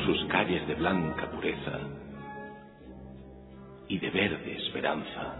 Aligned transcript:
Sus 0.00 0.24
calles 0.24 0.66
de 0.66 0.74
blanca 0.74 1.30
pureza 1.30 1.78
y 3.88 3.98
de 3.98 4.10
verde 4.10 4.56
esperanza. 4.56 5.36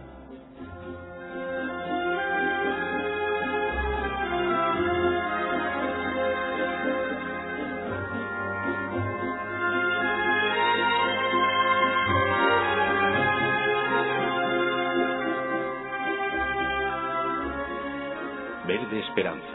Verde 18.68 19.00
Esperanza, 19.00 19.46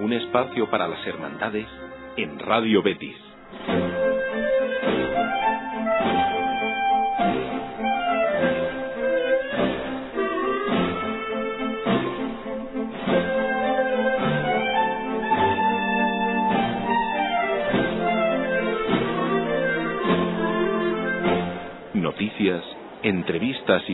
un 0.00 0.14
espacio 0.14 0.68
para 0.70 0.88
las 0.88 1.06
hermandades 1.06 1.68
en 2.16 2.38
Radio 2.38 2.82
Betis. 2.82 3.16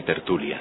Tertulia. 0.09 0.59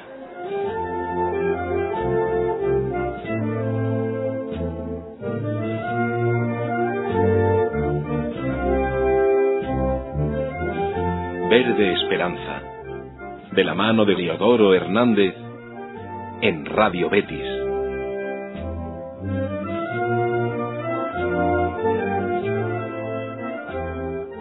Verde 11.50 11.94
Esperanza, 11.94 12.62
de 13.54 13.64
la 13.64 13.74
mano 13.74 14.04
de 14.04 14.16
Diodoro 14.16 14.74
Hernández, 14.74 15.34
en 16.42 16.66
Radio 16.66 17.10
Betis. 17.10 17.48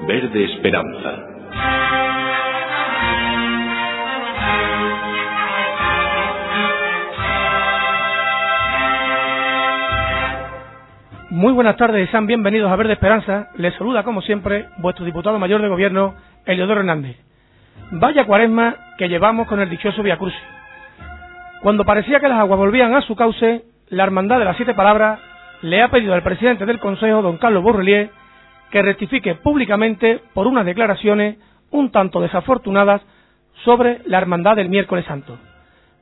Verde 0.08 0.44
Esperanza. 0.46 1.35
Muy 11.36 11.52
buenas 11.52 11.76
tardes 11.76 12.08
y 12.08 12.10
sean 12.10 12.26
bienvenidos 12.26 12.72
a 12.72 12.76
Verde 12.76 12.94
Esperanza. 12.94 13.50
Les 13.58 13.74
saluda, 13.74 14.04
como 14.04 14.22
siempre, 14.22 14.68
vuestro 14.78 15.04
diputado 15.04 15.38
mayor 15.38 15.60
de 15.60 15.68
gobierno, 15.68 16.14
Eliodoro 16.46 16.80
Hernández. 16.80 17.14
Vaya 17.90 18.24
cuaresma 18.24 18.74
que 18.96 19.10
llevamos 19.10 19.46
con 19.46 19.60
el 19.60 19.68
dichoso 19.68 20.02
Via 20.02 20.16
Crucis. 20.16 20.40
Cuando 21.60 21.84
parecía 21.84 22.20
que 22.20 22.28
las 22.28 22.38
aguas 22.38 22.58
volvían 22.58 22.94
a 22.94 23.02
su 23.02 23.14
cauce, 23.16 23.64
la 23.90 24.04
Hermandad 24.04 24.38
de 24.38 24.46
las 24.46 24.56
Siete 24.56 24.72
Palabras 24.72 25.20
le 25.60 25.82
ha 25.82 25.90
pedido 25.90 26.14
al 26.14 26.22
presidente 26.22 26.64
del 26.64 26.80
Consejo, 26.80 27.20
don 27.20 27.36
Carlos 27.36 27.62
Borrelier, 27.62 28.08
que 28.70 28.80
rectifique 28.80 29.34
públicamente 29.34 30.22
por 30.32 30.46
unas 30.46 30.64
declaraciones 30.64 31.36
un 31.70 31.90
tanto 31.90 32.22
desafortunadas 32.22 33.02
sobre 33.62 34.00
la 34.06 34.16
Hermandad 34.16 34.56
del 34.56 34.70
Miércoles 34.70 35.04
Santo. 35.04 35.36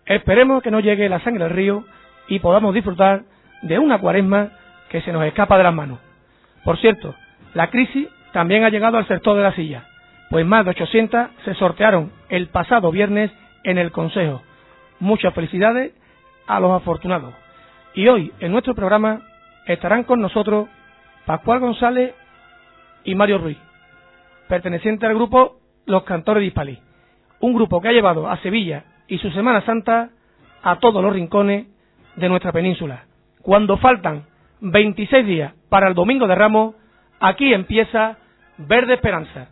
Esperemos 0.07 0.63
que 0.63 0.71
no 0.71 0.79
llegue 0.79 1.09
la 1.09 1.19
sangre 1.25 1.43
al 1.43 1.51
río 1.51 1.83
y 2.29 2.39
podamos 2.39 2.73
disfrutar 2.73 3.23
de 3.63 3.81
una 3.81 3.99
cuaresma 3.99 4.51
que 4.95 5.01
se 5.01 5.13
nos 5.13 5.25
escapa 5.25 5.59
de 5.59 5.65
las 5.65 5.75
manos. 5.75 5.99
Por 6.63 6.79
cierto, 6.79 7.17
la 7.53 7.69
crisis 7.69 8.07
también 8.33 8.63
ha 8.63 8.69
llegado 8.69 8.97
al 8.97 9.09
sector 9.09 9.37
de 9.37 9.43
la 9.43 9.53
silla, 9.53 9.89
pues 10.31 10.47
más 10.47 10.65
de 10.65 10.71
800 10.71 11.31
se 11.45 11.55
sortearon 11.55 12.13
el 12.29 12.47
pasado 12.47 12.93
viernes 12.93 13.33
en 13.65 13.79
el 13.79 13.91
Consejo. 13.91 14.41
Muchas 15.01 15.35
felicidades 15.35 15.95
a 16.47 16.61
los 16.61 16.71
afortunados. 16.71 17.35
Y 17.95 18.07
hoy, 18.07 18.33
en 18.39 18.53
nuestro 18.53 18.77
programa, 18.77 19.23
estarán 19.67 20.05
con 20.05 20.21
nosotros 20.21 20.69
Pascual 21.27 21.59
González 21.59 22.15
y 23.03 23.17
Mario 23.17 23.39
Ruiz, 23.39 23.59
pertenecientes 24.47 25.09
al 25.09 25.17
grupo 25.17 25.57
Los 25.87 26.05
Cantores 26.05 26.43
de 26.43 26.47
Hispalí, 26.47 26.79
un 27.41 27.53
grupo 27.53 27.81
que 27.81 27.89
ha 27.89 27.93
llevado 27.93 28.31
a 28.31 28.37
Sevilla 28.43 28.85
y 29.09 29.19
su 29.19 29.29
Semana 29.33 29.61
Santa 29.63 30.11
a 30.63 30.79
todos 30.79 31.03
los 31.03 31.13
rincones 31.13 31.67
de 32.15 32.29
nuestra 32.29 32.53
península. 32.53 33.07
Cuando 33.43 33.77
faltan 33.77 34.33
26 34.65 35.27
días 35.27 35.53
para 35.69 35.89
el 35.89 35.95
Domingo 35.95 36.27
de 36.27 36.35
Ramos, 36.35 36.75
aquí 37.21 37.53
empieza 37.53 38.17
Verde 38.57 38.95
Esperanza. 38.95 39.49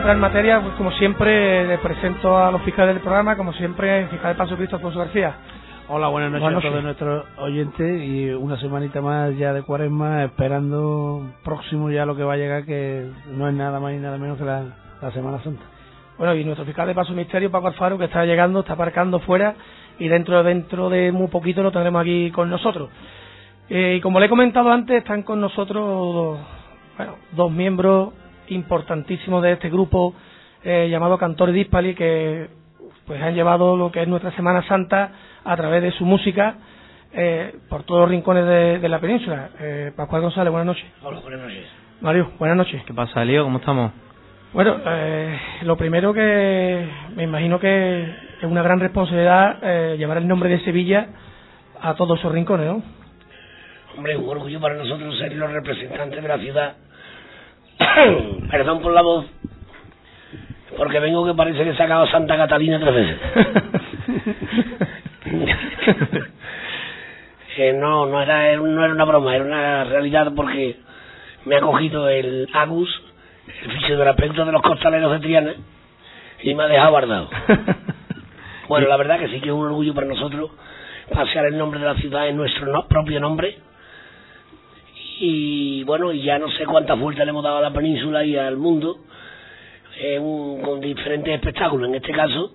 Entrar 0.00 0.16
en 0.16 0.20
materia, 0.22 0.60
pues 0.62 0.74
como 0.76 0.90
siempre, 0.92 1.66
le 1.66 1.76
presento 1.76 2.34
a 2.38 2.50
los 2.50 2.62
fiscales 2.62 2.94
del 2.94 3.02
programa, 3.02 3.36
como 3.36 3.52
siempre, 3.52 4.00
el 4.00 4.08
fiscal 4.08 4.32
de 4.32 4.38
Paso 4.38 4.56
Cristo 4.56 4.76
Alfonso 4.76 4.98
García. 4.98 5.34
Hola, 5.88 6.08
buenas 6.08 6.30
noches 6.30 6.42
Buenas 6.42 6.64
a 6.64 6.68
todos 6.68 6.82
nuestros 6.82 7.26
oyentes 7.36 8.02
y 8.02 8.30
una 8.30 8.58
semanita 8.58 9.02
más 9.02 9.36
ya 9.36 9.52
de 9.52 9.62
cuaresma, 9.62 10.24
esperando 10.24 11.30
próximo 11.44 11.90
ya 11.90 12.06
lo 12.06 12.16
que 12.16 12.22
va 12.22 12.32
a 12.32 12.36
llegar, 12.38 12.64
que 12.64 13.10
no 13.36 13.46
es 13.46 13.54
nada 13.54 13.78
más 13.78 13.92
y 13.92 13.98
nada 13.98 14.16
menos 14.16 14.38
que 14.38 14.44
la, 14.44 14.62
la 15.02 15.10
Semana 15.10 15.38
Santa. 15.42 15.64
Bueno, 16.16 16.34
y 16.34 16.44
nuestro 16.44 16.64
fiscal 16.64 16.88
de 16.88 16.94
Paso 16.94 17.12
Misterio, 17.12 17.50
Paco 17.50 17.66
Alfaro, 17.66 17.98
que 17.98 18.06
está 18.06 18.24
llegando, 18.24 18.60
está 18.60 18.72
aparcando 18.72 19.20
fuera 19.20 19.54
y 19.98 20.08
dentro, 20.08 20.42
dentro 20.42 20.88
de 20.88 21.12
muy 21.12 21.28
poquito 21.28 21.62
lo 21.62 21.72
tendremos 21.72 22.00
aquí 22.00 22.30
con 22.30 22.48
nosotros. 22.48 22.88
Eh, 23.68 23.96
y 23.98 24.00
como 24.00 24.18
le 24.18 24.26
he 24.26 24.30
comentado 24.30 24.72
antes, 24.72 24.96
están 24.96 25.24
con 25.24 25.42
nosotros 25.42 25.84
dos, 25.84 26.38
bueno, 26.96 27.16
dos 27.32 27.52
miembros 27.52 28.14
importantísimos 28.50 29.42
de 29.42 29.52
este 29.52 29.70
grupo 29.70 30.14
eh, 30.62 30.88
llamado 30.90 31.18
Cantores 31.18 31.54
Dispali, 31.54 31.94
que 31.94 32.48
pues 33.06 33.22
han 33.22 33.34
llevado 33.34 33.76
lo 33.76 33.90
que 33.90 34.02
es 34.02 34.08
nuestra 34.08 34.30
Semana 34.32 34.62
Santa 34.68 35.12
a 35.44 35.56
través 35.56 35.82
de 35.82 35.92
su 35.92 36.04
música 36.04 36.56
eh, 37.12 37.56
por 37.68 37.82
todos 37.82 38.02
los 38.02 38.10
rincones 38.10 38.44
de, 38.46 38.78
de 38.78 38.88
la 38.88 39.00
península. 39.00 39.50
Eh, 39.58 39.92
Pascual 39.96 40.22
González, 40.22 40.50
buenas 40.50 40.66
noches. 40.66 40.86
Hola, 41.02 41.20
buenas 41.20 41.40
noches. 41.40 41.64
Mario, 42.00 42.30
buenas 42.38 42.56
noches. 42.56 42.82
¿Qué 42.84 42.94
pasa, 42.94 43.24
Lío? 43.24 43.44
¿Cómo 43.44 43.58
estamos? 43.58 43.92
Bueno, 44.52 44.78
eh, 44.84 45.38
lo 45.62 45.76
primero 45.76 46.12
que 46.12 46.88
me 47.14 47.22
imagino 47.22 47.60
que 47.60 48.02
es 48.02 48.44
una 48.44 48.62
gran 48.62 48.80
responsabilidad 48.80 49.58
eh, 49.62 49.96
llevar 49.96 50.18
el 50.18 50.26
nombre 50.26 50.48
de 50.48 50.60
Sevilla 50.60 51.08
a 51.80 51.94
todos 51.94 52.18
esos 52.18 52.32
rincones, 52.32 52.66
¿no? 52.66 52.82
Hombre, 53.96 54.16
un 54.16 54.28
orgullo 54.28 54.60
para 54.60 54.74
nosotros 54.74 55.16
ser 55.18 55.34
los 55.36 55.52
representantes 55.52 56.22
de 56.22 56.28
la 56.28 56.38
ciudad. 56.38 56.76
Perdón 58.50 58.80
por 58.80 58.92
la 58.92 59.02
voz, 59.02 59.26
porque 60.76 61.00
vengo 61.00 61.24
que 61.26 61.34
parece 61.34 61.62
que 61.64 61.70
he 61.70 61.76
sacado 61.76 62.06
Santa 62.08 62.36
Catalina 62.36 62.78
tres 62.80 62.94
veces. 62.94 63.18
Eh, 67.62 67.74
no, 67.74 68.06
no 68.06 68.22
era, 68.22 68.56
no 68.56 68.82
era 68.84 68.94
una 68.94 69.04
broma, 69.04 69.34
era 69.36 69.44
una 69.44 69.84
realidad 69.84 70.32
porque 70.34 70.76
me 71.44 71.56
ha 71.56 71.60
cogido 71.60 72.08
el 72.08 72.48
Agus, 72.54 72.88
el 73.64 73.70
fisioterapeuta 73.72 74.46
de 74.46 74.52
los 74.52 74.62
costaleros 74.62 75.12
de 75.12 75.18
Triana, 75.18 75.52
y 76.42 76.54
me 76.54 76.62
ha 76.62 76.68
dejado 76.68 76.90
guardado. 76.92 77.28
Bueno, 78.68 78.86
la 78.88 78.96
verdad 78.96 79.18
que 79.18 79.28
sí 79.28 79.40
que 79.40 79.48
es 79.48 79.54
un 79.54 79.66
orgullo 79.66 79.92
para 79.92 80.06
nosotros 80.06 80.52
pasear 81.12 81.44
el 81.46 81.58
nombre 81.58 81.80
de 81.80 81.86
la 81.86 81.96
ciudad 81.96 82.28
en 82.28 82.36
nuestro 82.36 82.66
no- 82.72 82.86
propio 82.86 83.18
nombre. 83.20 83.58
Y 85.22 85.84
bueno, 85.84 86.12
y 86.12 86.22
ya 86.22 86.38
no 86.38 86.48
sé 86.50 86.64
cuántas 86.64 86.98
vueltas 86.98 87.26
le 87.26 87.30
hemos 87.30 87.44
dado 87.44 87.58
a 87.58 87.60
la 87.60 87.72
península 87.72 88.24
y 88.24 88.36
al 88.36 88.56
mundo 88.56 88.96
eh, 90.00 90.18
un- 90.18 90.62
con 90.62 90.80
diferentes 90.80 91.34
espectáculos, 91.34 91.88
en 91.88 91.94
este 91.96 92.10
caso 92.12 92.52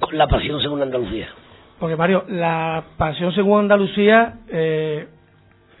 con 0.00 0.16
la 0.16 0.26
pasión 0.26 0.60
según 0.62 0.80
Andalucía. 0.80 1.28
Porque 1.78 1.94
Mario, 1.96 2.24
la 2.28 2.84
Pasión 2.96 3.32
según 3.34 3.60
Andalucía 3.60 4.36
eh, 4.48 5.06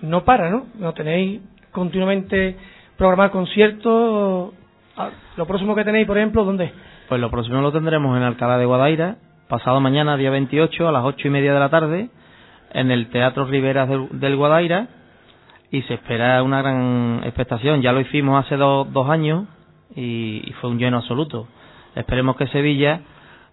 no 0.02 0.24
para, 0.24 0.50
¿no? 0.50 0.66
No 0.78 0.92
tenéis 0.92 1.40
continuamente 1.70 2.54
programar 2.98 3.30
conciertos. 3.30 4.52
Ah, 4.96 5.08
Lo 5.38 5.46
próximo 5.46 5.74
que 5.74 5.84
tenéis, 5.84 6.06
por 6.06 6.18
ejemplo, 6.18 6.44
¿dónde? 6.44 6.70
Pues 7.08 7.18
lo 7.20 7.30
próximo 7.30 7.62
lo 7.62 7.72
tendremos 7.72 8.14
en 8.16 8.22
Alcalá 8.24 8.58
de 8.58 8.66
Guadaira, 8.66 9.16
pasado 9.48 9.80
mañana, 9.80 10.16
día 10.18 10.30
28, 10.30 10.86
a 10.88 10.92
las 10.92 11.04
ocho 11.04 11.28
y 11.28 11.30
media 11.30 11.54
de 11.54 11.60
la 11.60 11.70
tarde, 11.70 12.10
en 12.74 12.90
el 12.90 13.08
Teatro 13.08 13.46
Rivera 13.46 13.86
del, 13.86 14.08
del 14.20 14.36
Guadaira, 14.36 14.88
y 15.70 15.82
se 15.82 15.94
espera 15.94 16.42
una 16.42 16.62
gran 16.62 17.20
expectación. 17.24 17.82
Ya 17.82 17.92
lo 17.92 18.00
hicimos 18.00 18.44
hace 18.44 18.56
dos, 18.56 18.92
dos 18.92 19.08
años 19.08 19.46
y, 19.94 20.52
fue 20.60 20.70
un 20.70 20.78
lleno 20.78 20.98
absoluto. 20.98 21.48
Esperemos 21.94 22.36
que 22.36 22.46
Sevilla 22.48 23.00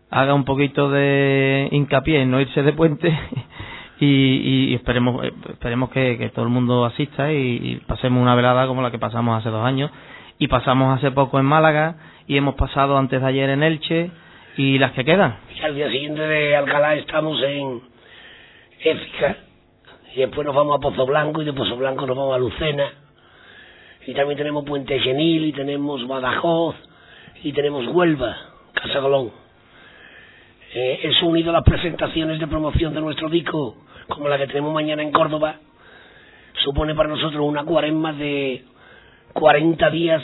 haga 0.10 0.34
un 0.34 0.46
poquito 0.46 0.90
de 0.90 1.70
hincapié 1.72 2.22
en 2.22 2.32
no 2.32 2.40
irse 2.40 2.62
de 2.62 2.74
puente 2.74 3.10
y, 4.00 4.70
y 4.70 4.76
esperemos 4.76 5.26
esperemos 5.50 5.90
que, 5.90 6.18
que 6.18 6.30
todo 6.30 6.46
el 6.46 6.52
mundo 6.52 6.86
asista 6.86 7.32
y, 7.32 7.82
pasemos 7.88 8.22
una 8.22 8.36
velada 8.36 8.68
como 8.68 8.82
la 8.82 8.92
que 8.92 9.00
pasamos 9.00 9.40
hace 9.40 9.50
dos 9.50 9.66
años 9.66 9.92
y 10.38 10.48
pasamos 10.48 10.98
hace 10.98 11.12
poco 11.12 11.40
en 11.40 11.46
Málaga 11.46 11.96
y 12.28 12.38
hemos 12.38 12.56
pasado 12.56 12.98
antes 12.98 13.22
de 13.22 13.28
ayer 13.28 13.50
en 13.50 13.64
Elche 13.64 14.12
y 14.58 14.78
las 14.78 14.92
que 14.92 15.04
quedan. 15.04 15.38
Al 15.64 15.76
día 15.76 15.90
siguiente 15.90 16.22
de 16.22 16.56
Alcalá 16.56 16.96
estamos 16.96 17.42
en 17.42 17.82
Écija. 18.82 19.38
Y 20.16 20.20
después 20.20 20.46
nos 20.46 20.56
vamos 20.56 20.78
a 20.78 20.80
Pozo 20.80 21.06
Blanco 21.06 21.42
y 21.42 21.46
de 21.46 21.54
Pozo 21.54 21.76
Blanco 21.76 22.06
nos 22.06 22.16
vamos 22.16 22.36
a 22.36 22.40
Lucena. 22.40 22.86
Y 24.06 24.14
también 24.14 24.38
tenemos 24.38 24.64
Puente 24.66 25.00
Genil 25.00 25.46
y 25.46 25.54
tenemos 25.54 26.06
Badajoz 26.08 26.76
y 27.44 27.52
tenemos 27.54 27.88
Huelva, 27.88 28.36
Casa 28.74 29.00
Colón. 29.02 29.32
Eh, 30.76 31.00
eso 31.04 31.26
unido 31.28 31.52
a 31.52 31.54
las 31.54 31.64
presentaciones 31.64 32.40
de 32.40 32.48
promoción 32.48 32.94
de 32.94 33.02
nuestro 33.02 33.30
disco, 33.30 33.78
como 34.08 34.28
la 34.28 34.38
que 34.38 34.48
tenemos 34.48 34.74
mañana 34.74 35.04
en 35.04 35.12
Córdoba, 35.12 35.56
supone 36.64 36.96
para 36.96 37.10
nosotros 37.10 37.42
una 37.48 37.64
cuaresma 37.64 38.12
de 38.14 38.64
40 39.34 39.90
días 39.92 40.22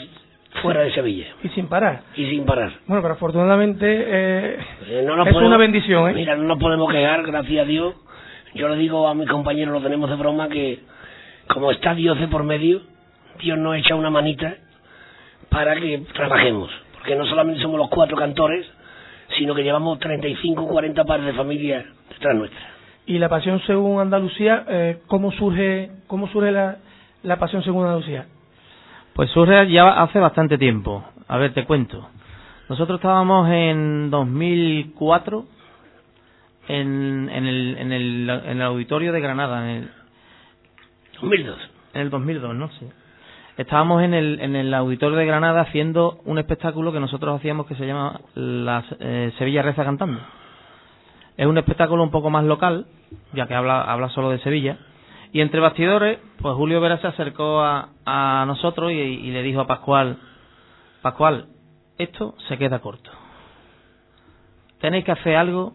fuera 0.62 0.80
de 0.80 0.92
Sevilla 0.92 1.26
Y 1.44 1.48
sin 1.50 1.68
parar. 1.68 2.02
y 2.16 2.28
sin 2.28 2.44
parar. 2.44 2.72
Bueno, 2.86 3.00
pero 3.02 3.14
afortunadamente 3.14 3.86
eh, 3.88 4.58
Eh, 4.88 5.04
no 5.06 5.16
nos 5.16 5.26
es 5.28 5.32
podemos- 5.32 5.48
una 5.48 5.56
bendición, 5.56 6.10
¿eh? 6.10 6.14
Mira, 6.14 6.34
no 6.36 6.42
nos 6.44 6.58
podemos 6.58 6.90
quejar, 6.92 7.22
gracias 7.24 7.62
a 7.64 7.68
Dios. 7.68 7.94
Yo 8.54 8.68
le 8.68 8.76
digo 8.76 9.06
a 9.06 9.14
mis 9.14 9.28
compañeros, 9.28 9.72
lo 9.72 9.80
tenemos 9.80 10.10
de 10.10 10.16
broma, 10.16 10.48
que 10.48 10.80
como 11.48 11.70
está 11.70 11.94
Dios 11.94 12.18
de 12.18 12.28
por 12.28 12.44
medio, 12.44 12.82
Dios 13.40 13.58
nos 13.58 13.76
echa 13.76 13.94
una 13.94 14.10
manita 14.10 14.56
para 15.48 15.76
que 15.76 15.98
trabajemos. 16.14 16.70
Porque 16.94 17.16
no 17.16 17.26
solamente 17.26 17.60
somos 17.62 17.78
los 17.78 17.88
cuatro 17.88 18.16
cantores, 18.16 18.66
sino 19.38 19.54
que 19.54 19.62
llevamos 19.62 19.98
35, 19.98 20.66
40 20.66 21.04
pares 21.04 21.26
de 21.26 21.32
familia 21.32 21.84
detrás 22.08 22.36
nuestra. 22.36 22.60
Y 23.06 23.18
la 23.18 23.28
Pasión 23.28 23.60
según 23.66 24.00
Andalucía, 24.00 24.64
eh, 24.68 24.98
¿cómo 25.06 25.32
surge 25.32 25.90
cómo 26.06 26.28
surge 26.28 26.52
la, 26.52 26.76
la 27.22 27.38
Pasión 27.38 27.62
según 27.62 27.84
Andalucía? 27.84 28.26
Pues 29.14 29.30
surge 29.30 29.70
ya 29.70 30.02
hace 30.02 30.18
bastante 30.18 30.58
tiempo. 30.58 31.04
A 31.26 31.38
ver, 31.38 31.52
te 31.52 31.64
cuento. 31.64 32.08
Nosotros 32.68 32.98
estábamos 32.98 33.48
en 33.50 34.10
2004 34.10 35.44
en, 36.70 37.28
en, 37.32 37.46
el, 37.46 37.76
en, 37.78 37.92
el, 37.92 38.30
en 38.30 38.56
el 38.56 38.62
auditorio 38.62 39.12
de 39.12 39.20
Granada, 39.20 39.62
en 39.64 39.76
el, 39.82 39.90
2002. 41.20 41.58
en 41.94 42.00
el 42.00 42.10
2002, 42.10 42.54
¿no? 42.54 42.68
Sí. 42.78 42.88
Estábamos 43.56 44.02
en 44.02 44.14
el, 44.14 44.40
en 44.40 44.56
el 44.56 44.72
auditorio 44.72 45.18
de 45.18 45.26
Granada 45.26 45.62
haciendo 45.62 46.20
un 46.24 46.38
espectáculo 46.38 46.92
que 46.92 47.00
nosotros 47.00 47.36
hacíamos 47.36 47.66
que 47.66 47.74
se 47.74 47.86
llama 47.86 48.20
la, 48.34 48.84
eh, 49.00 49.32
Sevilla 49.36 49.62
Reza 49.62 49.84
Cantando. 49.84 50.20
Es 51.36 51.46
un 51.46 51.58
espectáculo 51.58 52.02
un 52.02 52.10
poco 52.10 52.30
más 52.30 52.44
local, 52.44 52.86
ya 53.32 53.46
que 53.46 53.54
habla, 53.54 53.82
habla 53.82 54.08
solo 54.10 54.30
de 54.30 54.38
Sevilla. 54.38 54.78
Y 55.32 55.40
entre 55.40 55.60
bastidores, 55.60 56.18
pues 56.40 56.54
Julio 56.54 56.80
Vera 56.80 56.98
se 56.98 57.06
acercó 57.08 57.60
a, 57.60 57.90
a 58.04 58.44
nosotros 58.46 58.92
y, 58.92 58.94
y 58.94 59.30
le 59.30 59.42
dijo 59.42 59.60
a 59.60 59.66
Pascual, 59.66 60.18
Pascual, 61.02 61.46
esto 61.98 62.34
se 62.48 62.58
queda 62.58 62.78
corto. 62.78 63.10
Tenéis 64.80 65.04
que 65.04 65.12
hacer 65.12 65.36
algo 65.36 65.74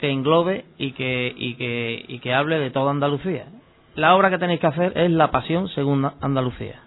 que 0.00 0.10
englobe 0.10 0.64
y 0.78 0.92
que, 0.92 1.32
y 1.36 1.54
que, 1.54 2.04
y 2.08 2.18
que 2.20 2.34
hable 2.34 2.58
de 2.58 2.70
toda 2.70 2.90
Andalucía. 2.90 3.46
La 3.94 4.16
obra 4.16 4.30
que 4.30 4.38
tenéis 4.38 4.60
que 4.60 4.66
hacer 4.66 4.96
es 4.96 5.10
La 5.10 5.30
Pasión 5.30 5.68
según 5.68 6.10
Andalucía. 6.20 6.80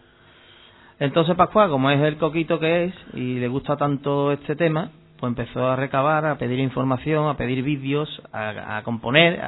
Entonces 1.00 1.36
Pascual, 1.36 1.69
como 1.69 1.92
es 1.92 2.01
el 2.01 2.18
coquito 2.18 2.60
que 2.60 2.86
es 2.86 2.94
y 3.13 3.36
le 3.36 3.48
gusta 3.48 3.77
tanto 3.77 4.31
este 4.31 4.56
tema, 4.56 4.89
pues 5.19 5.30
empezó 5.30 5.68
a 5.68 5.75
recabar, 5.75 6.25
a 6.25 6.38
pedir 6.38 6.60
información, 6.60 7.27
a 7.27 7.38
pedir 7.38 7.63
vídeos, 7.63 8.10
a, 8.31 8.77
a 8.77 8.83
componer, 8.83 9.39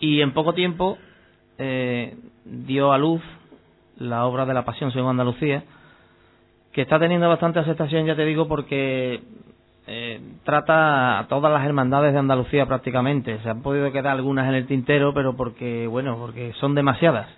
y 0.00 0.20
en 0.20 0.32
poco 0.32 0.54
tiempo 0.54 0.98
eh, 1.58 2.16
dio 2.44 2.92
a 2.92 2.98
luz 2.98 3.22
la 3.98 4.24
obra 4.24 4.46
de 4.46 4.54
La 4.54 4.64
Pasión 4.64 4.90
según 4.90 5.10
Andalucía, 5.10 5.64
que 6.72 6.82
está 6.82 6.98
teniendo 6.98 7.28
bastante 7.28 7.58
aceptación, 7.58 8.06
ya 8.06 8.16
te 8.16 8.24
digo, 8.24 8.48
porque 8.48 9.20
eh, 9.86 10.20
trata 10.44 11.18
a 11.18 11.26
todas 11.28 11.52
las 11.52 11.64
hermandades 11.66 12.12
de 12.12 12.18
Andalucía 12.18 12.66
prácticamente. 12.66 13.38
Se 13.42 13.50
han 13.50 13.62
podido 13.62 13.90
quedar 13.92 14.08
algunas 14.12 14.48
en 14.48 14.54
el 14.54 14.66
tintero, 14.66 15.12
pero 15.14 15.36
porque, 15.36 15.86
bueno, 15.86 16.16
porque 16.18 16.52
son 16.60 16.74
demasiadas. 16.74 17.28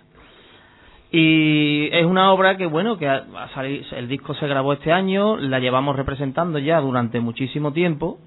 Y 1.11 1.87
es 1.93 2.05
una 2.05 2.31
obra 2.33 2.57
que, 2.57 2.65
bueno, 2.65 2.97
que 2.97 3.07
ha, 3.07 3.23
ha 3.37 3.47
salido- 3.53 3.85
el 3.95 4.07
disco 4.07 4.33
se 4.35 4.47
grabó 4.47 4.73
este 4.73 4.91
año, 4.91 5.37
la 5.37 5.59
llevamos 5.59 5.95
representando 5.95 6.59
ya 6.59 6.79
durante 6.81 7.19
muchísimo 7.19 7.71
tiempo, 7.73 8.17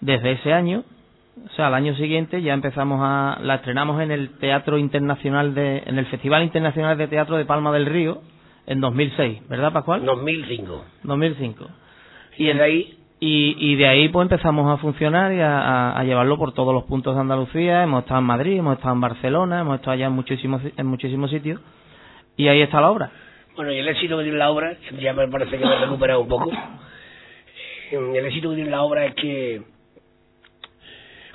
desde 0.00 0.32
ese 0.32 0.52
año. 0.52 0.84
O 1.46 1.48
sea, 1.54 1.68
al 1.68 1.74
año 1.74 1.94
siguiente 1.94 2.42
ya 2.42 2.52
empezamos 2.52 3.00
a, 3.02 3.38
la 3.40 3.56
estrenamos 3.56 4.02
en 4.02 4.10
el 4.10 4.36
Teatro 4.38 4.76
Internacional 4.76 5.54
de, 5.54 5.82
en 5.86 5.98
el 5.98 6.06
Festival 6.06 6.42
Internacional 6.42 6.98
de 6.98 7.08
Teatro 7.08 7.36
de 7.36 7.46
Palma 7.46 7.72
del 7.72 7.86
Río 7.86 8.20
en 8.66 8.80
2006, 8.80 9.48
¿verdad, 9.48 9.72
Pascual? 9.72 10.04
2005. 10.04 10.84
2005. 11.04 11.66
Y 12.36 12.46
desde 12.46 12.62
ahí, 12.62 12.98
Y, 13.22 13.76
de 13.76 13.86
ahí 13.86 14.08
pues 14.08 14.24
empezamos 14.24 14.72
a 14.72 14.78
funcionar 14.78 15.30
y 15.32 15.40
a 15.42 16.02
llevarlo 16.04 16.38
por 16.38 16.54
todos 16.54 16.72
los 16.72 16.84
puntos 16.84 17.14
de 17.14 17.20
Andalucía. 17.20 17.82
Hemos 17.82 18.04
estado 18.04 18.20
en 18.20 18.26
Madrid, 18.26 18.58
hemos 18.58 18.78
estado 18.78 18.94
en 18.94 19.00
Barcelona, 19.02 19.60
hemos 19.60 19.76
estado 19.76 19.92
allá 19.92 20.06
en 20.06 20.12
muchísimos, 20.12 20.62
en 20.74 20.86
muchísimos 20.86 21.30
sitios. 21.30 21.60
Y 22.38 22.48
ahí 22.48 22.62
está 22.62 22.80
la 22.80 22.90
obra. 22.90 23.10
Bueno, 23.56 23.72
y 23.72 23.78
el 23.78 23.88
éxito 23.88 24.16
que 24.16 24.22
tiene 24.22 24.38
la 24.38 24.50
obra, 24.50 24.74
ya 24.98 25.12
me 25.12 25.28
parece 25.28 25.58
que 25.58 25.64
me 25.66 25.74
he 25.74 25.78
recuperado 25.80 26.20
un 26.22 26.28
poco. 26.28 26.50
Eh, 27.90 28.18
El 28.18 28.24
éxito 28.24 28.48
que 28.48 28.56
tiene 28.56 28.70
la 28.70 28.82
obra 28.82 29.04
es 29.04 29.14
que 29.14 29.62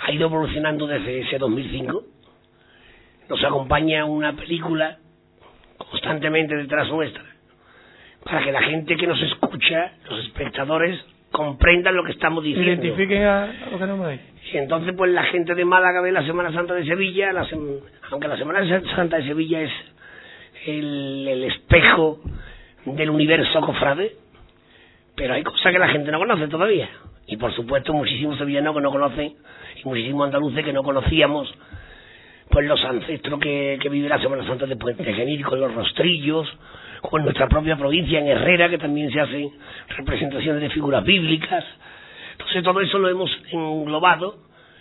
ha 0.03 0.11
ido 0.11 0.25
evolucionando 0.25 0.87
desde 0.87 1.21
ese 1.21 1.37
2005. 1.37 2.03
Nos 3.29 3.43
acompaña 3.43 4.05
una 4.05 4.33
película 4.33 4.97
constantemente 5.77 6.55
detrás 6.55 6.89
nuestra 6.89 7.23
para 8.23 8.43
que 8.43 8.51
la 8.51 8.63
gente 8.63 8.97
que 8.97 9.05
nos 9.05 9.21
escucha, 9.21 9.93
los 10.09 10.25
espectadores, 10.25 10.99
comprendan 11.35 11.95
lo 11.95 12.03
que 12.03 12.11
estamos 12.13 12.43
diciendo. 12.43 12.71
Identifiquen 12.83 13.23
a, 13.23 13.43
a 13.43 13.69
lo 13.71 13.77
que 13.77 13.85
no 13.85 13.97
me 13.97 14.05
dais. 14.05 14.21
Y 14.53 14.57
entonces, 14.57 14.93
pues 14.95 15.11
la 15.11 15.23
gente 15.23 15.53
de 15.55 15.65
Málaga 15.65 16.01
ve 16.01 16.11
la 16.11 16.25
Semana 16.25 16.51
Santa 16.53 16.73
de 16.73 16.85
Sevilla, 16.85 17.33
la 17.33 17.45
sem- 17.45 17.79
aunque 18.11 18.27
la 18.27 18.37
Semana 18.37 18.65
Santa 18.95 19.17
de 19.17 19.23
Sevilla 19.25 19.61
es 19.61 19.71
el, 20.67 21.27
el 21.27 21.43
espejo 21.45 22.19
del 22.85 23.09
universo 23.09 23.59
cofrade, 23.61 24.13
pero 25.15 25.33
hay 25.33 25.43
cosas 25.43 25.71
que 25.73 25.79
la 25.79 25.89
gente 25.89 26.11
no 26.11 26.19
conoce 26.19 26.47
todavía. 26.47 26.89
Y 27.27 27.37
por 27.37 27.53
supuesto, 27.53 27.91
muchísimos 27.93 28.37
sevillanos 28.37 28.75
que 28.75 28.81
no 28.81 28.91
conocen, 28.91 29.33
y 29.83 29.87
muchísimos 29.87 30.25
andaluces 30.25 30.63
que 30.63 30.73
no 30.73 30.83
conocíamos, 30.83 31.51
pues 32.49 32.67
los 32.67 32.83
ancestros 32.85 33.39
que, 33.39 33.79
que 33.81 33.89
viven 33.89 34.09
la 34.09 34.19
Semana 34.19 34.45
Santa 34.45 34.67
de 34.67 34.75
Puente 34.75 35.03
Genil 35.11 35.43
con 35.43 35.59
los 35.59 35.73
rostrillos, 35.73 36.47
o 37.11 37.17
en 37.17 37.23
nuestra 37.23 37.47
propia 37.47 37.75
provincia, 37.75 38.19
en 38.19 38.27
Herrera, 38.27 38.69
que 38.69 38.77
también 38.77 39.11
se 39.11 39.19
hacen 39.19 39.51
representaciones 39.97 40.61
de 40.61 40.69
figuras 40.69 41.03
bíblicas. 41.03 41.63
Entonces 42.33 42.63
todo 42.63 42.81
eso 42.81 42.99
lo 42.99 43.09
hemos 43.09 43.31
englobado 43.51 44.37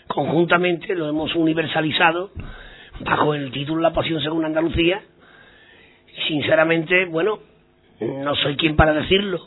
conjuntamente, 0.06 0.94
lo 0.94 1.08
hemos 1.08 1.34
universalizado 1.34 2.30
bajo 3.00 3.34
el 3.34 3.50
título 3.50 3.80
La 3.80 3.92
Pasión 3.92 4.20
según 4.22 4.44
Andalucía. 4.44 5.02
Y 6.16 6.28
sinceramente, 6.28 7.06
bueno, 7.06 7.40
no 8.00 8.34
soy 8.36 8.56
quien 8.56 8.76
para 8.76 8.92
decirlo, 8.92 9.40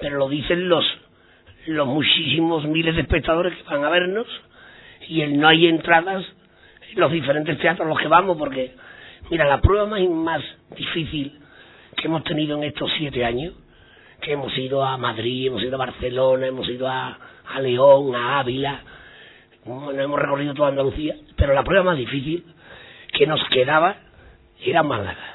pero 0.00 0.18
lo 0.18 0.28
dicen 0.28 0.68
los, 0.68 0.84
los 1.66 1.86
muchísimos 1.86 2.64
miles 2.66 2.94
de 2.94 3.02
espectadores 3.02 3.56
que 3.56 3.62
van 3.64 3.84
a 3.84 3.90
vernos 3.90 4.26
y 5.08 5.22
el 5.22 5.38
no 5.38 5.48
hay 5.48 5.66
entradas 5.66 6.24
en 6.92 7.00
los 7.00 7.12
diferentes 7.12 7.58
teatros 7.58 7.86
a 7.86 7.88
los 7.88 7.98
que 7.98 8.08
vamos, 8.08 8.36
porque, 8.36 8.74
mira, 9.30 9.46
la 9.46 9.60
prueba 9.60 9.86
más, 9.86 10.00
más 10.08 10.42
difícil 10.76 11.38
que 12.00 12.06
hemos 12.08 12.24
tenido 12.24 12.56
en 12.56 12.64
estos 12.64 12.90
siete 12.96 13.24
años, 13.24 13.54
que 14.20 14.32
hemos 14.32 14.56
ido 14.56 14.84
a 14.84 14.96
Madrid, 14.96 15.46
hemos 15.48 15.62
ido 15.62 15.74
a 15.76 15.78
Barcelona, 15.86 16.46
hemos 16.46 16.68
ido 16.68 16.88
a, 16.88 17.18
a 17.54 17.60
León, 17.60 18.14
a 18.16 18.40
Ávila, 18.40 18.80
bueno, 19.64 20.00
hemos 20.00 20.18
recorrido 20.18 20.54
toda 20.54 20.68
Andalucía, 20.70 21.14
pero 21.36 21.52
la 21.54 21.62
prueba 21.62 21.84
más 21.84 21.98
difícil 21.98 22.44
que 23.12 23.26
nos 23.26 23.42
quedaba 23.50 23.96
era 24.64 24.82
Málaga. 24.82 25.34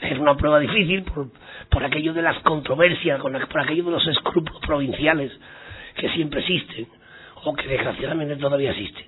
Era 0.00 0.20
una 0.20 0.36
prueba 0.36 0.58
difícil 0.60 1.02
por, 1.04 1.28
por 1.70 1.84
aquello 1.84 2.12
de 2.12 2.22
las 2.22 2.38
controversias, 2.40 3.20
con- 3.20 3.32
por 3.32 3.60
aquello 3.60 3.84
de 3.84 3.90
los 3.90 4.06
escrúpulos 4.06 4.60
provinciales 4.60 5.32
que 5.96 6.08
siempre 6.10 6.40
existen, 6.40 6.86
o 7.44 7.54
que 7.54 7.66
desgraciadamente 7.68 8.36
todavía 8.36 8.70
existe. 8.72 9.06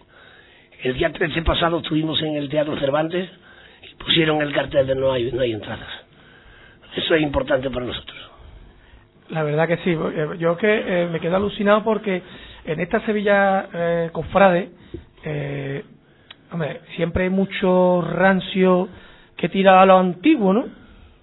El 0.83 0.95
día 0.95 1.12
13 1.12 1.43
pasado 1.43 1.78
estuvimos 1.78 2.21
en 2.23 2.37
el 2.37 2.49
Teatro 2.49 2.78
Cervantes 2.78 3.28
y 3.83 3.95
pusieron 3.97 4.40
el 4.42 4.52
cartel 4.52 4.87
de 4.87 4.95
no 4.95 5.12
hay, 5.12 5.30
no 5.33 5.42
hay 5.42 5.52
entradas. 5.52 5.88
Eso 6.95 7.14
es 7.14 7.23
importante 7.23 7.71
para 7.71 7.87
nosotros. 7.87 8.16
La 9.30 9.42
verdad 9.42 9.66
que 9.68 9.76
sí. 9.78 9.90
Eh, 9.90 10.28
yo 10.38 10.56
que 10.56 11.02
eh, 11.02 11.09
me 11.11 11.21
quedo 11.21 11.37
alucinado 11.37 11.83
porque 11.83 12.23
en 12.64 12.80
esta 12.80 13.00
Sevilla 13.00 13.68
eh, 13.73 14.11
Cofrade, 14.12 14.71
eh, 15.25 15.85
hombre, 16.52 16.80
siempre 16.97 17.25
hay 17.25 17.30
mucho 17.30 18.00
rancio 18.02 18.88
que 19.37 19.49
tira 19.49 19.80
a 19.80 19.87
lo 19.87 19.99
antiguo, 19.99 20.52
¿no? 20.52 20.64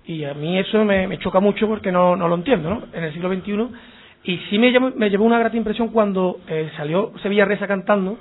Y 0.06 0.26
a 0.26 0.34
mí 0.34 0.58
eso 0.60 0.84
me, 0.84 1.08
me 1.08 1.18
choca 1.20 1.40
mucho 1.40 1.68
porque 1.68 1.92
no, 1.92 2.16
no 2.16 2.28
lo 2.28 2.36
entiendo, 2.36 2.70
¿no? 2.70 2.84
En 2.94 3.04
el 3.04 3.14
siglo 3.14 3.34
XXI. 3.34 3.68
Y 4.26 4.38
sí 4.50 4.58
me, 4.58 4.72
llevó, 4.72 4.92
me 4.92 5.10
llevó 5.10 5.26
una 5.26 5.40
grata 5.40 5.58
impresión 5.58 5.90
cuando 5.90 6.40
eh, 6.48 6.72
salió 6.78 7.12
Sevilla 7.22 7.46
Reza 7.46 7.68
cantando 7.68 8.18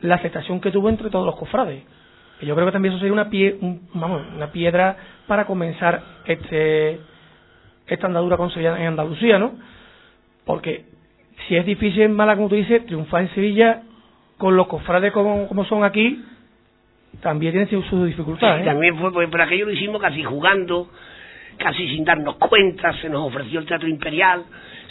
la 0.00 0.16
aceptación 0.16 0.60
que 0.60 0.70
tuvo 0.70 0.88
entre 0.88 1.10
todos 1.10 1.26
los 1.26 1.36
cofrades. 1.36 1.82
Que 2.38 2.46
yo 2.46 2.54
creo 2.54 2.66
que 2.66 2.72
también 2.72 2.92
eso 2.92 3.00
sería 3.00 3.12
una, 3.12 3.30
pie, 3.30 3.56
un, 3.60 3.88
vamos, 3.94 4.22
una 4.34 4.52
piedra 4.52 4.96
para 5.26 5.44
comenzar 5.44 6.02
este 6.26 7.00
esta 7.86 8.06
andadura 8.06 8.36
con 8.36 8.50
Sevilla 8.50 8.78
en 8.78 8.88
Andalucía, 8.88 9.38
¿no? 9.38 9.52
Porque 10.44 10.84
si 11.46 11.56
es 11.56 11.64
difícil 11.64 12.02
en 12.02 12.12
Málaga, 12.12 12.36
como 12.36 12.48
tú 12.48 12.54
dices, 12.54 12.84
triunfar 12.86 13.22
en 13.22 13.34
Sevilla 13.34 13.82
con 14.36 14.56
los 14.56 14.66
cofrades 14.66 15.12
como, 15.12 15.48
como 15.48 15.64
son 15.64 15.84
aquí, 15.84 16.22
también 17.20 17.52
tiene 17.52 17.68
sus 17.68 17.86
su 17.86 18.04
dificultades. 18.04 18.62
Sí, 18.62 18.66
también 18.66 18.96
fue, 18.98 19.12
porque 19.12 19.28
por 19.28 19.40
aquello 19.40 19.66
lo 19.66 19.72
hicimos 19.72 20.00
casi 20.00 20.22
jugando, 20.22 20.88
casi 21.56 21.88
sin 21.88 22.04
darnos 22.04 22.36
cuenta, 22.36 22.92
se 23.00 23.08
nos 23.08 23.26
ofreció 23.26 23.60
el 23.60 23.66
Teatro 23.66 23.88
Imperial, 23.88 24.44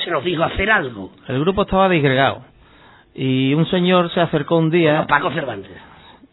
se 0.03 0.11
nos 0.11 0.23
dijo 0.23 0.43
hacer 0.43 0.69
algo. 0.69 1.11
El 1.27 1.39
grupo 1.39 1.61
estaba 1.61 1.87
disgregado 1.89 2.43
y 3.15 3.53
un 3.53 3.65
señor 3.67 4.11
se 4.11 4.21
acercó 4.21 4.57
un 4.57 4.69
día... 4.69 4.91
Bueno, 4.91 5.07
Paco 5.07 5.31
Cervantes, 5.31 5.71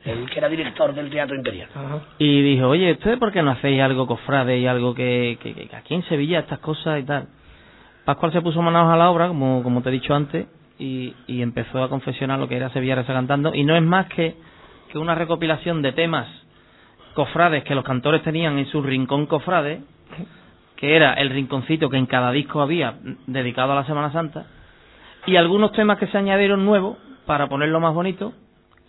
el 0.05 0.29
que 0.29 0.39
era 0.39 0.49
director 0.49 0.95
del 0.95 1.11
Teatro 1.11 1.37
Imperial. 1.37 1.69
Ajá. 1.75 2.01
Y 2.19 2.43
dijo, 2.43 2.69
oye, 2.69 2.93
¿ustedes 2.93 3.19
por 3.19 3.33
qué 3.33 3.43
no 3.43 3.53
hacéis 3.53 3.81
algo 3.81 4.07
cofrade 4.07 4.59
y 4.59 4.67
algo 4.67 4.95
que, 4.95 5.39
que, 5.43 5.55
que 5.55 5.77
aquí 5.77 5.95
en 5.95 6.05
Sevilla 6.05 6.41
estas 6.41 6.59
cosas 6.59 7.01
y 7.01 7.05
tal? 7.05 7.29
Pascual 8.05 8.33
se 8.33 8.43
puso 8.43 8.61
manos 8.61 8.93
a 8.93 8.97
la 8.97 9.11
obra, 9.11 9.29
como, 9.29 9.63
como 9.63 9.81
te 9.81 9.89
he 9.89 9.93
dicho 9.93 10.15
antes, 10.15 10.47
y, 10.79 11.15
y 11.27 11.41
empezó 11.41 11.83
a 11.83 11.89
confesionar 11.89 12.39
lo 12.39 12.49
que 12.49 12.57
era 12.57 12.69
Sevilla 12.71 12.97
Reza 12.97 13.15
cantando, 13.15 13.55
y 13.55 13.65
no 13.65 13.77
es 13.77 13.83
más 13.83 14.07
que, 14.07 14.37
que 14.91 14.99
una 14.99 15.15
recopilación 15.15 15.81
de 15.81 15.93
temas 15.93 16.29
cofrades 17.15 17.65
que 17.65 17.75
los 17.75 17.85
cantores 17.85 18.23
tenían 18.23 18.59
en 18.59 18.67
su 18.67 18.83
rincón 18.83 19.27
cofrade, 19.27 19.81
que 20.77 20.97
era 20.97 21.15
el 21.15 21.31
rinconcito 21.31 21.89
que 21.89 21.97
en 21.97 22.07
cada 22.07 22.31
disco 22.31 22.61
había 22.61 22.97
dedicado 23.27 23.73
a 23.73 23.77
la 23.77 23.87
Semana 23.87 24.13
Santa, 24.13 24.47
y 25.27 25.37
algunos 25.37 25.73
temas 25.73 25.99
que 25.99 26.09
se 26.09 26.19
añadieron 26.19 26.67
nuevos 26.67 26.99
para 27.25 27.49
ponerlo 27.49 27.81
más 27.81 27.95
bonito, 27.95 28.35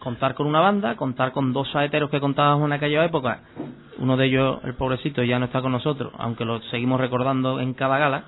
contar 0.06 0.36
con 0.36 0.46
una 0.46 0.60
banda, 0.60 0.96
contar 0.96 1.32
con 1.32 1.52
dos 1.52 1.68
saeteros 1.72 2.12
que 2.12 2.20
contábamos 2.20 2.68
en 2.68 2.74
aquella 2.74 3.04
época, 3.04 3.40
uno 3.98 4.16
de 4.18 4.28
ellos, 4.28 4.60
el 4.64 4.76
pobrecito, 4.76 5.24
ya 5.24 5.40
no 5.40 5.46
está 5.46 5.62
con 5.64 5.72
nosotros, 5.72 6.14
aunque 6.20 6.46
lo 6.46 6.62
seguimos 6.70 7.00
recordando 7.02 7.60
en 7.60 7.74
cada 7.74 7.98
gala, 7.98 8.24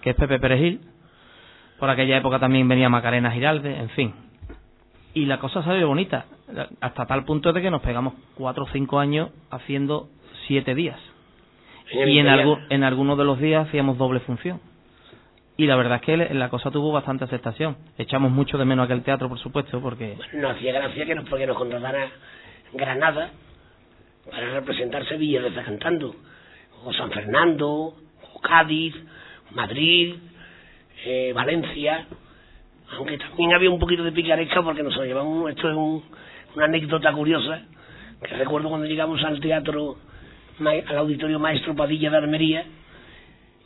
que 0.00 0.10
es 0.10 0.16
Pepe 0.16 0.38
Perejil, 0.38 0.80
por 1.80 1.90
aquella 1.90 2.16
época 2.16 2.38
también 2.38 2.68
venía 2.68 2.88
Macarena 2.88 3.32
Giralde, 3.32 3.76
en 3.76 3.88
fin. 3.90 4.14
Y 5.14 5.24
la 5.26 5.38
cosa 5.38 5.62
salió 5.64 5.88
bonita, 5.88 6.26
hasta 6.80 7.04
tal 7.06 7.24
punto 7.24 7.52
de 7.52 7.60
que 7.60 7.70
nos 7.72 7.82
pegamos 7.82 8.14
cuatro 8.36 8.62
o 8.64 8.68
cinco 8.68 9.00
años 9.00 9.30
haciendo 9.50 10.08
siete 10.46 10.74
días. 10.76 11.00
Y 12.06 12.18
en, 12.20 12.26
algu- 12.44 12.66
en 12.70 12.84
algunos 12.84 13.18
de 13.18 13.24
los 13.24 13.38
días 13.40 13.66
hacíamos 13.66 13.98
doble 13.98 14.20
función. 14.20 14.60
Y 15.56 15.66
la 15.66 15.76
verdad 15.76 15.96
es 15.96 16.02
que 16.02 16.16
la 16.34 16.48
cosa 16.48 16.70
tuvo 16.70 16.92
bastante 16.92 17.24
aceptación. 17.24 17.76
Echamos 17.98 18.30
mucho 18.32 18.56
de 18.58 18.64
menos 18.64 18.86
aquel 18.86 19.02
teatro, 19.02 19.28
por 19.28 19.38
supuesto, 19.38 19.80
porque 19.80 20.16
No 20.34 20.48
hacía 20.50 20.72
gracia 20.72 21.04
que 21.04 21.14
nos, 21.14 21.28
porque 21.28 21.46
nos 21.46 21.56
contratara 21.56 22.08
Granada 22.72 23.30
para 24.30 24.50
representar 24.54 25.04
Sevilla 25.06 25.42
desde 25.42 25.62
cantando, 25.62 26.14
o 26.84 26.92
San 26.94 27.10
Fernando, 27.10 27.68
o 27.70 28.40
Cádiz, 28.40 28.94
Madrid, 29.50 30.14
eh, 31.04 31.32
Valencia, 31.34 32.06
aunque 32.96 33.18
también 33.18 33.52
había 33.54 33.70
un 33.70 33.78
poquito 33.78 34.04
de 34.04 34.12
picaresca 34.12 34.62
porque 34.62 34.82
nos 34.82 34.96
llevamos, 34.96 35.50
esto 35.50 35.68
es 35.68 35.76
un- 35.76 36.02
una 36.54 36.64
anécdota 36.66 37.12
curiosa, 37.12 37.62
que 38.22 38.36
recuerdo 38.36 38.68
cuando 38.68 38.86
llegamos 38.86 39.22
al 39.24 39.40
teatro, 39.40 39.96
al 40.60 40.96
auditorio 40.98 41.38
Maestro 41.38 41.74
Padilla 41.74 42.10
de 42.10 42.16
Almería, 42.16 42.64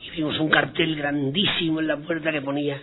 y 0.07 0.11
vimos 0.17 0.39
un 0.39 0.49
cartel 0.51 0.95
grandísimo 0.97 1.81
en 1.81 1.87
la 1.89 1.97
puerta 1.97 2.31
que 2.33 2.43
ponía 2.43 2.79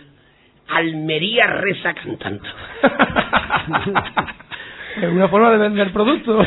Almería 0.68 1.46
reza 1.46 1.94
cantando. 1.94 2.42
es 5.02 5.10
una 5.12 5.28
forma 5.28 5.50
de 5.50 5.58
vender 5.58 5.92
producto. 5.92 6.38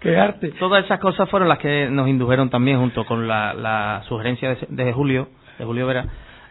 Qué 0.00 0.16
arte. 0.18 0.48
todas 0.58 0.84
esas 0.84 0.98
cosas 1.00 1.28
fueron 1.30 1.48
las 1.48 1.58
que 1.58 1.88
nos 1.90 2.08
indujeron 2.08 2.50
también, 2.50 2.78
junto 2.80 3.04
con 3.06 3.28
la, 3.28 3.54
la 3.54 4.02
sugerencia 4.08 4.50
de, 4.50 4.58
de 4.68 4.92
Julio, 4.92 5.28
de 5.58 5.64
Julio 5.64 5.86
Vera, 5.86 6.04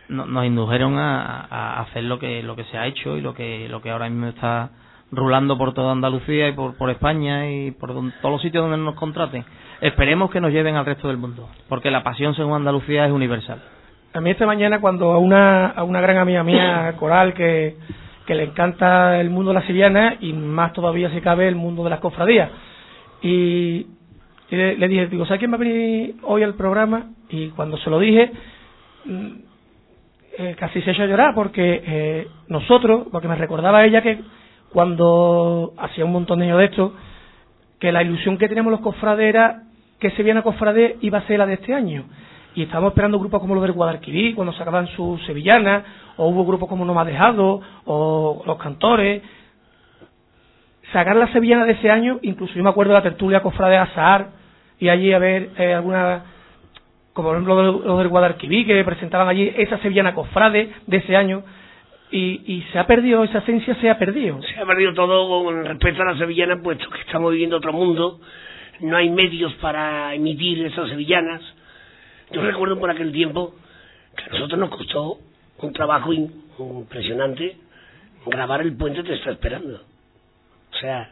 no- 0.09 0.25
nos 0.25 0.45
indujeron 0.45 0.97
a, 0.97 1.41
a 1.49 1.81
hacer 1.81 2.03
lo 2.05 2.17
que 2.17 2.41
lo 2.43 2.55
que 2.55 2.63
se 2.65 2.77
ha 2.77 2.87
hecho 2.87 3.17
y 3.17 3.21
lo 3.21 3.33
que 3.33 3.67
lo 3.69 3.81
que 3.81 3.91
ahora 3.91 4.09
mismo 4.09 4.27
está 4.27 4.69
rulando 5.11 5.57
por 5.57 5.73
toda 5.73 5.91
Andalucía 5.91 6.47
y 6.47 6.53
por, 6.53 6.77
por 6.77 6.89
España 6.89 7.51
y 7.51 7.71
por 7.71 7.93
don- 7.93 8.13
todos 8.21 8.33
los 8.35 8.41
sitios 8.41 8.63
donde 8.63 8.77
nos 8.83 8.95
contraten. 8.95 9.43
Esperemos 9.81 10.29
que 10.29 10.39
nos 10.39 10.51
lleven 10.51 10.75
al 10.75 10.85
resto 10.85 11.07
del 11.07 11.17
mundo, 11.17 11.49
porque 11.67 11.89
la 11.89 12.03
pasión 12.03 12.35
según 12.35 12.53
Andalucía 12.53 13.07
es 13.07 13.11
universal. 13.11 13.59
A 14.13 14.21
mí 14.21 14.29
esta 14.29 14.45
mañana 14.45 14.79
cuando 14.79 15.11
a 15.11 15.17
una, 15.17 15.67
a 15.67 15.83
una 15.83 15.99
gran 16.01 16.17
amiga 16.17 16.43
mía, 16.43 16.93
Coral, 16.99 17.33
que, 17.33 17.77
que 18.27 18.35
le 18.35 18.43
encanta 18.43 19.19
el 19.19 19.31
mundo 19.31 19.49
de 19.49 19.55
la 19.55 19.65
sevillana 19.65 20.17
y 20.19 20.33
más 20.33 20.73
todavía 20.73 21.09
si 21.09 21.19
cabe 21.21 21.47
el 21.47 21.55
mundo 21.55 21.83
de 21.83 21.89
las 21.89 21.99
cofradías. 21.99 22.51
Y, 23.23 23.87
y 24.51 24.55
le, 24.55 24.77
le 24.77 24.87
dije, 24.87 25.07
digo, 25.07 25.25
¿sabes 25.25 25.39
quién 25.39 25.51
va 25.51 25.55
a 25.55 25.59
venir 25.59 26.15
hoy 26.23 26.43
al 26.43 26.53
programa? 26.53 27.07
Y 27.29 27.49
cuando 27.49 27.77
se 27.77 27.89
lo 27.89 27.97
dije, 27.97 28.31
mm, 29.05 29.27
eh, 30.37 30.55
casi 30.59 30.79
se 30.83 30.91
echó 30.91 31.01
a 31.03 31.07
llorar 31.07 31.33
porque 31.33 31.81
eh, 31.83 32.27
nosotros, 32.49 33.07
porque 33.11 33.27
me 33.27 33.35
recordaba 33.35 33.83
ella 33.83 34.03
que 34.03 34.19
cuando 34.71 35.73
hacía 35.79 36.05
un 36.05 36.11
montón 36.11 36.37
de 36.37 36.45
años 36.45 36.59
de 36.59 36.65
esto, 36.65 36.93
que 37.79 37.91
la 37.91 38.03
ilusión 38.03 38.37
que 38.37 38.47
teníamos 38.47 38.71
los 38.71 38.81
cofrades 38.81 39.27
era 39.27 39.63
que 40.01 40.09
Sevillana 40.11 40.41
Cofrade 40.41 40.97
iba 41.01 41.19
a 41.19 41.27
ser 41.27 41.37
la 41.37 41.45
de 41.45 41.53
este 41.53 41.73
año. 41.73 42.05
Y 42.55 42.63
estábamos 42.63 42.91
esperando 42.91 43.19
grupos 43.19 43.39
como 43.39 43.53
los 43.53 43.61
del 43.61 43.71
Guadalquivir, 43.71 44.35
cuando 44.35 44.51
sacaban 44.51 44.87
su 44.87 45.17
sevillana, 45.27 45.85
o 46.17 46.27
hubo 46.27 46.43
grupos 46.43 46.67
como 46.67 46.83
No 46.83 46.95
Me 46.95 47.05
dejado, 47.05 47.61
o 47.85 48.43
los 48.45 48.57
cantores. 48.57 49.21
Sacar 50.91 51.15
la 51.15 51.31
sevillana 51.31 51.65
de 51.65 51.73
ese 51.73 51.89
año, 51.89 52.19
incluso 52.23 52.53
yo 52.55 52.63
me 52.63 52.71
acuerdo 52.71 52.91
de 52.91 52.99
la 52.99 53.03
tertulia 53.03 53.41
Cofrade 53.41 53.77
Azahar, 53.77 54.29
y 54.79 54.89
allí 54.89 55.13
a 55.13 55.19
ver 55.19 55.51
eh, 55.57 55.73
alguna, 55.75 56.23
como 57.13 57.29
por 57.29 57.37
ejemplo 57.37 57.61
los 57.61 57.85
los 57.85 57.99
del 57.99 58.07
Guadalquivir, 58.07 58.65
que 58.65 58.83
presentaban 58.83 59.29
allí 59.29 59.53
esa 59.55 59.77
sevillana 59.77 60.15
Cofrade 60.15 60.73
de 60.87 60.97
ese 60.97 61.15
año, 61.15 61.43
y, 62.09 62.41
y 62.45 62.65
se 62.73 62.79
ha 62.79 62.87
perdido, 62.87 63.23
esa 63.23 63.37
esencia 63.37 63.75
se 63.75 63.89
ha 63.89 63.99
perdido. 63.99 64.41
Se 64.41 64.59
ha 64.59 64.65
perdido 64.65 64.93
todo 64.95 65.45
con 65.45 65.63
respecto 65.63 66.01
a 66.01 66.05
la 66.05 66.17
sevillana, 66.17 66.59
puesto 66.61 66.89
que 66.89 67.01
estamos 67.01 67.31
viviendo 67.31 67.57
otro 67.57 67.71
mundo, 67.71 68.19
no 68.81 68.97
hay 68.97 69.09
medios 69.09 69.53
para 69.55 70.13
emitir 70.13 70.65
esas 70.65 70.89
sevillanas. 70.89 71.41
Yo 72.31 72.41
recuerdo 72.41 72.79
por 72.79 72.89
aquel 72.89 73.11
tiempo 73.11 73.55
que 74.15 74.23
a 74.23 74.27
nosotros 74.29 74.59
nos 74.59 74.69
costó 74.69 75.19
un 75.59 75.73
trabajo 75.73 76.11
impresionante 76.13 77.57
grabar 78.25 78.61
el 78.61 78.73
puente 78.75 79.03
Te 79.03 79.13
está 79.15 79.31
esperando. 79.31 79.81
O 80.71 80.77
sea, 80.79 81.09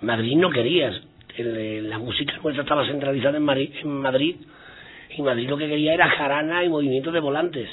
Madrid 0.00 0.36
no 0.36 0.50
querías, 0.50 0.94
la 1.38 1.98
música 1.98 2.38
nuestra 2.42 2.62
estaba 2.62 2.86
centralizada 2.86 3.36
en, 3.36 3.44
Mari- 3.44 3.72
en 3.82 3.88
Madrid 4.00 4.36
y 5.16 5.22
Madrid 5.22 5.48
lo 5.48 5.56
que 5.56 5.68
quería 5.68 5.94
era 5.94 6.08
jarana 6.10 6.64
y 6.64 6.68
movimiento 6.68 7.10
de 7.12 7.20
volantes. 7.20 7.68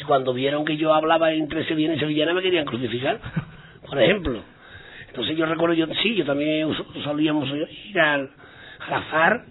Y 0.00 0.04
cuando 0.04 0.32
vieron 0.32 0.64
que 0.64 0.76
yo 0.76 0.92
hablaba 0.94 1.32
entre 1.32 1.64
sevillana 1.66 1.94
y 1.94 1.98
sevillana 2.00 2.34
me 2.34 2.42
querían 2.42 2.64
crucificar, 2.64 3.20
por 3.88 4.00
ejemplo. 4.00 4.40
Entonces 5.08 5.36
yo 5.36 5.46
recuerdo, 5.46 5.74
yo 5.74 5.86
sí, 6.02 6.14
yo 6.14 6.24
también 6.24 6.68
solíamos 7.04 7.48
ir 7.88 7.98
al, 8.00 8.30
al 8.90 9.02
azar. 9.02 9.44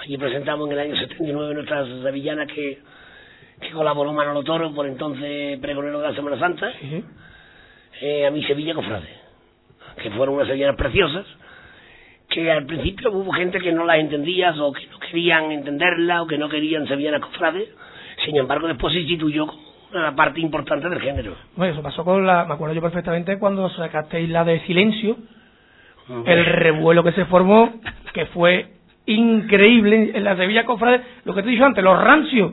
Allí 0.00 0.18
presentamos 0.18 0.66
en 0.66 0.72
el 0.72 0.78
año 0.78 0.96
79 0.96 1.54
nuestras 1.54 1.88
sevillanas 2.02 2.48
que, 2.48 2.78
que 3.60 3.70
colaboró 3.70 4.12
Manolo 4.12 4.42
Toro, 4.42 4.74
por 4.74 4.86
entonces 4.86 5.58
pregonero 5.60 6.00
de 6.00 6.08
la 6.08 6.14
Semana 6.14 6.38
Santa, 6.38 6.70
eh, 8.00 8.26
a 8.26 8.30
mi 8.30 8.42
Sevilla 8.44 8.74
Cofrade, 8.74 9.08
que 10.02 10.10
fueron 10.10 10.34
unas 10.36 10.48
sevillanas 10.48 10.76
preciosas, 10.76 11.24
que 12.28 12.50
al 12.50 12.66
principio 12.66 13.12
hubo 13.12 13.30
gente 13.32 13.60
que 13.60 13.72
no 13.72 13.84
las 13.84 13.98
entendía 13.98 14.52
o 14.58 14.72
que 14.72 14.86
no 14.86 14.98
querían 14.98 15.52
entenderla 15.52 16.22
o 16.22 16.26
que 16.26 16.38
no 16.38 16.48
querían 16.48 16.86
sevillanas 16.88 17.20
Cofrade, 17.20 17.68
sin 18.24 18.36
embargo 18.36 18.66
después 18.66 18.92
se 18.92 19.00
instituyó 19.00 19.46
una 19.92 20.16
parte 20.16 20.40
importante 20.40 20.88
del 20.88 21.00
género. 21.00 21.36
Bueno, 21.54 21.74
eso 21.74 21.82
pasó 21.82 22.04
con 22.04 22.26
la, 22.26 22.44
me 22.44 22.54
acuerdo 22.54 22.74
yo 22.74 22.80
perfectamente 22.80 23.38
cuando 23.38 23.68
sacasteis 23.70 24.28
la 24.30 24.44
de 24.44 24.60
silencio, 24.66 25.16
el 26.26 26.44
revuelo 26.44 27.04
que 27.04 27.12
se 27.12 27.24
formó, 27.26 27.74
que 28.12 28.26
fue 28.26 28.81
increíble 29.06 30.12
en 30.14 30.24
la 30.24 30.36
Sevilla 30.36 30.64
Cofrade, 30.64 31.02
lo 31.24 31.34
que 31.34 31.42
te 31.42 31.48
he 31.48 31.52
dicho 31.52 31.64
antes, 31.64 31.82
los 31.82 32.00
rancios, 32.02 32.52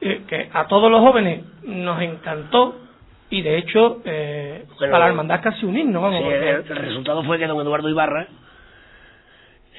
eh, 0.00 0.22
que 0.26 0.48
a 0.52 0.66
todos 0.66 0.90
los 0.90 1.00
jóvenes 1.00 1.44
nos 1.64 2.00
encantó, 2.02 2.80
y 3.30 3.42
de 3.42 3.58
hecho 3.58 4.00
eh, 4.04 4.64
Bueno, 4.78 4.92
para 4.92 5.04
la 5.04 5.08
hermandad 5.10 5.40
casi 5.42 5.66
un 5.66 5.76
himno, 5.76 6.00
vamos. 6.00 6.18
Sí, 6.18 6.24
porque- 6.24 6.50
el, 6.50 6.56
el 6.70 6.76
resultado 6.76 7.22
fue 7.24 7.38
que 7.38 7.46
don 7.46 7.60
Eduardo 7.60 7.88
Ibarra 7.88 8.26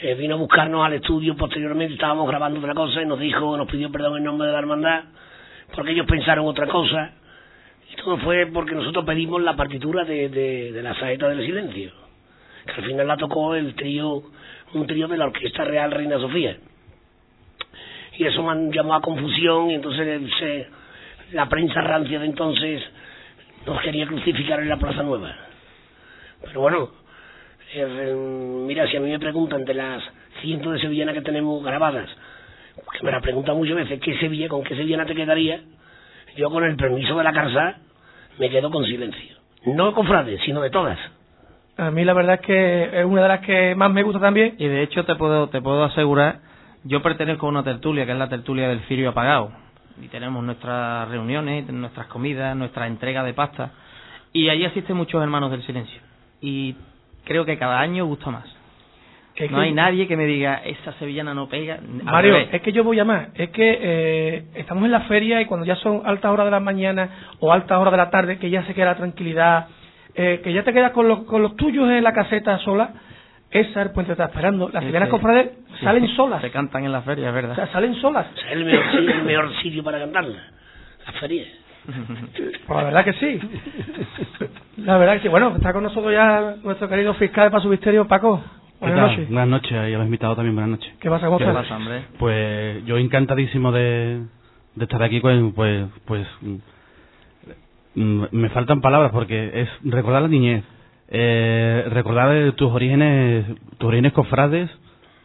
eh, 0.01 0.13
vino 0.15 0.35
a 0.35 0.37
buscarnos 0.37 0.85
al 0.85 0.93
estudio 0.93 1.35
posteriormente, 1.35 1.93
estábamos 1.93 2.27
grabando 2.27 2.59
otra 2.59 2.73
cosa 2.73 3.01
y 3.01 3.05
nos 3.05 3.19
dijo, 3.19 3.55
nos 3.55 3.67
pidió 3.69 3.91
perdón 3.91 4.17
en 4.17 4.25
nombre 4.25 4.47
de 4.47 4.53
la 4.53 4.59
hermandad, 4.59 5.03
porque 5.73 5.91
ellos 5.91 6.05
pensaron 6.05 6.45
otra 6.45 6.67
cosa. 6.67 7.11
Y 7.91 7.95
todo 7.97 8.17
fue 8.17 8.45
porque 8.47 8.75
nosotros 8.75 9.05
pedimos 9.05 9.41
la 9.41 9.55
partitura 9.55 10.03
de, 10.03 10.27
de, 10.29 10.71
de 10.73 10.83
la 10.83 10.93
saeta 10.95 11.29
del 11.29 11.45
silencio, 11.45 11.91
que 12.65 12.73
al 12.81 12.83
final 12.87 13.07
la 13.07 13.15
tocó 13.15 13.55
el 13.55 13.73
trío, 13.75 14.23
un 14.75 14.87
trío 14.87 15.07
de 15.07 15.17
la 15.17 15.25
Orquesta 15.25 15.63
Real 15.63 15.91
Reina 15.91 16.19
Sofía. 16.19 16.57
Y 18.17 18.25
eso 18.25 18.43
me 18.43 18.73
llamó 18.73 18.95
a 18.95 19.01
confusión 19.01 19.71
y 19.71 19.75
entonces 19.75 20.21
la 21.31 21.47
prensa 21.47 21.81
rancia 21.81 22.19
de 22.19 22.25
entonces 22.25 22.83
nos 23.65 23.81
quería 23.81 24.05
crucificar 24.05 24.59
en 24.59 24.69
la 24.69 24.77
Plaza 24.77 25.01
Nueva. 25.03 25.35
Pero 26.41 26.61
bueno, 26.61 26.89
eh, 27.73 28.13
mira, 28.67 28.87
si 28.87 28.97
a 28.97 28.99
mí 28.99 29.09
me 29.09 29.19
preguntan 29.19 29.65
de 29.65 29.73
las 29.73 30.03
cientos 30.41 30.73
de 30.73 30.79
sevillanas 30.79 31.15
que 31.15 31.21
tenemos 31.21 31.63
grabadas, 31.63 32.09
que 32.97 33.05
me 33.05 33.11
la 33.11 33.21
preguntan 33.21 33.57
muchas 33.57 33.75
veces, 33.75 33.99
¿qué 34.01 34.17
sevilla, 34.19 34.47
con 34.47 34.63
qué 34.63 34.75
sevillana 34.75 35.05
te 35.05 35.15
quedaría? 35.15 35.61
Yo 36.35 36.49
con 36.49 36.63
el 36.63 36.75
permiso 36.75 37.17
de 37.17 37.23
la 37.23 37.33
Carsa 37.33 37.77
me 38.37 38.49
quedo 38.49 38.69
con 38.69 38.85
silencio. 38.85 39.37
No 39.65 39.93
cofrades, 39.93 40.41
sino 40.45 40.61
de 40.61 40.69
todas. 40.69 40.99
A 41.77 41.91
mí 41.91 42.05
la 42.05 42.13
verdad 42.13 42.35
es 42.35 42.41
que 42.41 42.99
es 42.99 43.05
una 43.05 43.23
de 43.23 43.27
las 43.27 43.39
que 43.41 43.75
más 43.75 43.91
me 43.91 44.03
gusta 44.03 44.19
también. 44.19 44.55
Y 44.57 44.67
de 44.67 44.81
hecho 44.83 45.03
te 45.05 45.15
puedo, 45.15 45.49
te 45.49 45.61
puedo 45.61 45.83
asegurar, 45.83 46.39
yo 46.83 47.01
pertenezco 47.01 47.45
a 47.47 47.49
una 47.49 47.63
tertulia, 47.63 48.05
que 48.05 48.13
es 48.13 48.17
la 48.17 48.29
tertulia 48.29 48.67
del 48.69 48.79
Cirio 48.81 49.09
Apagado. 49.09 49.51
Y 50.01 50.07
tenemos 50.07 50.43
nuestras 50.43 51.07
reuniones, 51.09 51.67
nuestras 51.69 52.07
comidas, 52.07 52.55
nuestra 52.55 52.87
entrega 52.87 53.23
de 53.23 53.33
pasta. 53.33 53.71
Y 54.33 54.49
allí 54.49 54.65
asisten 54.65 54.95
muchos 54.97 55.21
hermanos 55.21 55.51
del 55.51 55.63
silencio. 55.63 56.01
Y 56.41 56.75
creo 57.23 57.45
que 57.45 57.57
cada 57.57 57.79
año 57.79 58.05
gusta 58.05 58.29
más. 58.31 58.45
Es 59.35 59.51
no 59.51 59.57
que- 59.57 59.63
hay 59.63 59.73
nadie 59.73 60.07
que 60.07 60.15
me 60.15 60.25
diga, 60.25 60.61
esa 60.63 60.93
sevillana 60.93 61.33
no 61.33 61.49
pega. 61.49 61.79
Mario, 62.03 62.37
es 62.37 62.61
que 62.61 62.71
yo 62.71 62.85
voy 62.85 62.99
a 62.99 63.05
más. 63.05 63.27
Es 63.35 63.49
que 63.49 63.79
eh, 63.81 64.45
estamos 64.55 64.85
en 64.85 64.91
la 64.91 65.01
feria 65.01 65.41
y 65.41 65.45
cuando 65.45 65.65
ya 65.65 65.75
son 65.77 66.03
altas 66.05 66.31
horas 66.31 66.45
de 66.45 66.51
la 66.51 66.61
mañana 66.61 67.09
o 67.39 67.51
altas 67.51 67.77
horas 67.77 67.91
de 67.91 67.97
la 67.97 68.09
tarde, 68.09 68.37
que 68.37 68.49
ya 68.49 68.63
se 68.65 68.73
queda 68.73 68.85
la 68.87 68.95
tranquilidad, 68.95 69.67
eh, 70.15 70.41
que 70.43 70.53
ya 70.53 70.63
te 70.63 70.73
quedas 70.73 70.91
con 70.91 71.07
los, 71.07 71.23
con 71.25 71.41
los 71.41 71.55
tuyos 71.55 71.89
en 71.89 72.03
la 72.03 72.13
caseta 72.13 72.57
sola, 72.59 72.89
esa 73.51 73.81
el 73.81 73.91
puente 73.91 74.11
está 74.13 74.25
esperando. 74.25 74.69
Las 74.69 74.81
sevillanas 74.83 75.07
sí. 75.09 75.11
cofrades 75.11 75.49
Sí, 75.79 75.83
salen 75.83 76.07
solas. 76.15 76.41
Se 76.41 76.51
cantan 76.51 76.85
en 76.85 76.91
la 76.91 77.01
feria, 77.01 77.25
es 77.27 77.31
O 77.31 77.35
verdad. 77.35 77.55
sea, 77.55 77.67
salen 77.67 77.95
solas. 77.95 78.27
Es 78.35 78.51
el 78.53 78.65
mejor, 78.65 78.83
si- 78.91 78.97
el 79.11 79.23
mejor 79.23 79.53
sitio 79.61 79.83
para 79.83 79.99
cantarla. 79.99 80.37
La 81.05 81.11
feria. 81.19 81.45
Pues 82.67 82.77
la 82.77 82.83
verdad 82.85 83.05
que 83.05 83.13
sí. 83.13 83.39
La 84.77 84.97
verdad 84.97 85.13
que 85.15 85.19
sí. 85.21 85.27
Bueno, 85.27 85.53
está 85.55 85.71
con 85.73 85.83
nosotros 85.83 86.11
ya 86.11 86.55
nuestro 86.63 86.89
querido 86.89 87.13
fiscal 87.13 87.45
de 87.45 87.51
Paso 87.51 87.67
Misterio, 87.69 88.07
Paco. 88.07 88.41
¿Qué 88.79 88.87
Buenas 88.87 89.11
noches. 89.11 89.27
Buenas 89.29 89.47
noches, 89.47 89.71
y 89.71 89.93
a 89.93 89.97
los 89.97 90.05
invitados 90.05 90.35
también, 90.35 90.55
buenas 90.55 90.71
noches. 90.71 90.93
¿Qué 90.99 91.09
pasa? 91.09 91.27
¿Cómo 91.27 91.37
¿Qué 91.37 91.45
pasa, 91.45 91.77
hombre? 91.77 92.01
Pues 92.19 92.83
yo 92.85 92.97
encantadísimo 92.97 93.71
de, 93.71 94.21
de 94.75 94.83
estar 94.83 95.01
aquí, 95.03 95.21
con, 95.21 95.53
pues, 95.53 95.85
pues 96.05 96.27
mm, 96.41 96.55
me 97.95 98.49
faltan 98.49 98.81
palabras 98.81 99.11
porque 99.11 99.61
es 99.61 99.69
recordar 99.83 100.21
la 100.21 100.27
niñez, 100.27 100.63
eh, 101.09 101.85
recordar 101.89 102.35
eh, 102.35 102.51
tus 102.53 102.71
orígenes, 102.71 103.45
tus 103.77 103.87
orígenes 103.87 104.13
cofrades, 104.13 104.69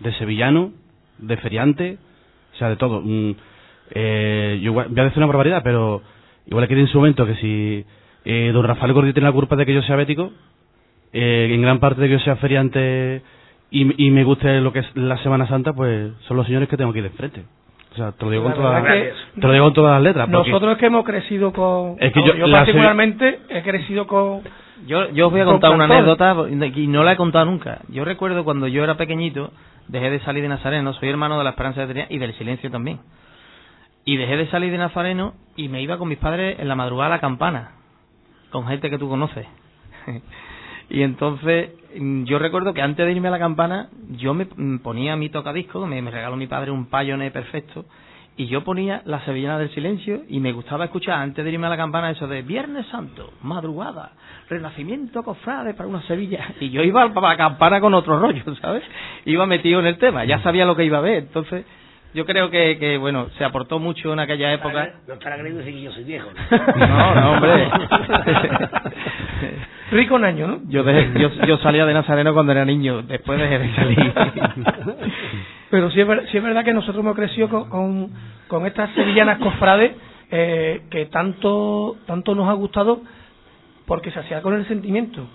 de 0.01 0.13
sevillano, 0.15 0.73
de 1.19 1.37
feriante, 1.37 1.99
o 2.55 2.57
sea, 2.57 2.69
de 2.69 2.77
todo. 2.77 3.03
Mm, 3.03 3.33
eh, 3.93 4.61
yo 4.63 4.73
voy 4.73 4.85
a 4.85 5.05
decir 5.05 5.19
una 5.19 5.27
barbaridad, 5.27 5.63
pero 5.63 6.03
igual 6.47 6.67
que 6.69 6.79
en 6.79 6.89
su 6.89 6.99
momento 6.99 7.27
que 7.27 7.37
si 7.37 7.85
eh, 8.25 8.51
don 8.53 8.65
Rafael 8.65 8.93
Gordillo 8.93 9.15
tiene 9.15 9.29
la 9.29 9.33
culpa 9.33 9.57
de 9.57 9.67
que 9.67 9.75
yo 9.75 9.83
sea 9.83 9.97
bético, 9.97 10.33
eh, 11.13 11.49
en 11.51 11.63
gran 11.63 11.81
parte 11.81 12.01
de 12.01 12.09
que 12.09 12.15
yo 12.15 12.21
sea 12.21 12.37
feriante 12.37 13.23
y, 13.73 14.11
me 14.11 14.25
guste 14.25 14.61
lo 14.61 14.73
que 14.73 14.81
es 14.81 14.97
la 14.97 15.17
Semana 15.23 15.47
Santa, 15.47 15.73
pues 15.73 16.13
son 16.27 16.37
los 16.37 16.47
señores 16.47 16.69
que 16.69 16.77
tengo 16.77 16.91
aquí 16.91 17.01
de 17.01 17.07
enfrente. 17.07 17.45
O 17.93 17.95
sea, 17.97 18.13
te 18.13 18.25
lo 18.25 18.31
digo 18.31 18.45
con 18.45 18.85
que 18.85 19.13
te 19.41 19.47
lo 19.47 19.53
digo 19.53 19.65
con 19.67 19.75
todas 19.75 19.95
las 19.95 20.03
letras. 20.03 20.29
Nosotros 20.29 20.73
es 20.73 20.79
que 20.79 20.87
hemos 20.87 21.05
crecido 21.05 21.53
con... 21.53 21.97
Es 21.99 22.13
que 22.13 22.23
yo- 22.23 22.47
la 22.47 22.59
particularmente 22.59 23.41
he 23.49 23.63
crecido 23.63 24.07
con... 24.07 24.43
Yo, 24.87 25.11
yo 25.11 25.27
os 25.27 25.33
voy 25.33 25.41
a 25.41 25.45
Con 25.45 25.55
contar 25.55 25.73
una 25.73 25.85
anécdota 25.85 26.37
y 26.49 26.87
no 26.87 27.03
la 27.05 27.13
he 27.13 27.17
contado 27.17 27.45
nunca. 27.47 27.81
Yo 27.89 28.05
recuerdo 28.05 28.45
cuando 28.45 28.67
yo 28.69 28.83
era 28.85 28.97
pequeñito, 28.97 29.53
dejé 29.89 30.11
de 30.11 30.21
salir 30.21 30.43
de 30.43 30.49
Nazareno, 30.49 30.93
soy 30.95 31.09
hermano 31.11 31.37
de 31.37 31.45
la 31.45 31.51
Esperanza 31.51 31.81
de 31.81 31.93
Triana 31.93 32.09
y 32.11 32.19
del 32.19 32.33
Silencio 32.35 32.71
también. 32.71 33.01
Y 34.05 34.17
dejé 34.17 34.37
de 34.37 34.47
salir 34.47 34.71
de 34.71 34.79
Nazareno 34.79 35.35
y 35.57 35.69
me 35.69 35.83
iba 35.83 35.99
con 35.99 36.09
mis 36.09 36.19
padres 36.19 36.59
en 36.59 36.69
la 36.69 36.77
madrugada 36.77 37.09
a 37.09 37.17
la 37.17 37.21
campana, 37.21 37.73
con 38.51 38.67
gente 38.67 38.89
que 38.89 38.99
tú 38.99 39.09
conoces. 39.09 39.47
y 40.91 41.03
entonces 41.03 41.71
mm, 41.99 42.25
yo 42.25 42.39
recuerdo 42.39 42.75
que 42.75 42.83
antes 42.83 43.07
de 43.07 43.13
irme 43.13 43.29
a 43.29 43.33
la 43.33 43.39
campana, 43.39 43.89
yo 44.11 44.35
me 44.35 44.45
mm, 44.45 44.79
ponía 44.79 45.17
mi 45.17 45.31
tocadisco, 45.31 45.87
me, 45.87 46.03
me 46.03 46.11
regaló 46.11 46.37
mi 46.37 46.47
padre 46.47 46.71
un 46.71 46.87
payone 46.87 47.31
perfecto, 47.31 47.87
y 48.41 48.47
yo 48.47 48.65
ponía 48.65 49.03
la 49.05 49.23
Sevillana 49.27 49.59
del 49.59 49.71
Silencio 49.71 50.23
y 50.29 50.41
me 50.41 50.53
gustaba 50.53 50.87
escuchar 50.87 51.19
antes 51.19 51.45
de 51.45 51.51
irme 51.51 51.67
a 51.67 51.71
la 51.71 51.77
campana 51.77 52.11
eso 52.11 52.27
de 52.27 52.41
Viernes 52.41 52.87
Santo, 52.87 53.35
madrugada, 53.43 54.13
renacimiento 54.49 55.23
cofrade 55.23 55.75
para 55.75 55.89
una 55.89 56.01
Sevilla. 56.03 56.55
Y 56.61 56.71
yo 56.71 56.83
iba 56.83 57.03
a 57.03 57.09
la 57.09 57.37
campana 57.37 57.81
con 57.81 57.93
otro 57.93 58.19
rollo, 58.19 58.43
¿sabes? 58.63 58.83
Iba 59.27 59.45
metido 59.45 59.81
en 59.81 59.87
el 59.87 59.99
tema, 59.99 60.25
ya 60.25 60.43
sabía 60.43 60.65
lo 60.65 60.75
que 60.75 60.85
iba 60.85 60.99
a 60.99 61.03
ver. 61.03 61.19
Entonces, 61.19 61.67
yo 62.15 62.25
creo 62.25 62.51
que, 62.51 62.79
que 62.79 62.97
bueno, 62.97 63.29
se 63.37 63.45
aportó 63.45 63.79
mucho 63.79 64.13
en 64.15 64.21
aquella 64.21 64.53
época. 64.55 64.95
No 65.07 65.15
estará 65.15 65.37
decir 65.43 65.75
que 65.75 65.83
yo 65.83 65.93
soy 65.93 66.05
viejo. 66.05 66.31
No, 66.77 67.15
no, 67.15 67.33
hombre. 67.33 67.71
Rico 69.91 70.17
en 70.17 70.25
año, 70.25 70.47
¿no? 70.47 70.61
Yo, 70.69 70.85
dejé- 70.85 71.19
yo, 71.21 71.31
yo 71.47 71.59
salía 71.59 71.85
de 71.87 71.95
Nazareno 71.95 72.33
cuando 72.33 72.53
era 72.53 72.65
niño, 72.65 73.03
después 73.03 73.39
dejé 73.39 73.59
de 73.59 73.75
salir. 73.75 74.13
Pero 75.71 75.91
sí 75.91 76.01
es, 76.01 76.07
ver- 76.07 76.27
sí 76.31 76.37
es 76.37 76.43
verdad 76.43 76.65
que 76.65 76.73
nosotros 76.75 77.03
hemos 77.03 77.17
crecido 77.17 77.49
con, 77.49 77.69
con, 77.69 78.11
con 78.49 78.67
estas 78.67 78.91
sevillanas 78.95 79.39
cofrades 79.39 79.93
eh, 80.31 80.83
que 80.91 81.07
tanto, 81.07 81.97
tanto 82.07 82.35
nos 82.35 82.49
ha 82.49 82.53
gustado 82.53 83.01
porque 83.87 84.11
se 84.11 84.21
hacía 84.21 84.43
con 84.43 84.55
el 84.55 84.67
sentimiento. 84.67 85.27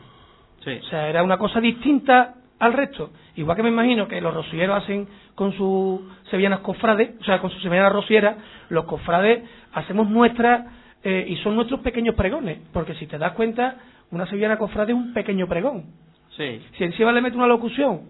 Sí. 0.63 0.79
O 0.81 0.85
sea, 0.85 1.09
era 1.09 1.23
una 1.23 1.37
cosa 1.37 1.59
distinta 1.59 2.35
al 2.59 2.73
resto. 2.73 3.11
Igual 3.35 3.57
que 3.57 3.63
me 3.63 3.69
imagino 3.69 4.07
que 4.07 4.21
los 4.21 4.33
rosieros 4.33 4.81
hacen 4.83 5.07
con 5.35 5.51
sus 5.53 5.99
sevillanas 6.31 6.59
cofrades, 6.59 7.11
o 7.19 7.23
sea, 7.23 7.39
con 7.39 7.49
sus 7.51 7.61
sevillanas 7.61 7.91
rosieras, 7.91 8.35
los 8.69 8.85
cofrades 8.85 9.43
hacemos 9.73 10.09
nuestras 10.09 10.65
eh, 11.05 11.25
y 11.29 11.37
son 11.37 11.55
nuestros 11.55 11.79
pequeños 11.81 12.15
pregones. 12.15 12.59
Porque 12.73 12.95
si 12.95 13.07
te 13.07 13.17
das 13.17 13.33
cuenta, 13.33 13.77
una 14.11 14.25
sevillana 14.27 14.57
cofrade 14.57 14.91
es 14.91 14.97
un 14.97 15.13
pequeño 15.13 15.47
pregón. 15.47 15.85
Sí. 16.35 16.61
Si 16.77 16.83
encima 16.83 17.11
le 17.13 17.21
mete 17.21 17.37
una 17.37 17.47
locución, 17.47 18.01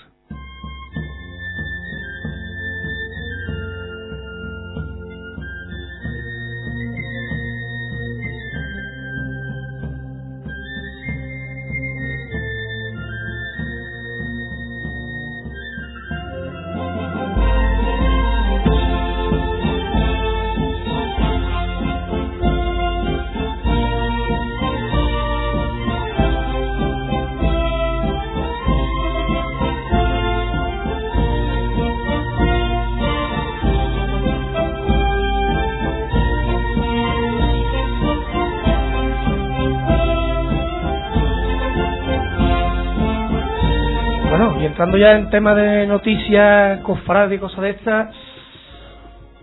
Entrando 44.85 44.97
ya 44.99 45.17
en 45.17 45.29
tema 45.31 45.55
de 45.55 45.87
noticias, 45.87 46.79
cofrades 46.81 47.35
y 47.35 47.39
cosas 47.39 47.61
de 47.61 47.69
estas, 47.71 48.15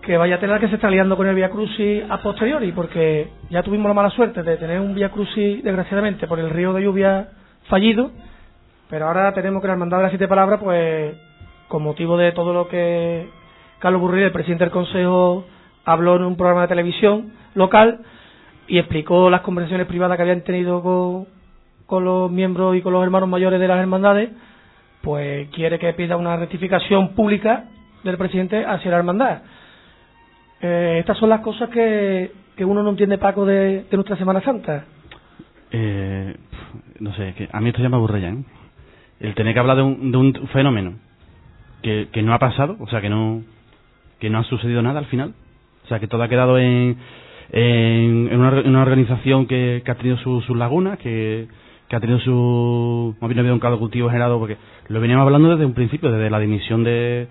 que 0.01 0.15
vaya 0.15 0.35
a 0.35 0.39
tener 0.39 0.57
que 0.61 0.69
se 0.69 0.75
está 0.75 0.89
liando 0.89 1.17
con 1.17 1.27
el 1.27 1.35
Via 1.35 1.49
Crucis 1.49 2.01
a 2.07 2.19
posteriori, 2.19 2.71
porque 2.71 3.27
ya 3.49 3.61
tuvimos 3.61 3.89
la 3.89 3.93
mala 3.93 4.09
suerte 4.09 4.41
de 4.41 4.55
tener 4.55 4.79
un 4.79 4.95
Via 4.95 5.09
Crucis, 5.09 5.61
desgraciadamente, 5.61 6.27
por 6.27 6.39
el 6.39 6.49
río 6.49 6.71
de 6.71 6.83
lluvia 6.83 7.27
fallido, 7.67 8.11
pero 8.89 9.07
ahora 9.07 9.33
tenemos 9.33 9.61
que 9.61 9.67
la 9.67 9.73
Hermandad 9.73 9.97
de 9.97 10.03
las 10.03 10.11
Siete 10.11 10.29
Palabras, 10.29 10.61
pues, 10.63 11.13
con 11.67 11.83
motivo 11.83 12.15
de 12.15 12.31
todo 12.31 12.53
lo 12.53 12.69
que 12.69 13.27
Carlos 13.79 13.99
Burril, 13.99 14.23
el 14.23 14.31
presidente 14.31 14.63
del 14.63 14.71
Consejo, 14.71 15.45
habló 15.83 16.15
en 16.15 16.23
un 16.23 16.37
programa 16.37 16.61
de 16.61 16.67
televisión 16.69 17.33
local 17.53 17.99
y 18.67 18.79
explicó 18.79 19.29
las 19.29 19.41
conversaciones 19.41 19.87
privadas 19.87 20.15
que 20.15 20.21
habían 20.21 20.45
tenido 20.45 20.81
con, 20.81 21.27
con 21.85 22.05
los 22.05 22.31
miembros 22.31 22.77
y 22.77 22.81
con 22.81 22.93
los 22.93 23.03
hermanos 23.03 23.27
mayores 23.27 23.59
de 23.59 23.67
las 23.67 23.79
hermandades, 23.79 24.29
pues 25.03 25.49
quiere 25.49 25.77
que 25.77 25.91
pida 25.93 26.15
una 26.15 26.37
rectificación 26.37 27.09
pública 27.09 27.65
del 28.05 28.17
presidente 28.17 28.65
hacia 28.65 28.89
la 28.89 28.97
hermandad. 28.97 29.41
Eh, 30.61 30.95
estas 30.99 31.17
son 31.17 31.27
las 31.27 31.41
cosas 31.41 31.69
que, 31.69 32.31
que 32.55 32.63
uno 32.63 32.81
no 32.81 32.91
entiende, 32.91 33.17
Paco, 33.17 33.45
de, 33.45 33.85
nuestra 33.91 34.15
Semana 34.15 34.39
Santa. 34.39 34.85
Eh, 35.71 36.33
no 37.01 37.13
sé, 37.15 37.33
que 37.33 37.49
a 37.51 37.59
mí 37.59 37.69
esto 37.69 37.81
ya 37.81 37.89
me 37.89 37.97
aburre 37.97 38.21
ya, 38.21 38.29
¿eh? 38.29 38.43
El 39.19 39.35
tener 39.35 39.53
que 39.53 39.59
hablar 39.59 39.75
de 39.75 39.83
un, 39.83 40.11
de 40.11 40.17
un 40.17 40.33
fenómeno 40.53 40.93
que, 41.81 42.07
que 42.13 42.21
no 42.21 42.33
ha 42.33 42.39
pasado, 42.39 42.77
o 42.79 42.87
sea, 42.87 43.01
que 43.01 43.09
no, 43.09 43.43
que 44.19 44.29
no 44.29 44.39
ha 44.39 44.43
sucedido 44.45 44.81
nada 44.81 44.99
al 44.99 45.05
final. 45.07 45.33
O 45.83 45.87
sea, 45.89 45.99
que 45.99 46.07
todo 46.07 46.23
ha 46.23 46.29
quedado 46.29 46.57
en, 46.57 46.97
en, 47.51 48.39
una, 48.39 48.61
una 48.61 48.81
organización 48.81 49.47
que, 49.47 49.81
que 49.83 49.91
ha 49.91 49.95
tenido 49.95 50.15
sus 50.17 50.45
sus 50.45 50.55
lagunas, 50.55 50.97
que, 50.99 51.47
que 51.93 51.97
ha 51.97 51.99
tenido 51.99 52.19
su... 52.19 53.15
Más 53.21 53.27
bien 53.29 53.37
ha 53.37 53.41
habido 53.41 53.53
un 53.53 53.59
caldo 53.59 53.77
cultivo 53.77 54.07
generado, 54.09 54.39
porque 54.39 54.57
lo 54.87 54.99
veníamos 54.99 55.25
hablando 55.25 55.49
desde 55.49 55.65
un 55.65 55.73
principio, 55.75 56.11
desde 56.11 56.29
la 56.31 56.39
dimisión 56.39 56.83
de 56.83 57.27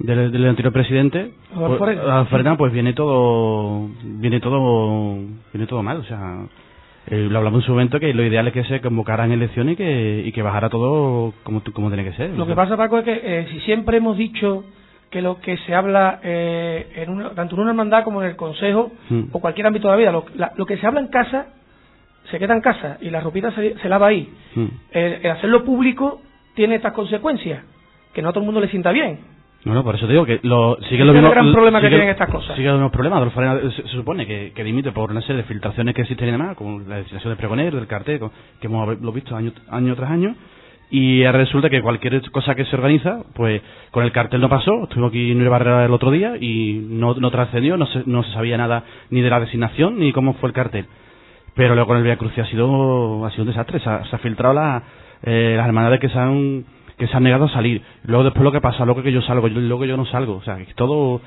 del, 0.00 0.30
del 0.32 0.46
anterior 0.46 0.72
presidente 0.72 1.30
pues, 1.54 2.32
Arena, 2.32 2.56
pues 2.56 2.72
viene 2.72 2.92
todo 2.92 3.88
viene 4.04 4.38
todo 4.40 5.16
viene 5.52 5.66
todo 5.66 5.82
mal 5.82 5.96
o 5.96 6.04
sea 6.04 6.44
eh, 7.08 7.26
lo 7.28 7.38
hablamos 7.38 7.62
en 7.62 7.66
su 7.66 7.72
momento 7.72 7.98
que 7.98 8.14
lo 8.14 8.22
ideal 8.24 8.46
es 8.46 8.52
que 8.52 8.62
se 8.64 8.80
convocaran 8.80 9.32
elecciones 9.32 9.72
y 9.74 9.76
que, 9.76 10.22
y 10.26 10.30
que 10.32 10.42
bajara 10.42 10.68
todo 10.68 11.32
como, 11.42 11.62
como 11.72 11.88
tiene 11.88 12.04
que 12.04 12.12
ser. 12.12 12.30
Lo 12.30 12.46
que 12.46 12.54
pasa, 12.54 12.76
Paco, 12.76 12.98
es 12.98 13.04
que 13.06 13.20
eh, 13.24 13.46
si 13.50 13.58
siempre 13.60 13.96
hemos 13.96 14.16
dicho 14.18 14.62
que 15.10 15.22
lo 15.22 15.40
que 15.40 15.56
se 15.66 15.74
habla 15.74 16.20
eh, 16.22 16.86
en 16.96 17.08
una- 17.10 17.30
tanto 17.30 17.54
en 17.56 17.62
una 17.62 17.70
hermandad 17.70 18.04
como 18.04 18.22
en 18.22 18.28
el 18.28 18.36
consejo 18.36 18.92
Mm. 19.08 19.22
o 19.32 19.40
cualquier 19.40 19.66
ámbito 19.66 19.88
de 19.88 19.92
la 19.94 19.98
vida, 19.98 20.12
lo, 20.12 20.26
la- 20.36 20.52
lo 20.56 20.66
que 20.66 20.76
se 20.76 20.86
habla 20.86 21.00
en 21.00 21.08
casa 21.08 21.46
se 22.30 22.38
queda 22.38 22.54
en 22.54 22.60
casa 22.60 22.98
y 23.00 23.10
la 23.10 23.20
ropita 23.20 23.50
se, 23.52 23.76
se 23.78 23.88
lava 23.88 24.08
ahí. 24.08 24.28
Mm. 24.54 24.64
El, 24.92 25.12
el 25.24 25.30
hacerlo 25.30 25.64
público 25.64 26.20
tiene 26.54 26.74
estas 26.76 26.92
consecuencias, 26.92 27.62
que 28.12 28.22
no 28.22 28.28
a 28.30 28.32
todo 28.32 28.40
el 28.40 28.46
mundo 28.46 28.60
le 28.60 28.68
sienta 28.68 28.92
bien. 28.92 29.18
No, 29.64 29.74
no, 29.74 29.82
por 29.82 29.96
eso 29.96 30.06
te 30.06 30.12
digo 30.12 30.24
que 30.24 30.38
lo, 30.44 30.76
sigue 30.88 31.02
Ese 31.02 31.04
lo 31.04 31.10
es 31.12 31.16
el 31.16 31.22
mismo. 31.22 31.30
gran 31.30 31.52
problema 31.52 31.80
que 31.80 31.86
sigue- 31.88 31.96
tienen 31.96 32.12
estas 32.12 32.30
cosas. 32.30 32.54
Sigue 32.56 32.68
los 32.68 32.76
mismos 32.76 32.92
problemas. 32.92 33.16
Adolfo 33.18 33.40
Arena 33.40 33.60
se, 33.74 33.82
se 33.82 33.88
supone 33.88 34.24
que, 34.26 34.52
que 34.54 34.62
dimite 34.64 34.92
por 34.92 35.10
una 35.10 35.20
serie 35.20 35.38
de 35.38 35.42
filtraciones 35.44 35.94
que 35.94 36.02
existen 36.02 36.28
y 36.28 36.30
demás, 36.32 36.56
como 36.56 36.78
la 36.80 36.96
designación 36.98 37.32
de 37.32 37.36
pregonero, 37.36 37.76
del 37.76 37.86
cartel, 37.88 38.20
que 38.60 38.66
hemos 38.66 39.00
lo 39.00 39.12
visto 39.12 39.34
año, 39.36 39.52
año 39.70 39.96
tras 39.96 40.10
año. 40.10 40.34
Y 40.90 41.22
resulta 41.26 41.68
que 41.68 41.82
cualquier 41.82 42.22
cosa 42.30 42.54
que 42.54 42.64
se 42.64 42.74
organiza, 42.76 43.18
pues 43.34 43.60
con 43.90 44.04
el 44.04 44.12
cartel 44.12 44.40
no 44.40 44.48
pasó. 44.48 44.84
Estuvo 44.84 45.06
aquí 45.06 45.32
en 45.32 45.50
Barrera 45.50 45.84
el 45.84 45.92
otro 45.92 46.10
día 46.12 46.36
y 46.40 46.80
no, 46.88 47.14
no 47.14 47.30
trascendió, 47.30 47.76
no 47.76 47.86
se, 47.86 48.04
no 48.06 48.22
se 48.22 48.32
sabía 48.32 48.56
nada 48.56 48.84
ni 49.10 49.20
de 49.20 49.28
la 49.28 49.40
designación 49.40 49.98
ni 49.98 50.12
cómo 50.12 50.34
fue 50.34 50.48
el 50.48 50.54
cartel. 50.54 50.86
Pero 51.54 51.74
luego 51.74 51.88
con 51.88 51.96
el 51.96 52.04
Via 52.04 52.16
Crucis 52.16 52.38
ha 52.38 52.46
sido, 52.46 53.24
ha 53.24 53.30
sido 53.30 53.42
un 53.42 53.48
desastre. 53.48 53.80
Se 53.80 53.88
ha, 53.88 54.04
se 54.04 54.16
ha 54.16 54.18
filtrado 54.18 54.54
la, 54.54 54.82
eh, 55.22 55.54
las 55.56 55.66
hermandades 55.66 56.00
que 56.00 56.08
se 56.08 56.18
han 56.18 56.64
que 56.96 57.06
se 57.06 57.16
han 57.16 57.22
negado 57.22 57.44
a 57.44 57.48
salir. 57.50 57.82
Luego 58.04 58.24
después 58.24 58.42
lo 58.42 58.50
que 58.50 58.60
pasa, 58.60 58.84
luego 58.84 59.02
que 59.02 59.12
yo 59.12 59.22
salgo, 59.22 59.46
yo, 59.46 59.60
luego 59.60 59.84
yo 59.84 59.96
no 59.96 60.04
salgo. 60.06 60.36
O 60.36 60.42
sea, 60.42 60.56
que 60.56 60.74
todo 60.74 61.20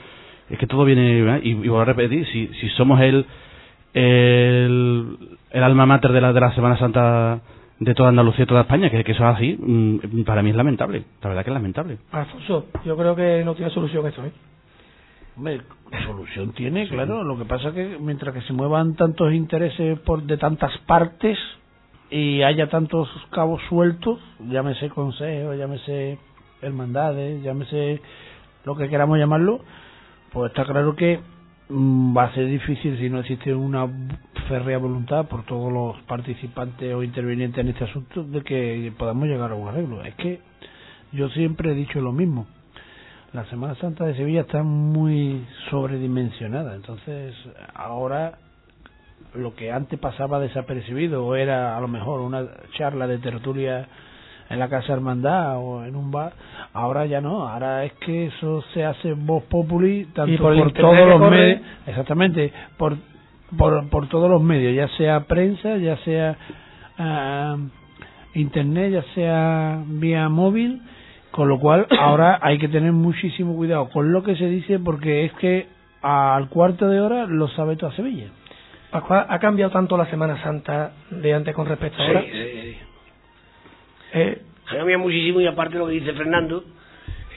es 0.50 0.58
que 0.60 0.68
todo 0.68 0.84
viene 0.84 1.22
¿verdad? 1.22 1.40
y, 1.42 1.52
y 1.52 1.68
voy 1.70 1.82
a 1.82 1.86
repetir, 1.86 2.26
si, 2.28 2.48
si 2.60 2.68
somos 2.70 3.00
el, 3.00 3.26
el 3.94 5.18
el 5.52 5.64
alma 5.64 5.86
mater 5.86 6.12
de 6.12 6.22
la 6.22 6.34
de 6.34 6.40
la 6.42 6.54
Semana 6.54 6.78
Santa 6.78 7.40
de 7.80 7.96
toda 7.96 8.10
Andalucía 8.10 8.44
y 8.44 8.48
toda 8.48 8.62
España, 8.62 8.90
que, 8.90 9.04
que 9.04 9.12
eso 9.12 9.28
es 9.28 9.36
así, 9.36 9.58
mm, 9.60 10.24
para 10.24 10.44
mí 10.44 10.52
es 10.52 10.56
lamentable. 10.56 11.04
La 11.22 11.30
verdad 11.30 11.44
que 11.44 11.50
es 11.50 11.54
lamentable. 11.54 11.98
Alfonso, 12.12 12.68
yo 12.86 12.96
creo 12.96 13.16
que 13.16 13.44
no 13.44 13.56
tiene 13.56 13.72
solución 13.72 14.06
esto. 14.06 14.24
¿eh? 14.24 14.32
Hombre, 15.38 15.62
solución 16.06 16.54
tiene, 16.54 16.88
claro. 16.88 17.24
Lo 17.24 17.38
que 17.38 17.46
pasa 17.46 17.70
es 17.70 17.74
que 17.74 17.98
mientras 18.00 18.34
que 18.34 18.42
se 18.42 18.54
muevan 18.54 18.96
tantos 18.96 19.34
intereses 19.34 20.00
por 20.00 20.24
de 20.24 20.38
tantas 20.38 20.78
partes 20.80 21.38
y 22.10 22.42
haya 22.44 22.70
tantos 22.70 23.08
cabos 23.32 23.62
sueltos, 23.70 24.20
llámese 24.50 24.90
consejo, 24.90 25.54
llámese 25.54 26.18
hermandades, 26.62 27.42
llámese 27.44 28.02
lo 28.66 28.76
que 28.76 28.90
queramos 28.90 29.18
llamarlo, 29.18 29.62
pues 30.32 30.52
está 30.52 30.66
claro 30.66 30.96
que 30.96 31.20
mm, 31.70 32.16
va 32.16 32.26
a 32.26 32.34
ser 32.34 32.48
difícil 32.48 32.98
si 33.00 33.10
no 33.10 33.20
existe 33.20 33.54
una 33.56 33.88
férrea 34.48 34.78
voluntad 34.78 35.28
por 35.28 35.44
todos 35.46 35.72
los 35.72 36.02
participantes 36.04 36.94
o 36.94 37.04
intervinientes 37.04 37.60
en 37.60 37.70
este 37.70 37.86
asunto 37.86 38.24
de 38.24 38.42
que 38.42 38.94
podamos 38.98 39.28
llegar 39.28 39.52
a 39.52 39.56
un 39.56 39.70
arreglo. 39.70 40.04
Es 40.04 40.16
que 40.16 40.42
yo 41.14 41.30
siempre 41.30 41.72
he 41.72 41.76
dicho 41.76 42.02
lo 42.02 42.12
mismo. 42.12 42.48
La 43.34 43.46
Semana 43.46 43.76
Santa 43.76 44.06
de 44.06 44.16
Sevilla 44.16 44.42
está 44.42 44.62
muy 44.62 45.46
sobredimensionada, 45.70 46.76
entonces 46.76 47.34
ahora 47.74 48.34
lo 49.36 49.56
que 49.56 49.72
antes 49.72 49.98
pasaba 50.00 50.38
desapercibido 50.42 51.26
o 51.26 51.36
era 51.36 51.78
a 51.78 51.80
lo 51.80 51.88
mejor 51.88 52.20
una 52.20 52.46
charla 52.78 53.08
de 53.08 53.20
tertulia 53.20 53.88
en 54.50 54.60
la 54.60 54.68
Casa 54.68 54.92
Hermandad 54.92 55.60
o 55.60 55.86
en 55.86 55.96
un 55.96 56.12
bar, 56.12 56.34
ahora 56.74 57.06
ya 57.06 57.22
no, 57.22 57.48
ahora 57.48 57.86
es 57.86 57.94
que 58.06 58.26
eso 58.26 58.62
se 58.74 58.84
hace 58.84 59.14
voz 59.14 59.44
populi 59.44 60.08
tanto 60.14 60.34
Y 60.34 60.38
por 60.38 60.74
todos 60.74 61.08
los 61.08 61.32
medios, 61.32 61.62
exactamente, 61.88 62.52
por, 62.78 62.98
por, 63.58 63.90
por 63.90 64.10
todos 64.10 64.30
los 64.30 64.44
medios, 64.44 64.76
ya 64.76 64.90
sea 64.98 65.22
prensa, 65.22 65.78
ya 65.78 65.96
sea 66.00 66.36
ah, 66.98 67.56
internet, 68.34 68.92
ya 68.92 69.04
sea 69.16 69.82
vía 69.88 70.28
móvil, 70.28 70.82
con 71.32 71.48
lo 71.48 71.60
cual 71.60 71.88
ahora 72.00 72.40
hay 72.42 72.58
que 72.58 72.68
tener 72.68 72.92
muchísimo 72.92 73.56
cuidado 73.56 73.90
con 73.90 74.12
lo 74.12 74.24
que 74.24 74.36
se 74.36 74.48
dice 74.48 74.80
porque 74.80 75.26
es 75.26 75.34
que 75.34 75.68
al 76.02 76.50
cuarto 76.50 76.88
de 76.90 77.00
hora 77.00 77.26
lo 77.28 77.48
sabe 77.50 77.76
toda 77.76 77.92
Sevilla. 77.94 78.28
Paco, 78.92 79.14
¿ha 79.14 79.40
cambiado 79.40 79.72
tanto 79.72 79.96
la 79.98 80.06
Semana 80.08 80.42
Santa 80.44 80.92
de 81.10 81.34
antes 81.34 81.56
con 81.56 81.66
respecto 81.68 82.02
a 82.02 82.06
ahora? 82.08 82.22
Sí, 82.22 82.28
sí, 82.32 82.62
sí. 82.74 82.78
Eh, 84.14 84.42
Ha 84.68 84.76
cambiado 84.76 85.00
muchísimo 85.00 85.40
y 85.42 85.48
aparte 85.48 85.78
lo 85.78 85.88
que 85.88 85.94
dice 85.94 86.12
Fernando, 86.14 86.64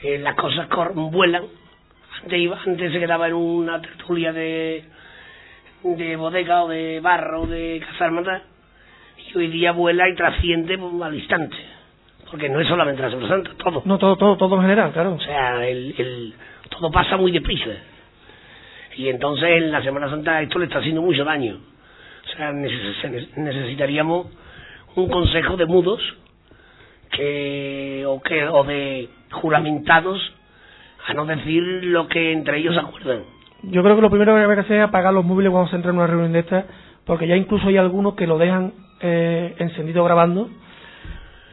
eh, 0.03 0.19
las 0.19 0.35
cosas 0.35 0.67
cor- 0.67 0.93
vuelan. 0.93 1.43
Antes, 2.23 2.39
iba, 2.39 2.57
antes 2.65 2.91
se 2.91 2.99
quedaba 2.99 3.27
en 3.27 3.35
una 3.35 3.81
tertulia 3.81 4.33
de, 4.33 4.83
de 5.83 6.15
bodega 6.17 6.63
o 6.63 6.67
de 6.67 6.99
barro 7.01 7.43
o 7.43 7.47
de 7.47 7.81
casa 7.87 8.05
hermandad 8.05 8.41
y 9.33 9.37
hoy 9.37 9.47
día 9.47 9.71
vuela 9.71 10.09
y 10.09 10.15
trasciende 10.15 10.77
pues, 10.77 11.01
al 11.01 11.15
instante. 11.15 11.55
Porque 12.35 12.49
no 12.49 12.59
es 12.59 12.67
solamente 12.67 13.01
la 13.01 13.09
Semana 13.09 13.29
Santa, 13.29 13.51
todo. 13.63 13.81
no, 13.85 13.97
todo, 13.97 14.17
todo, 14.17 14.35
todo 14.35 14.55
en 14.57 14.61
general, 14.63 14.91
claro. 14.91 15.13
O 15.13 15.19
sea, 15.21 15.65
el, 15.65 15.95
el, 15.97 16.33
todo 16.69 16.91
pasa 16.91 17.15
muy 17.15 17.31
deprisa. 17.31 17.69
Y 18.97 19.07
entonces 19.07 19.47
en 19.51 19.71
la 19.71 19.81
Semana 19.81 20.09
Santa 20.09 20.41
esto 20.41 20.59
le 20.59 20.65
está 20.65 20.79
haciendo 20.79 21.01
mucho 21.01 21.23
daño. 21.23 21.55
O 22.25 22.35
sea, 22.35 22.51
neces- 22.51 23.29
necesitaríamos 23.37 24.27
un 24.97 25.07
consejo 25.07 25.55
de 25.55 25.65
mudos 25.65 26.01
que 27.11 28.03
o 28.05 28.21
que 28.21 28.45
o 28.49 28.63
de 28.65 29.07
juramentados 29.31 30.19
a 31.07 31.13
no 31.13 31.25
decir 31.25 31.63
lo 31.85 32.09
que 32.09 32.33
entre 32.33 32.57
ellos 32.57 32.75
acuerdan. 32.77 33.19
Yo 33.63 33.81
creo 33.81 33.95
que 33.95 34.01
lo 34.01 34.09
primero 34.09 34.35
que 34.35 34.41
hay 34.41 34.47
que 34.55 34.59
hacer 34.59 34.77
es 34.79 34.83
apagar 34.83 35.13
los 35.13 35.23
móviles 35.23 35.51
cuando 35.53 35.69
se 35.69 35.77
entra 35.77 35.91
en 35.91 35.97
una 35.99 36.07
reunión 36.07 36.33
de 36.33 36.39
estas, 36.39 36.65
porque 37.05 37.27
ya 37.27 37.37
incluso 37.37 37.65
hay 37.69 37.77
algunos 37.77 38.15
que 38.15 38.27
lo 38.27 38.37
dejan 38.37 38.73
eh, 38.99 39.55
encendido 39.59 40.03
grabando. 40.03 40.49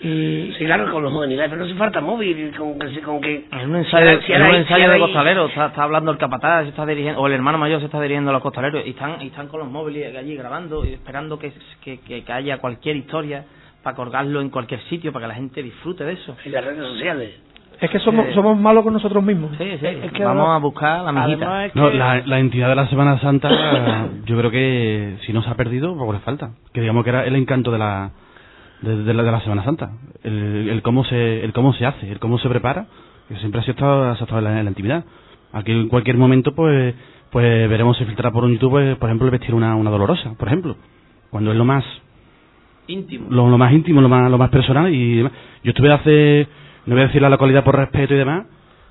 Y 0.02 0.52
Sí, 0.58 0.64
claro, 0.64 0.90
con 0.90 1.02
los 1.02 1.12
modernidades, 1.12 1.50
pero 1.50 1.60
no 1.64 1.66
hace 1.70 1.78
falta 1.78 2.00
móvil, 2.00 2.52
con 2.56 2.78
que, 2.78 3.00
con 3.02 3.20
que 3.20 3.44
En 3.52 3.70
un 3.70 3.76
ensayo, 3.76 4.20
si 4.22 4.32
en 4.32 4.42
ahora 4.42 4.54
un 4.54 4.60
ensayo 4.62 4.84
si 4.86 4.90
de 4.92 4.98
costaleros, 4.98 5.48
está, 5.50 5.66
está 5.66 5.82
hablando 5.84 6.10
el 6.10 6.18
capataz, 6.18 6.64
se 6.64 6.70
está 6.70 6.84
dirigiendo, 6.86 7.20
o 7.20 7.26
el 7.28 7.32
hermano 7.34 7.58
mayor 7.58 7.78
se 7.80 7.86
está 7.86 8.00
dirigiendo 8.00 8.30
a 8.30 8.32
los 8.34 8.42
costaleros 8.42 8.82
y 8.84 8.90
están, 8.90 9.22
y 9.22 9.28
están 9.28 9.46
con 9.48 9.60
los 9.60 9.70
móviles 9.70 10.14
allí 10.16 10.34
grabando 10.36 10.84
y 10.84 10.94
esperando 10.94 11.38
que, 11.38 11.52
que, 11.82 12.00
que- 12.00 12.24
que 12.24 12.32
haya 12.32 12.58
cualquier 12.58 12.96
historia 12.96 13.44
para 13.82 13.96
colgarlo 13.96 14.40
en 14.40 14.50
cualquier 14.50 14.80
sitio 14.82 15.12
para 15.12 15.24
que 15.24 15.28
la 15.28 15.34
gente 15.34 15.62
disfrute 15.62 16.04
de 16.04 16.12
eso. 16.12 16.36
en 16.44 16.52
las 16.52 16.64
redes 16.64 16.78
sociales. 16.86 17.30
es 17.80 17.90
que 17.90 17.98
somos, 18.00 18.26
Sí. 18.26 18.34
somos 18.34 18.56
malos 18.58 18.84
con 18.84 18.92
nosotros 18.92 19.22
mismos. 19.24 19.50
Sí, 19.58 19.64
sí, 19.80 19.86
Es 19.86 20.12
que 20.12 20.24
vamos 20.24 20.48
a 20.50 20.58
buscar 20.58 21.02
la 21.02 21.10
mijita. 21.12 21.66
Es 21.66 21.74
No, 21.74 21.90
la, 21.90 22.22
la 22.24 22.38
entidad 22.38 22.68
de 22.68 22.74
la 22.76 22.86
Semana 22.88 23.18
Santa, 23.20 24.08
yo 24.24 24.36
creo 24.38 24.50
que 24.52 25.16
si 25.26 25.32
no 25.32 25.42
se 25.42 25.50
ha 25.50 25.54
perdido, 25.54 25.96
poco 25.96 26.12
le 26.12 26.20
falta. 26.20 26.50
Que 26.72 26.80
digamos 26.80 27.02
que 27.04 27.10
era 27.10 27.24
el 27.24 27.34
encanto 27.34 27.72
de 27.72 27.78
la 27.78 28.10
de, 28.82 29.04
de 29.04 29.14
la, 29.14 29.22
de 29.22 29.32
la 29.32 29.40
Semana 29.40 29.64
Santa. 29.64 29.92
El, 30.22 30.68
el 30.68 30.82
cómo 30.82 31.04
se 31.04 31.44
el 31.44 31.52
cómo 31.52 31.72
se 31.74 31.86
hace, 31.86 32.10
el 32.10 32.18
cómo 32.18 32.38
se 32.38 32.48
prepara, 32.48 32.86
que 33.28 33.36
siempre 33.36 33.60
ha 33.60 33.64
estado, 33.64 34.10
ha 34.10 34.12
estado 34.12 34.38
en, 34.38 34.44
la, 34.44 34.58
en 34.58 34.64
la 34.64 34.70
intimidad. 34.70 35.04
Aquí 35.52 35.72
en 35.72 35.88
cualquier 35.88 36.16
momento, 36.16 36.54
pues 36.54 36.94
pues 37.30 37.68
veremos 37.68 37.96
si 37.96 38.04
filtra 38.04 38.30
por 38.30 38.44
un 38.44 38.52
YouTube, 38.52 38.72
pues, 38.72 38.98
por 38.98 39.08
ejemplo, 39.08 39.26
el 39.26 39.30
vestir 39.30 39.54
una, 39.54 39.74
una 39.74 39.90
dolorosa, 39.90 40.34
por 40.34 40.48
ejemplo. 40.48 40.76
Cuando 41.30 41.50
es 41.52 41.56
lo 41.56 41.64
más 41.64 41.84
Íntimo. 42.86 43.28
lo, 43.30 43.48
lo 43.48 43.56
más 43.56 43.72
íntimo, 43.72 44.00
lo 44.00 44.08
más, 44.08 44.30
lo 44.30 44.36
más 44.38 44.50
personal 44.50 44.92
y 44.92 45.16
demás. 45.16 45.32
Yo 45.64 45.70
estuve 45.70 45.92
hace 45.92 46.48
no 46.84 46.94
voy 46.94 47.04
a 47.04 47.06
decir 47.06 47.22
la 47.22 47.28
localidad 47.28 47.62
por 47.62 47.76
respeto 47.76 48.12
y 48.14 48.18
demás, 48.18 48.46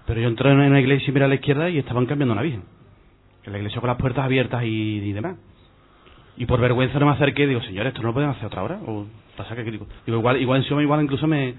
pero 0.08 0.22
yo 0.22 0.30
entré 0.30 0.50
en 0.52 0.60
una 0.60 0.80
iglesia 0.80 1.10
y 1.10 1.12
miré 1.12 1.26
a 1.26 1.28
la 1.28 1.36
izquierda 1.36 1.70
y 1.70 1.78
estaban 1.78 2.06
cambiando 2.06 2.34
una 2.34 2.42
virgen. 2.42 2.64
Que 3.44 3.52
la 3.52 3.58
iglesia 3.58 3.82
con 3.82 3.90
las 3.90 3.98
puertas 3.98 4.24
abiertas 4.24 4.64
y, 4.64 5.00
y 5.00 5.12
demás. 5.12 5.36
Y 6.38 6.46
por 6.46 6.62
vergüenza 6.62 7.00
no 7.00 7.08
me 7.08 7.12
acerqué 7.12 7.44
y 7.44 7.48
digo, 7.48 7.62
señores, 7.62 7.90
¿esto 7.90 8.02
no 8.02 8.10
lo 8.10 8.14
pueden 8.14 8.30
hacer 8.30 8.46
otra 8.46 8.64
hora? 8.64 8.80
O 8.88 9.06
pasa 9.36 9.56
que 9.56 9.64
digo, 9.64 9.88
igual, 10.06 10.42
igual 10.42 10.60
en 10.60 10.66
Xioma 10.66 10.84
igual 10.84 11.04
incluso 11.04 11.28
me, 11.28 11.54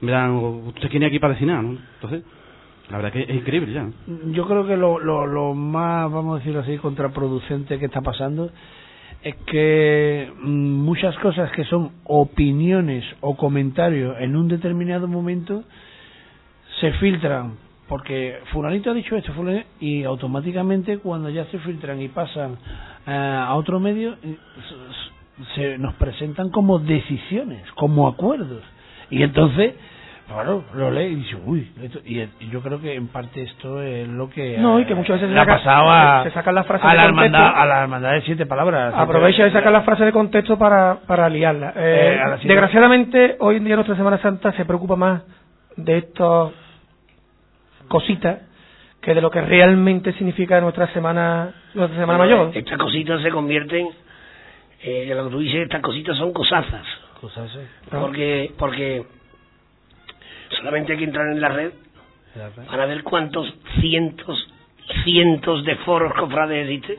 me 0.00 0.12
dan, 0.12 0.32
¿usted 0.32 0.88
quién 0.90 1.04
aquí 1.04 1.18
para 1.18 1.34
decir 1.34 1.48
nada? 1.48 1.60
Entonces, 1.60 2.22
la 2.90 2.96
verdad 2.96 3.12
que 3.12 3.22
es 3.22 3.30
increíble 3.30 3.72
ya. 3.72 3.88
Yo 4.32 4.46
creo 4.46 4.66
que 4.66 4.76
lo, 4.76 4.98
lo, 4.98 5.26
lo 5.26 5.54
más, 5.54 6.10
vamos 6.10 6.36
a 6.36 6.38
decirlo 6.38 6.60
así, 6.60 6.76
contraproducente 6.78 7.78
que 7.78 7.86
está 7.86 8.00
pasando 8.00 8.50
es 9.22 9.36
que 9.46 10.32
mm, 10.42 10.84
muchas 10.84 11.16
cosas 11.18 11.50
que 11.52 11.64
son 11.64 11.92
opiniones 12.04 13.04
o 13.20 13.36
comentarios 13.36 14.16
en 14.20 14.36
un 14.36 14.48
determinado 14.48 15.06
momento 15.06 15.64
se 16.80 16.92
filtran 16.94 17.56
porque 17.88 18.38
fulanito 18.52 18.90
ha 18.90 18.94
dicho 18.94 19.16
esto 19.16 19.34
fulanito, 19.34 19.66
y 19.80 20.04
automáticamente 20.04 20.98
cuando 20.98 21.28
ya 21.28 21.44
se 21.46 21.58
filtran 21.58 22.00
y 22.00 22.08
pasan 22.08 22.56
eh, 23.06 23.10
a 23.10 23.54
otro 23.54 23.78
medio 23.80 24.16
eh, 24.22 24.38
se 25.54 25.78
nos 25.78 25.94
presentan 25.94 26.50
como 26.50 26.78
decisiones 26.78 27.62
como 27.72 28.06
acuerdos 28.08 28.62
y 29.10 29.22
entonces 29.22 29.74
Claro, 30.28 30.64
lo 30.74 30.90
lee 30.90 31.06
y 31.08 31.14
dice, 31.16 31.36
uy, 31.44 31.70
esto- 31.82 31.98
y, 32.06 32.20
y 32.20 32.48
yo 32.50 32.62
creo 32.62 32.80
que 32.80 32.94
en 32.94 33.08
parte 33.08 33.42
esto 33.42 33.82
es 33.82 34.08
lo 34.08 34.30
que 34.30 34.56
No, 34.56 34.80
y 34.80 34.86
que 34.86 34.94
muchas 34.94 35.20
veces 35.20 35.28
se 35.28 35.34
saca- 35.34 36.22
se 36.24 36.30
sacan 36.30 36.54
las 36.54 36.66
frases 36.66 36.86
a 36.86 36.90
de 36.90 36.96
la 36.96 37.02
contexto. 37.08 37.36
hermandad, 37.36 37.60
a 37.62 37.66
la 37.66 37.82
hermandad 37.82 38.12
de 38.12 38.22
siete 38.22 38.46
palabras. 38.46 38.94
Aprovecha 38.96 39.44
de 39.44 39.50
sacar 39.50 39.72
las 39.72 39.84
frases 39.84 40.06
de 40.06 40.12
contexto 40.12 40.56
para, 40.56 41.00
para 41.06 41.28
liarla. 41.28 41.74
Eh, 41.76 42.18
Eh, 42.18 42.38
desgraciadamente, 42.48 43.36
hoy 43.40 43.56
en 43.56 43.64
día 43.64 43.74
nuestra 43.74 43.96
Semana 43.96 44.16
Santa 44.18 44.52
se 44.52 44.64
preocupa 44.64 44.96
más 44.96 45.22
de 45.76 45.98
estas 45.98 46.50
cositas 47.88 48.38
que 49.02 49.14
de 49.14 49.20
lo 49.20 49.30
que 49.30 49.40
realmente 49.40 50.12
significa 50.14 50.60
nuestra 50.60 50.86
Semana, 50.94 51.52
nuestra 51.74 51.98
semana 52.00 52.18
Mayor. 52.18 52.50
Estas 52.54 52.78
cositas 52.78 53.20
se 53.20 53.30
convierten, 53.30 53.88
eh, 54.82 55.04
que 55.06 55.14
lo 55.14 55.24
que 55.24 55.30
tú 55.30 55.38
dices, 55.38 55.62
estas 55.62 55.82
cositas 55.82 56.16
son 56.16 56.32
cosazas. 56.32 56.86
Cosas 57.20 57.50
así. 57.50 57.60
Porque, 57.90 58.52
porque 58.58 59.04
solamente 60.56 60.92
hay 60.92 60.98
que 60.98 61.04
entrar 61.04 61.30
en 61.32 61.40
la 61.40 61.48
red 61.48 61.72
para 62.66 62.86
ver 62.86 63.02
cuántos 63.02 63.46
cientos, 63.80 64.48
cientos 65.04 65.64
de 65.64 65.76
foros 65.76 66.14
cofrades 66.14 66.68
existen. 66.68 66.98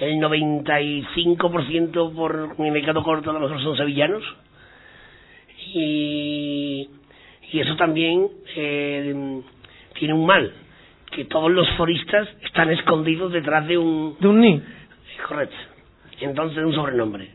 El 0.00 0.14
95% 0.16 2.14
por 2.14 2.58
mi 2.58 2.70
mercado 2.70 3.02
corto 3.02 3.30
a 3.30 3.34
lo 3.34 3.40
mejor 3.40 3.62
son 3.62 3.76
sevillanos. 3.76 4.24
Y, 5.74 6.88
y 7.52 7.60
eso 7.60 7.76
también 7.76 8.28
eh, 8.56 9.42
tiene 9.98 10.14
un 10.14 10.24
mal, 10.26 10.52
que 11.12 11.26
todos 11.26 11.50
los 11.50 11.68
foristas 11.76 12.28
están 12.42 12.70
escondidos 12.70 13.30
detrás 13.32 13.66
de 13.66 13.76
un, 13.76 14.16
De 14.18 14.28
un 14.28 14.40
ni. 14.40 14.62
Correcto. 15.28 15.56
Entonces, 16.20 16.64
un 16.64 16.74
sobrenombre. 16.74 17.30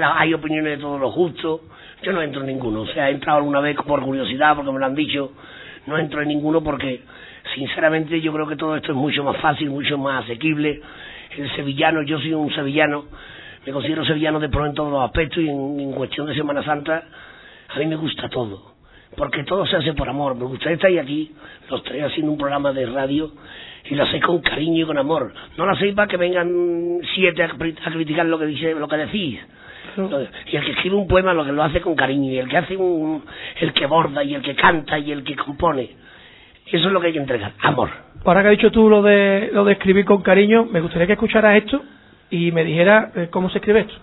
Hay 0.00 0.32
opiniones 0.32 0.78
de 0.78 0.82
todos 0.82 1.00
los 1.00 1.14
gustos. 1.14 1.60
Yo 2.02 2.12
no 2.12 2.22
entro 2.22 2.40
en 2.40 2.48
ninguno. 2.48 2.82
O 2.82 2.86
sea, 2.86 3.10
he 3.10 3.12
entrado 3.12 3.38
alguna 3.38 3.60
vez 3.60 3.76
por 3.76 4.02
curiosidad, 4.02 4.56
porque 4.56 4.72
me 4.72 4.78
lo 4.78 4.86
han 4.86 4.94
dicho. 4.94 5.32
No 5.86 5.98
entro 5.98 6.22
en 6.22 6.28
ninguno 6.28 6.62
porque, 6.62 7.02
sinceramente, 7.54 8.20
yo 8.20 8.32
creo 8.32 8.46
que 8.46 8.56
todo 8.56 8.76
esto 8.76 8.92
es 8.92 8.96
mucho 8.96 9.24
más 9.24 9.36
fácil, 9.38 9.70
mucho 9.70 9.98
más 9.98 10.24
asequible. 10.24 10.80
El 11.36 11.50
sevillano, 11.56 12.02
yo 12.02 12.18
soy 12.18 12.32
un 12.34 12.52
sevillano, 12.54 13.06
me 13.66 13.72
considero 13.72 14.04
sevillano 14.04 14.38
de 14.38 14.48
pro 14.48 14.66
en 14.66 14.74
todos 14.74 14.92
los 14.92 15.02
aspectos 15.02 15.38
y 15.38 15.48
en, 15.48 15.80
en 15.80 15.92
cuestión 15.92 16.26
de 16.26 16.34
Semana 16.34 16.62
Santa, 16.62 17.04
a 17.68 17.78
mí 17.78 17.86
me 17.86 17.96
gusta 17.96 18.28
todo. 18.28 18.71
Porque 19.16 19.44
todo 19.44 19.66
se 19.66 19.76
hace 19.76 19.92
por 19.92 20.08
amor. 20.08 20.34
Me 20.36 20.44
gustaría 20.44 20.74
estar 20.76 20.90
aquí, 20.98 21.32
los 21.70 21.82
tres 21.84 22.04
haciendo 22.04 22.32
un 22.32 22.38
programa 22.38 22.72
de 22.72 22.86
radio 22.86 23.30
y 23.90 23.94
lo 23.94 24.04
hacéis 24.04 24.22
con 24.24 24.40
cariño 24.40 24.84
y 24.84 24.86
con 24.86 24.96
amor. 24.98 25.32
No 25.58 25.66
lo 25.66 25.72
hacéis 25.72 25.94
para 25.94 26.08
que 26.08 26.16
vengan 26.16 26.98
siete 27.14 27.42
a, 27.42 27.50
cri- 27.50 27.76
a 27.84 27.90
criticar 27.90 28.24
lo 28.26 28.38
que 28.38 28.46
dice, 28.46 28.74
lo 28.74 28.88
que 28.88 28.96
decís. 28.96 29.40
Y 30.50 30.56
el 30.56 30.64
que 30.64 30.70
escribe 30.72 30.96
un 30.96 31.06
poema 31.06 31.34
lo 31.34 31.44
que 31.44 31.52
lo 31.52 31.62
hace 31.62 31.80
con 31.82 31.94
cariño, 31.94 32.30
y 32.32 32.38
el 32.38 32.48
que 32.48 32.56
hace 32.56 32.76
un, 32.76 33.22
el 33.60 33.72
que 33.74 33.84
borda, 33.86 34.24
y 34.24 34.34
el 34.34 34.40
que 34.40 34.54
canta, 34.54 34.98
y 34.98 35.12
el 35.12 35.22
que 35.22 35.36
compone. 35.36 35.90
Eso 36.66 36.86
es 36.86 36.92
lo 36.92 37.00
que 37.00 37.08
hay 37.08 37.12
que 37.12 37.18
entregar, 37.18 37.52
amor. 37.60 37.90
Ahora 38.24 38.40
que 38.42 38.48
has 38.48 38.56
dicho 38.56 38.70
tú 38.70 38.88
lo 38.88 39.02
de, 39.02 39.50
lo 39.52 39.64
de 39.64 39.72
escribir 39.72 40.06
con 40.06 40.22
cariño, 40.22 40.64
me 40.64 40.80
gustaría 40.80 41.06
que 41.06 41.12
escucharas 41.14 41.56
esto 41.58 41.82
y 42.30 42.50
me 42.52 42.64
dijeras 42.64 43.14
eh, 43.16 43.28
cómo 43.30 43.50
se 43.50 43.58
escribe 43.58 43.80
esto. 43.80 43.94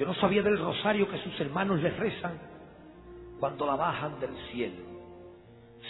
Yo 0.03 0.09
no 0.09 0.15
sabía 0.15 0.43
del 0.43 0.59
rosario 0.59 1.09
que 1.09 1.23
sus 1.23 1.39
hermanos 1.39 1.81
le 1.81 1.91
rezan 1.91 2.37
cuando 3.39 3.65
la 3.65 3.77
bajan 3.77 4.19
del 4.19 4.35
cielo, 4.51 4.83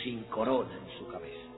sin 0.04 0.24
corona 0.24 0.68
en 0.74 0.98
su 0.98 1.08
cabeza. 1.08 1.48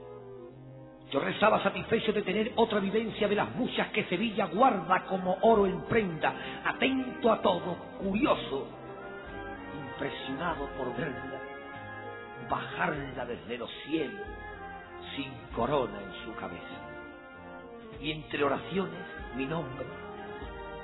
Yo 1.11 1.19
rezaba 1.19 1.61
satisfecho 1.61 2.13
de 2.13 2.21
tener 2.21 2.53
otra 2.55 2.79
vivencia 2.79 3.27
de 3.27 3.35
las 3.35 3.53
muchas 3.55 3.89
que 3.89 4.05
Sevilla 4.05 4.45
guarda 4.45 5.03
como 5.03 5.37
oro 5.41 5.65
en 5.65 5.81
prenda, 5.81 6.33
atento 6.63 7.29
a 7.29 7.41
todo, 7.41 7.75
curioso, 8.01 8.69
impresionado 9.89 10.69
por 10.77 10.95
verla, 10.95 11.41
bajarla 12.49 13.25
desde 13.25 13.57
los 13.57 13.69
cielos, 13.85 14.27
sin 15.13 15.29
corona 15.53 16.01
en 16.01 16.23
su 16.23 16.33
cabeza. 16.39 17.99
Y 17.99 18.11
entre 18.11 18.45
oraciones, 18.45 19.03
mi 19.35 19.45
nombre. 19.45 20.04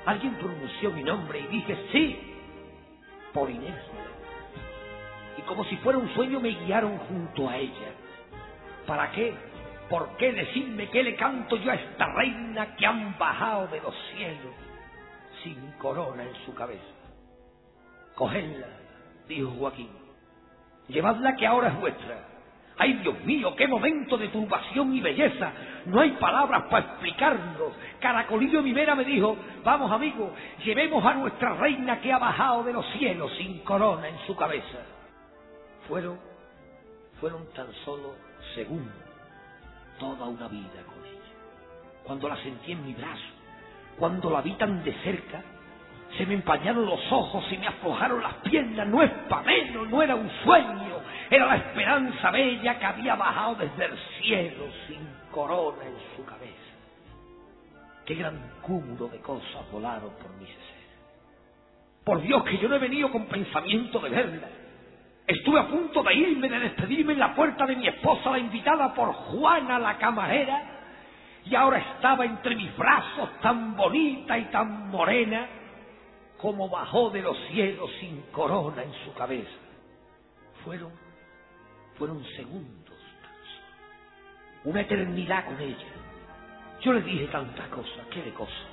Alguien 0.04 0.34
pronunció 0.34 0.90
mi 0.90 1.02
nombre 1.02 1.40
y 1.40 1.46
dije 1.46 1.76
sí, 1.92 2.18
por 3.32 3.48
inercia. 3.50 4.00
Y 5.38 5.42
como 5.42 5.64
si 5.64 5.76
fuera 5.76 5.98
un 5.98 6.12
sueño 6.14 6.40
me 6.40 6.50
guiaron 6.50 6.98
junto 6.98 7.48
a 7.48 7.56
ella. 7.56 7.94
¿Para 8.86 9.10
qué? 9.12 9.34
¿Por 9.88 10.16
qué 10.16 10.32
decirme 10.32 10.88
que 10.88 11.02
le 11.02 11.16
canto 11.16 11.56
yo 11.56 11.70
a 11.70 11.74
esta 11.74 12.06
reina 12.14 12.76
que 12.76 12.86
han 12.86 13.16
bajado 13.18 13.68
de 13.68 13.80
los 13.80 13.94
cielos 14.14 14.54
sin 15.42 15.72
corona 15.72 16.22
en 16.22 16.34
su 16.44 16.54
cabeza? 16.54 16.82
Cogedla, 18.14 18.66
dijo 19.28 19.50
Joaquín. 19.50 19.90
Llevadla 20.88 21.36
que 21.36 21.46
ahora 21.46 21.68
es 21.68 21.80
vuestra. 21.80 22.28
Ay, 22.78 22.94
Dios 22.94 23.22
mío, 23.24 23.54
qué 23.56 23.68
momento 23.68 24.16
de 24.18 24.28
turbación 24.28 24.94
y 24.94 25.00
belleza. 25.00 25.52
No 25.86 26.00
hay 26.00 26.10
palabras 26.12 26.64
para 26.70 26.86
explicarlo. 26.86 27.72
Caracolillo 28.00 28.62
mi 28.62 28.72
vera 28.72 28.94
me 28.94 29.04
dijo, 29.04 29.36
vamos 29.64 29.90
amigo, 29.90 30.32
llevemos 30.64 31.04
a 31.04 31.14
nuestra 31.14 31.54
reina 31.54 32.00
que 32.00 32.12
ha 32.12 32.18
bajado 32.18 32.62
de 32.62 32.72
los 32.72 32.86
cielos 32.92 33.32
sin 33.36 33.60
corona 33.60 34.08
en 34.08 34.18
su 34.26 34.36
cabeza. 34.36 34.78
Fueron, 35.88 36.18
fueron 37.20 37.46
tan 37.52 37.72
solo 37.84 38.14
segundos, 38.54 38.94
toda 39.98 40.26
una 40.26 40.48
vida 40.48 40.82
con 40.86 41.04
ella. 41.04 41.20
Cuando 42.04 42.28
la 42.28 42.36
sentí 42.36 42.72
en 42.72 42.86
mi 42.86 42.94
brazo, 42.94 43.22
cuando 43.98 44.30
la 44.30 44.40
vi 44.40 44.52
tan 44.52 44.82
de 44.84 44.92
cerca, 45.02 45.42
se 46.16 46.26
me 46.26 46.34
empañaron 46.34 46.84
los 46.84 47.00
ojos 47.10 47.44
y 47.50 47.58
me 47.58 47.66
aflojaron 47.66 48.22
las 48.22 48.34
piernas. 48.34 48.86
No 48.86 49.02
es 49.02 49.10
pa' 49.28 49.42
menos, 49.42 49.88
no 49.88 50.02
era 50.02 50.14
un 50.14 50.30
sueño. 50.44 51.00
Era 51.30 51.46
la 51.46 51.56
esperanza 51.56 52.30
bella 52.30 52.78
que 52.78 52.84
había 52.84 53.14
bajado 53.14 53.54
desde 53.54 53.86
el 53.86 53.98
cielo 54.20 54.64
sin 54.86 55.21
corona 55.32 55.84
en 55.84 55.96
su 56.16 56.24
cabeza. 56.24 56.52
Qué 58.04 58.14
gran 58.14 58.38
cúmulo 58.62 59.08
de 59.08 59.18
cosas 59.18 59.70
volaron 59.72 60.10
por 60.22 60.30
mi 60.36 60.46
ser. 60.46 60.82
Por 62.04 62.20
Dios 62.20 62.42
que 62.44 62.58
yo 62.58 62.68
no 62.68 62.76
he 62.76 62.80
venido 62.80 63.10
con 63.10 63.26
pensamiento 63.26 63.98
de 64.00 64.10
verla. 64.10 64.48
Estuve 65.26 65.60
a 65.60 65.68
punto 65.68 66.02
de 66.02 66.14
irme, 66.14 66.48
de 66.48 66.58
despedirme 66.58 67.12
en 67.12 67.20
la 67.20 67.34
puerta 67.34 67.64
de 67.64 67.76
mi 67.76 67.86
esposa, 67.86 68.30
la 68.30 68.38
invitada 68.38 68.92
por 68.92 69.12
Juana 69.12 69.78
la 69.78 69.96
camarera, 69.98 70.72
y 71.44 71.54
ahora 71.54 71.78
estaba 71.78 72.24
entre 72.24 72.54
mis 72.56 72.76
brazos 72.76 73.30
tan 73.40 73.76
bonita 73.76 74.38
y 74.38 74.44
tan 74.46 74.90
morena 74.90 75.48
como 76.38 76.68
bajó 76.68 77.10
de 77.10 77.22
los 77.22 77.36
cielos 77.48 77.88
sin 78.00 78.20
corona 78.32 78.82
en 78.82 78.92
su 79.04 79.14
cabeza. 79.14 79.50
Fueron, 80.64 80.92
fueron 81.96 82.24
segundos, 82.36 82.81
una 84.64 84.80
eternidad 84.80 85.44
con 85.44 85.60
ella. 85.60 85.86
Yo 86.80 86.92
le 86.92 87.02
dije 87.02 87.26
tantas 87.26 87.66
cosas, 87.68 88.06
qué 88.10 88.22
de 88.22 88.30
cosas. 88.30 88.72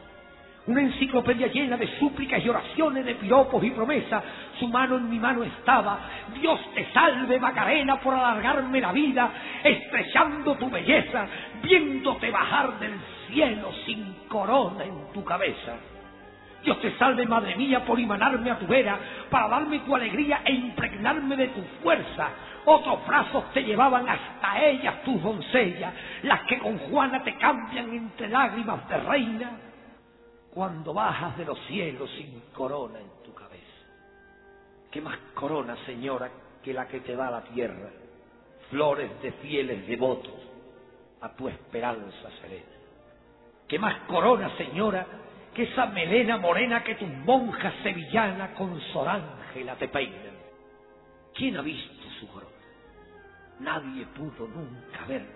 Una 0.68 0.82
enciclopedia 0.82 1.48
llena 1.48 1.78
de 1.78 1.88
súplicas 1.98 2.44
y 2.44 2.50
oraciones, 2.50 3.06
de 3.06 3.16
piropos 3.16 3.64
y 3.64 3.72
promesas. 3.72 4.24
Su 4.60 4.68
mano 4.68 4.98
en 4.98 5.10
mi 5.10 5.18
mano 5.18 5.44
estaba. 5.44 6.00
Dios 6.40 6.60
te 6.76 6.86
salve, 6.92 7.40
Macarena, 7.40 8.00
por 8.00 8.14
alargarme 8.14 8.80
la 8.80 8.92
vida, 8.92 9.32
estrechando 9.64 10.56
tu 10.56 10.70
belleza, 10.70 11.26
viéndote 11.64 12.30
bajar 12.30 12.78
del 12.80 12.94
cielo 13.28 13.72
sin 13.86 14.14
corona 14.28 14.84
en 14.84 15.12
tu 15.14 15.24
cabeza. 15.24 15.76
Dios 16.64 16.80
te 16.82 16.92
salve, 16.98 17.26
madre 17.26 17.56
mía, 17.56 17.84
por 17.86 18.00
imanarme 18.00 18.52
a 18.52 18.60
tu 18.60 18.68
vera, 18.68 19.00
para 19.30 19.48
darme 19.48 19.80
tu 19.80 19.96
alegría 19.96 20.42
e 20.46 20.52
impregnarme 20.52 21.36
de 21.36 21.48
tu 21.48 21.62
fuerza. 21.82 22.30
Otros 22.66 23.06
brazos 23.08 23.52
te 23.54 23.64
llevaban 23.64 24.08
hasta 24.08 24.66
ellas 24.66 25.04
tus 25.04 25.22
doncellas, 25.22 25.94
las 26.24 26.42
que 26.44 26.60
con 26.60 26.78
Juana 26.78 27.24
te 27.24 27.38
cambian 27.38 27.94
entre 27.94 28.28
lágrimas 28.28 28.88
de 28.90 28.98
reina, 28.98 29.52
cuando 30.54 30.94
bajas 30.94 31.38
de 31.38 31.46
los 31.46 31.60
cielos 31.68 32.10
sin 32.18 32.42
corona 32.54 33.00
en 33.00 33.24
tu 33.24 33.34
cabeza. 33.34 33.66
¿Qué 34.92 35.02
más 35.02 35.18
corona, 35.34 35.76
señora, 35.86 36.30
que 36.64 36.74
la 36.74 36.88
que 36.88 37.00
te 37.02 37.16
da 37.16 37.32
la 37.32 37.42
tierra? 37.44 37.90
Flores 38.70 39.10
de 39.22 39.32
fieles 39.34 39.88
devotos 39.88 40.34
a 41.22 41.30
tu 41.30 41.48
esperanza 41.48 42.30
serena. 42.42 42.66
¿Qué 43.68 43.78
más 43.78 43.96
corona, 44.08 44.50
señora, 44.58 45.06
que 45.54 45.64
esa 45.64 45.88
melena 45.88 46.38
morena 46.38 46.84
que 46.84 46.96
tus 46.96 47.10
monjas 47.10 47.74
sevillanas 47.84 48.52
con 48.52 48.80
sorángela 48.94 49.76
te 49.76 49.88
peinan. 49.88 50.38
¿Quién 51.34 51.58
ha 51.58 51.62
visto 51.62 51.99
su? 52.20 52.28
Nadie 53.60 54.06
pudo 54.16 54.48
nunca 54.48 55.06
verla. 55.08 55.28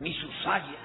Ni 0.00 0.12
su 0.14 0.30
saya, 0.44 0.78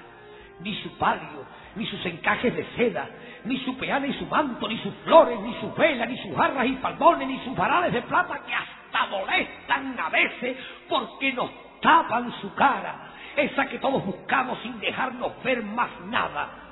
ni 0.60 0.74
su 0.82 0.90
palio, 0.98 1.44
ni 1.76 1.86
sus 1.86 2.04
encajes 2.06 2.54
de 2.54 2.66
seda, 2.76 3.08
ni 3.44 3.58
su 3.64 3.76
peana 3.76 4.06
y 4.06 4.12
su 4.14 4.26
manto, 4.26 4.68
ni 4.68 4.78
sus 4.78 4.94
flores, 5.04 5.38
ni 5.40 5.54
sus 5.60 5.74
velas, 5.76 6.08
ni 6.08 6.16
sus 6.18 6.36
jarras 6.36 6.66
y 6.66 6.72
palmones, 6.74 7.28
ni 7.28 7.38
sus 7.44 7.56
varales 7.56 7.92
de 7.92 8.02
plata 8.02 8.40
que 8.46 8.54
hasta 8.54 9.06
molestan 9.10 9.98
a 9.98 10.08
veces 10.10 10.56
porque 10.88 11.32
nos 11.32 11.50
tapan 11.80 12.32
su 12.40 12.54
cara, 12.54 13.12
esa 13.36 13.66
que 13.66 13.78
todos 13.78 14.04
buscamos 14.04 14.58
sin 14.62 14.78
dejarnos 14.80 15.42
ver 15.42 15.62
más 15.62 15.90
nada 16.06 16.64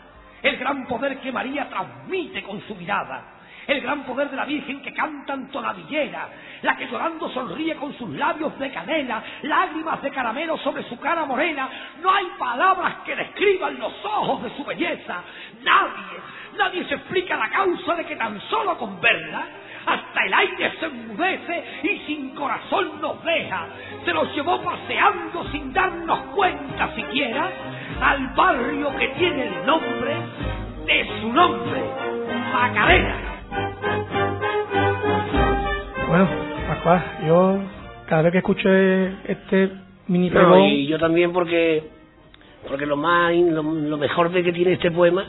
el 0.42 0.56
gran 0.56 0.86
poder 0.86 1.18
que 1.20 1.30
María 1.30 1.68
transmite 1.68 2.42
con 2.42 2.60
su 2.66 2.74
mirada, 2.74 3.22
el 3.66 3.80
gran 3.80 4.04
poder 4.04 4.30
de 4.30 4.36
la 4.36 4.44
Virgen 4.44 4.80
que 4.82 4.92
canta 4.92 5.34
en 5.34 5.48
tonadillera, 5.50 6.28
la 6.62 6.76
que 6.76 6.86
llorando 6.86 7.28
sonríe 7.30 7.76
con 7.76 7.92
sus 7.96 8.10
labios 8.10 8.58
de 8.58 8.70
canela, 8.70 9.22
lágrimas 9.42 10.02
de 10.02 10.10
caramelo 10.10 10.58
sobre 10.58 10.82
su 10.84 10.98
cara 10.98 11.24
morena. 11.24 11.68
No 12.00 12.12
hay 12.12 12.26
palabras 12.38 12.96
que 13.04 13.16
describan 13.16 13.78
los 13.78 13.92
ojos 14.04 14.42
de 14.42 14.56
su 14.56 14.64
belleza. 14.64 15.22
Nadie, 15.62 16.20
nadie 16.56 16.84
se 16.84 16.94
explica 16.94 17.36
la 17.36 17.50
causa 17.50 17.94
de 17.94 18.04
que 18.04 18.16
tan 18.16 18.40
solo 18.42 18.76
con 18.78 19.00
verla 19.00 19.46
hasta 19.86 20.24
el 20.24 20.34
aire 20.34 20.72
se 20.78 20.86
enmudece 20.86 21.64
y 21.82 21.98
sin 22.06 22.34
corazón 22.34 23.00
nos 23.00 23.22
deja. 23.24 23.66
Se 24.04 24.12
nos 24.12 24.32
llevó 24.34 24.60
paseando 24.62 25.44
sin 25.50 25.72
darnos 25.72 26.20
cuenta 26.34 26.94
siquiera 26.94 27.50
al 28.00 28.28
barrio 28.28 28.96
que 28.96 29.08
tiene 29.08 29.46
el 29.46 29.66
nombre 29.66 30.16
de 30.86 31.20
su 31.20 31.32
nombre, 31.32 31.82
Macarena. 32.52 33.31
Bueno, 36.08 36.28
Pascual, 36.68 37.02
yo 37.26 37.58
cada 38.06 38.22
vez 38.22 38.32
que 38.32 38.38
escucho 38.38 38.68
este 38.68 39.70
mini 40.08 40.28
No, 40.28 40.34
pregón, 40.34 40.60
y 40.60 40.86
yo 40.86 40.98
también 40.98 41.32
porque 41.32 41.84
porque 42.68 42.86
lo 42.86 42.96
más 42.96 43.34
lo, 43.34 43.62
lo 43.62 43.96
mejor 43.96 44.30
de 44.30 44.42
que 44.42 44.52
tiene 44.52 44.74
este 44.74 44.90
poema, 44.90 45.24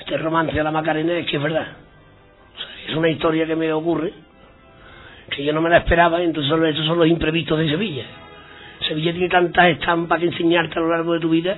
este 0.00 0.16
romance 0.18 0.54
de 0.54 0.62
la 0.64 0.70
Macarena 0.70 1.12
es 1.18 1.26
que 1.26 1.36
es 1.36 1.42
verdad. 1.42 1.66
O 2.54 2.58
sea, 2.58 2.68
es 2.88 2.96
una 2.96 3.10
historia 3.10 3.46
que 3.46 3.56
me 3.56 3.72
ocurre 3.72 4.12
que 5.30 5.44
yo 5.44 5.52
no 5.52 5.60
me 5.60 5.70
la 5.70 5.78
esperaba, 5.78 6.20
y 6.20 6.26
entonces 6.26 6.52
estos 6.68 6.86
son 6.86 6.98
los 6.98 7.08
imprevistos 7.08 7.58
de 7.58 7.68
Sevilla. 7.68 8.04
Sevilla 8.86 9.12
tiene 9.12 9.28
tantas 9.28 9.68
estampas 9.68 10.20
que 10.20 10.26
enseñarte 10.26 10.78
a 10.78 10.82
lo 10.82 10.90
largo 10.90 11.14
de 11.14 11.20
tu 11.20 11.30
vida, 11.30 11.56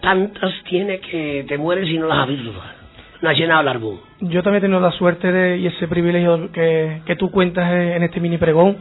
tantas 0.00 0.52
tiene 0.64 1.00
que 1.00 1.44
te 1.48 1.58
mueres 1.58 1.88
si 1.88 1.98
no 1.98 2.08
las 2.08 2.26
todas. 2.26 2.81
No 3.22 3.32
llenado 3.32 3.60
el 3.62 3.68
árbol. 3.68 4.00
yo 4.20 4.42
también 4.42 4.58
he 4.58 4.66
tenido 4.66 4.80
la 4.80 4.90
suerte 4.92 5.30
de, 5.32 5.58
y 5.58 5.66
ese 5.68 5.86
privilegio 5.88 6.50
que, 6.52 7.02
que 7.06 7.16
tú 7.16 7.30
cuentas 7.30 7.70
en 7.72 8.02
este 8.02 8.20
mini 8.20 8.36
pregón. 8.36 8.76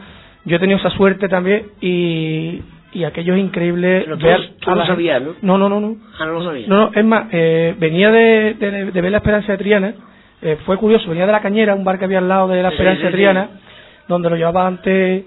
Yo 0.45 0.56
he 0.56 0.60
tenido 0.60 0.80
esa 0.80 0.89
suerte 0.89 1.30
también 1.30 1.67
y, 1.80 2.62
y 2.93 3.04
aquello 3.04 3.36
es 3.36 3.39
increíble 3.41 4.01
Pero 4.06 4.17
tú- 4.17 4.54
tú 4.60 4.71
lo 4.75 4.86
sabías, 4.86 5.21
No, 5.43 5.58
no, 5.60 5.69
no, 5.69 5.80
no. 5.80 5.95
Ah, 6.19 6.25
no 6.25 6.34
lo 6.34 6.43
sabía. 6.43 6.65
No, 6.67 6.75
no, 6.88 6.91
es 6.95 7.06
más, 7.06 7.25
eh, 7.32 7.75
venía 7.77 8.12
de, 8.12 8.56
de, 8.56 8.91
de 8.91 9.01
ver 9.01 9.12
la 9.12 9.17
Esperanza 9.19 9.51
de 9.51 9.58
Triana, 9.60 9.93
eh, 10.41 10.58
fue 10.65 10.77
curioso, 10.77 11.08
venía 11.10 11.27
de 11.27 11.32
la 11.32 11.41
Cañera, 11.41 11.75
un 11.75 11.84
bar 11.84 11.99
que 11.99 12.06
había 12.06 12.17
al 12.17 12.27
lado 12.27 12.47
de 12.47 12.63
la 12.63 12.69
Sí, 12.69 12.73
Esperanza 12.75 12.97
sí, 13.01 13.04
de 13.06 13.10
sí. 13.12 13.13
Triana, 13.15 13.47
donde 14.08 14.30
lo 14.32 14.36
llevaba 14.36 14.65
antes... 14.65 15.23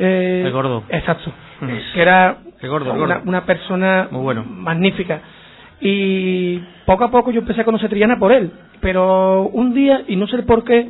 Eh, 0.00 0.42
El 0.44 0.52
gordo. 0.52 0.82
Exacto. 0.88 1.30
Mm. 1.60 1.68
Que 1.94 2.02
era 2.02 2.38
El 2.60 2.68
gordo, 2.68 2.92
el 2.92 3.00
una, 3.00 3.14
gordo. 3.16 3.28
una 3.30 3.44
persona 3.46 4.08
Muy 4.10 4.22
bueno. 4.22 4.44
magnífica. 4.44 5.20
Y 5.80 6.58
poco 6.86 7.04
a 7.04 7.10
poco 7.10 7.30
yo 7.30 7.40
empecé 7.40 7.60
a 7.60 7.64
conocer 7.64 7.88
Triana 7.90 8.18
por 8.18 8.32
él, 8.32 8.50
pero 8.80 9.42
un 9.44 9.74
día, 9.74 10.02
y 10.08 10.16
no 10.16 10.26
sé 10.26 10.42
por 10.42 10.64
qué, 10.64 10.88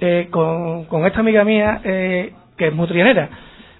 eh, 0.00 0.28
con, 0.30 0.86
esta 1.06 1.20
amiga 1.20 1.42
mía, 1.44 1.80
eh, 1.82 2.32
que 2.56 2.68
es 2.68 2.74
muy 2.74 2.86
trianera, 2.86 3.28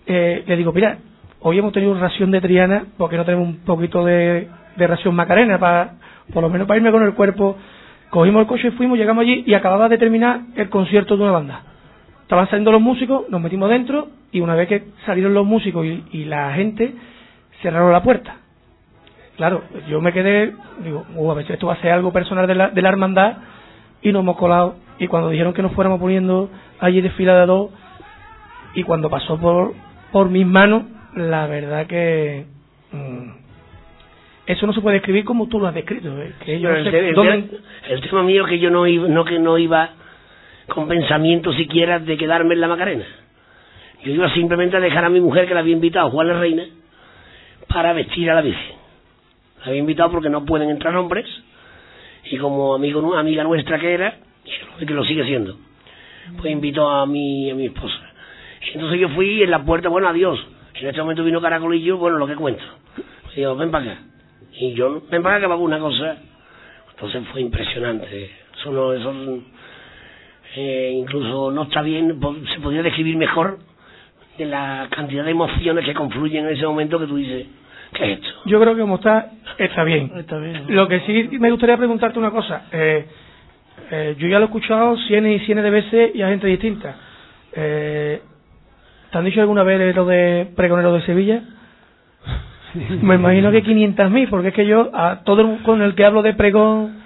eh, 0.07 0.43
le 0.47 0.57
digo, 0.57 0.73
mira, 0.73 0.99
hoy 1.41 1.59
hemos 1.59 1.73
tenido 1.73 1.95
ración 1.99 2.31
de 2.31 2.41
Triana, 2.41 2.87
porque 2.97 3.17
no 3.17 3.25
tenemos 3.25 3.47
un 3.49 3.59
poquito 3.59 4.05
de, 4.05 4.49
ración 4.77 5.15
Macarena, 5.15 5.59
para, 5.59 5.95
por 6.33 6.43
lo 6.43 6.51
menos 6.51 6.67
para 6.67 6.79
irme 6.79 6.91
con 6.93 7.03
el 7.05 7.15
cuerpo. 7.15 7.57
Cogimos 8.11 8.41
el 8.41 8.47
coche 8.47 8.69
y 8.69 8.71
fuimos, 8.73 8.97
llegamos 8.99 9.23
allí 9.23 9.45
y 9.47 9.55
acababa 9.55 9.89
de 9.89 9.99
terminar 9.99 10.41
el 10.57 10.71
concierto 10.71 11.17
de 11.17 11.23
una 11.25 11.33
banda. 11.33 11.63
Estaban 12.23 12.47
saliendo 12.47 12.73
los 12.73 12.81
músicos, 12.81 13.29
nos 13.29 13.41
metimos 13.41 13.69
dentro 13.69 14.09
y 14.33 14.41
una 14.41 14.55
vez 14.55 14.69
que 14.69 14.85
salieron 15.05 15.35
los 15.35 15.45
músicos 15.47 15.85
y 15.85 16.25
la 16.25 16.53
gente, 16.55 16.95
cerraron 17.61 17.93
la 17.93 18.03
puerta. 18.03 18.37
Claro, 19.39 19.63
yo 19.89 20.01
me 20.03 20.13
quedé, 20.13 20.53
digo, 20.85 21.07
"Uh, 21.15 21.31
a 21.31 21.35
ver 21.35 21.47
si 21.47 21.53
esto 21.55 21.69
va 21.69 21.75
a 21.75 21.81
ser 21.81 21.93
algo 21.93 22.13
personal 22.13 22.47
de 22.47 22.55
la, 22.55 22.69
de 22.69 22.83
la 22.83 22.89
hermandad 22.91 23.37
y 24.03 24.13
nos 24.13 24.21
hemos 24.23 24.37
colado. 24.37 24.75
Y 24.99 25.07
cuando 25.07 25.31
dijeron 25.31 25.55
que 25.55 25.63
nos 25.63 25.73
fuéramos 25.73 26.01
poniendo 26.01 26.51
allí 26.81 27.01
de 27.01 27.11
fila 27.11 27.39
de 27.39 27.47
dos 27.47 27.71
y 28.75 28.83
cuando 28.83 29.09
pasó 29.09 29.39
por, 29.39 29.75
por 30.13 30.29
mis 30.29 30.45
manos, 30.47 30.83
la 31.15 31.47
verdad 31.47 31.87
que 31.87 32.45
mm, 32.93 33.31
eso 34.47 34.67
no 34.67 34.73
se 34.73 34.81
puede 34.81 34.97
escribir 34.99 35.25
como 35.25 35.47
tú 35.47 35.61
lo 35.61 35.69
has 35.69 35.75
descrito. 35.75 36.21
eh, 36.21 36.33
que 36.45 36.59
yo 36.59 36.69
no 36.71 36.77
el, 36.77 36.85
sé 36.85 36.91
te- 36.91 37.09
el 37.11 37.15
dónde- 37.15 37.43
te- 37.87 37.93
el 37.95 38.01
tema 38.01 38.23
mío 38.25 38.45
que 38.45 38.59
yo 38.59 38.71
no 38.71 38.87
iba, 38.89 39.07
no 39.09 39.25
que 39.25 39.39
no 39.39 39.57
iba 39.57 39.91
con 40.69 40.89
pensamiento 40.89 41.53
siquiera 41.53 41.99
de 42.01 42.17
quedarme 42.17 42.55
en 42.55 42.61
la 42.61 42.69
Macarena. 42.69 43.05
Yo 44.05 44.13
iba 44.13 44.29
simplemente 44.35 44.77
a 44.77 44.81
dejar 44.81 45.05
a 45.05 45.09
mi 45.11 45.21
mujer 45.21 45.47
que 45.47 45.55
la 45.55 45.61
había 45.61 45.75
invitado, 45.75 46.11
Juan 46.11 46.27
la 46.29 46.41
Reina, 46.41 46.65
para 47.69 47.93
vestir 47.93 48.31
a 48.31 48.35
la 48.35 48.43
Virgen. 48.43 48.78
Había 49.69 49.81
invitado 49.81 50.11
porque 50.11 50.31
no 50.31 50.47
pueden 50.47 50.71
entrar 50.71 50.97
hombres 50.97 51.27
y 52.31 52.39
como 52.39 52.75
amigo 52.75 53.15
amiga 53.15 53.45
nuestra 53.45 53.79
que 53.79 53.93
era, 53.93 54.19
y 54.81 54.87
que 54.87 54.95
lo 54.95 55.05
sigue 55.05 55.25
siendo, 55.25 55.59
pues 56.39 56.51
invitó 56.51 56.89
a 56.89 57.07
mi, 57.07 57.51
a 57.51 57.55
mi 57.55 57.67
esposa. 57.67 58.01
Y 58.63 58.75
entonces 58.75 58.99
yo 58.99 59.11
fui 59.11 59.43
en 59.43 59.51
la 59.51 59.63
puerta, 59.63 59.89
bueno, 59.89 60.09
adiós. 60.09 60.39
En 60.75 60.87
este 60.87 61.01
momento 61.01 61.23
vino 61.23 61.41
Caracolillo, 61.41 61.99
bueno, 61.99 62.19
lo 62.19 62.27
que 62.27 62.35
cuento. 62.35 62.63
Y 63.33 63.41
digo, 63.41 63.57
ven 63.57 63.71
para 63.71 63.93
acá. 63.93 64.03
Y 64.53 64.73
yo, 64.73 65.03
ven 65.11 65.23
para 65.23 65.37
acá 65.37 65.43
que 65.43 65.51
va 65.51 65.57
una 65.57 65.79
cosa. 65.79 66.17
Entonces 66.91 67.23
fue 67.31 67.43
impresionante. 67.43 68.31
Eso 68.59 68.73
no, 68.73 68.93
eso, 68.93 69.13
eh, 70.57 70.93
incluso 70.95 71.51
no 71.51 71.65
está 71.65 71.83
bien, 71.83 72.19
se 72.55 72.61
podría 72.61 72.83
describir 72.83 73.17
mejor 73.17 73.59
de 74.39 74.47
la 74.47 74.89
cantidad 74.91 75.25
de 75.25 75.33
emociones 75.33 75.85
que 75.85 75.95
confluyen 75.95 76.47
en 76.47 76.55
ese 76.55 76.67
momento 76.67 76.99
que 76.99 77.07
tú 77.07 77.17
dices, 77.17 77.47
¿qué 77.95 78.13
es 78.13 78.19
esto? 78.19 78.29
Yo 78.47 78.61
creo 78.61 78.75
que 78.75 78.81
como 78.81 78.97
está, 78.97 79.31
está 79.59 79.85
bien. 79.85 80.13
Está 80.17 80.39
bien. 80.39 80.65
Lo 80.69 80.89
que 80.89 81.01
sí 81.01 81.29
me 81.39 81.51
gustaría 81.51 81.77
preguntarte 81.77 82.19
una 82.19 82.31
cosa. 82.31 82.63
Eh, 82.73 83.07
eh, 83.91 84.17
yo 84.19 84.29
ya 84.29 84.39
lo 84.39 84.45
he 84.45 84.49
escuchado 84.49 84.97
cientos 85.07 85.33
y 85.33 85.39
cientos 85.47 85.65
de 85.65 85.71
veces 85.71 86.11
y 86.15 86.23
a 86.23 86.29
gente 86.29 86.47
distinta. 86.47 86.97
Eh, 87.55 88.21
¿Te 89.11 89.19
han 89.19 89.25
dicho 89.25 89.41
alguna 89.41 89.63
vez 89.63 89.95
lo 89.97 90.05
de 90.05 90.49
pregonero 90.55 90.93
de 90.93 91.03
Sevilla? 91.03 91.43
Me 93.03 93.15
imagino 93.15 93.51
que 93.51 93.63
500.000, 93.65 94.29
porque 94.29 94.49
es 94.49 94.55
que 94.55 94.67
yo, 94.67 94.91
a 94.93 95.21
todo 95.25 95.41
el, 95.41 95.63
con 95.63 95.81
el 95.83 95.95
que 95.95 96.05
hablo 96.05 96.23
de 96.23 96.35
pregón, 96.35 96.99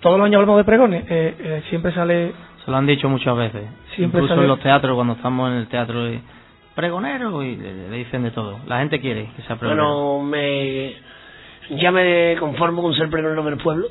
todos 0.00 0.18
los 0.18 0.26
años 0.26 0.36
hablamos 0.40 0.58
de 0.58 0.64
pregones, 0.64 1.04
eh, 1.08 1.34
eh, 1.38 1.62
siempre 1.70 1.92
sale 1.92 2.32
Se 2.64 2.70
lo 2.70 2.76
han 2.76 2.86
dicho 2.86 3.08
muchas 3.08 3.34
veces. 3.36 3.62
Siempre 3.94 4.18
Incluso 4.20 4.34
sale- 4.34 4.42
en 4.42 4.48
los 4.48 4.60
teatros, 4.60 4.94
cuando 4.94 5.14
estamos 5.14 5.50
en 5.50 5.56
el 5.58 5.66
teatro, 5.68 6.12
y, 6.12 6.20
pregonero, 6.76 7.42
y 7.42 7.56
le, 7.56 7.88
le 7.90 7.96
dicen 7.96 8.22
de 8.22 8.30
todo. 8.30 8.60
La 8.68 8.78
gente 8.78 9.00
quiere 9.00 9.30
que 9.34 9.42
sea 9.42 9.56
pregonero. 9.56 9.84
Bueno, 10.18 10.22
me, 10.24 10.92
ya 11.70 11.90
me 11.90 12.36
conformo 12.38 12.82
con 12.82 12.94
ser 12.94 13.08
pregonero 13.10 13.42
del 13.42 13.56
pueblo. 13.56 13.88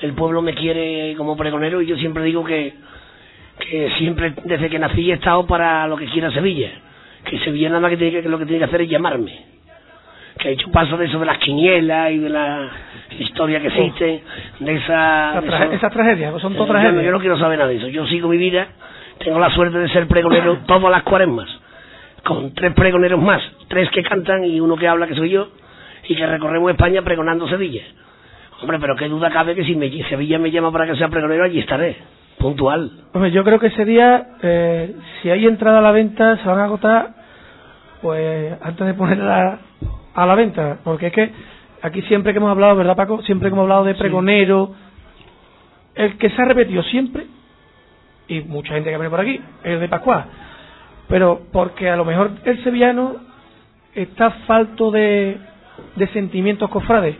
El 0.00 0.14
pueblo 0.14 0.40
me 0.40 0.54
quiere 0.54 1.14
como 1.18 1.36
pregonero 1.36 1.82
y 1.82 1.86
yo 1.86 1.96
siempre 1.96 2.22
digo 2.24 2.42
que, 2.44 2.72
que 3.58 3.90
siempre, 3.98 4.32
desde 4.44 4.70
que 4.70 4.78
nací, 4.78 5.10
he 5.10 5.14
estado 5.14 5.46
para 5.46 5.86
lo 5.86 5.96
que 5.98 6.06
quiera 6.06 6.30
Sevilla. 6.30 6.70
Que 7.24 7.38
Sevilla 7.40 7.68
nada 7.68 7.80
más 7.80 7.90
que, 7.90 7.98
tiene 7.98 8.22
que 8.22 8.28
lo 8.28 8.38
que 8.38 8.46
tiene 8.46 8.60
que 8.60 8.64
hacer 8.64 8.80
es 8.80 8.88
llamarme. 8.88 9.50
Que 10.38 10.48
he 10.48 10.52
hecho 10.52 10.70
paso 10.70 10.96
de 10.96 11.04
eso 11.04 11.18
de 11.18 11.26
las 11.26 11.36
quinielas 11.36 12.12
y 12.12 12.18
de 12.18 12.30
la 12.30 12.70
historia 13.18 13.60
que 13.60 13.66
existe, 13.66 14.22
de 14.60 14.74
esa... 14.76 15.32
Esas 15.38 15.42
de 15.42 15.48
eso- 15.66 15.72
esas 15.72 15.92
tragedias, 15.92 16.40
son 16.40 16.54
todas 16.54 16.68
yo, 16.68 16.72
no- 16.72 16.80
tragedias. 16.80 17.04
yo 17.04 17.10
no 17.12 17.20
quiero 17.20 17.38
saber 17.38 17.58
nada 17.58 17.68
de 17.68 17.76
eso. 17.76 17.88
Yo 17.88 18.06
sigo 18.06 18.28
mi 18.30 18.38
vida, 18.38 18.68
tengo 19.22 19.38
la 19.38 19.50
suerte 19.50 19.76
de 19.76 19.88
ser 19.90 20.06
pregonero 20.06 20.60
todas 20.66 20.90
las 20.90 21.02
cuaresmas, 21.02 21.46
con 22.24 22.54
tres 22.54 22.74
pregoneros 22.74 23.20
más, 23.20 23.42
tres 23.68 23.90
que 23.90 24.02
cantan 24.02 24.44
y 24.44 24.60
uno 24.60 24.76
que 24.76 24.88
habla, 24.88 25.06
que 25.06 25.14
soy 25.14 25.30
yo, 25.30 25.48
y 26.08 26.16
que 26.16 26.26
recorremos 26.26 26.70
España 26.70 27.02
pregonando 27.02 27.48
Sevilla. 27.48 27.82
Hombre, 28.62 28.78
pero 28.78 28.96
qué 28.96 29.08
duda 29.08 29.30
cabe 29.30 29.54
que 29.54 29.64
si 29.64 29.74
me, 29.74 29.90
Sevilla 30.08 30.38
me 30.38 30.50
llama 30.50 30.70
para 30.70 30.86
que 30.86 30.96
sea 30.96 31.08
pregonero, 31.08 31.44
allí 31.44 31.60
estaré, 31.60 31.96
puntual. 32.38 32.90
Hombre, 33.12 33.30
yo 33.30 33.42
creo 33.42 33.58
que 33.58 33.68
ese 33.68 33.84
día, 33.84 34.36
eh, 34.42 34.94
si 35.22 35.30
hay 35.30 35.46
entrada 35.46 35.78
a 35.78 35.82
la 35.82 35.92
venta, 35.92 36.36
se 36.36 36.48
van 36.48 36.58
a 36.58 36.64
agotar, 36.64 37.14
pues 38.02 38.54
antes 38.60 38.86
de 38.86 38.94
ponerla 38.94 39.58
a 40.14 40.26
la 40.26 40.34
venta, 40.34 40.78
porque 40.84 41.06
es 41.06 41.12
que 41.12 41.30
aquí 41.82 42.02
siempre 42.02 42.32
que 42.32 42.38
hemos 42.38 42.50
hablado, 42.50 42.76
¿verdad, 42.76 42.96
Paco? 42.96 43.22
Siempre 43.22 43.48
que 43.48 43.54
hemos 43.54 43.62
hablado 43.62 43.84
de 43.84 43.94
pregonero, 43.94 44.74
el 45.94 46.18
que 46.18 46.30
se 46.30 46.42
ha 46.42 46.44
repetido 46.44 46.82
siempre, 46.82 47.26
y 48.28 48.40
mucha 48.42 48.74
gente 48.74 48.90
que 48.90 48.96
viene 48.96 49.10
por 49.10 49.20
aquí, 49.20 49.40
es 49.64 49.72
el 49.72 49.80
de 49.80 49.88
Pascual, 49.88 50.24
pero 51.10 51.42
porque 51.52 51.90
a 51.90 51.96
lo 51.96 52.04
mejor 52.06 52.30
el 52.44 52.62
sevillano 52.64 53.16
está 53.94 54.30
falto 54.46 54.90
de, 54.90 55.36
de 55.96 56.06
sentimientos 56.08 56.70
cofrades, 56.70 57.16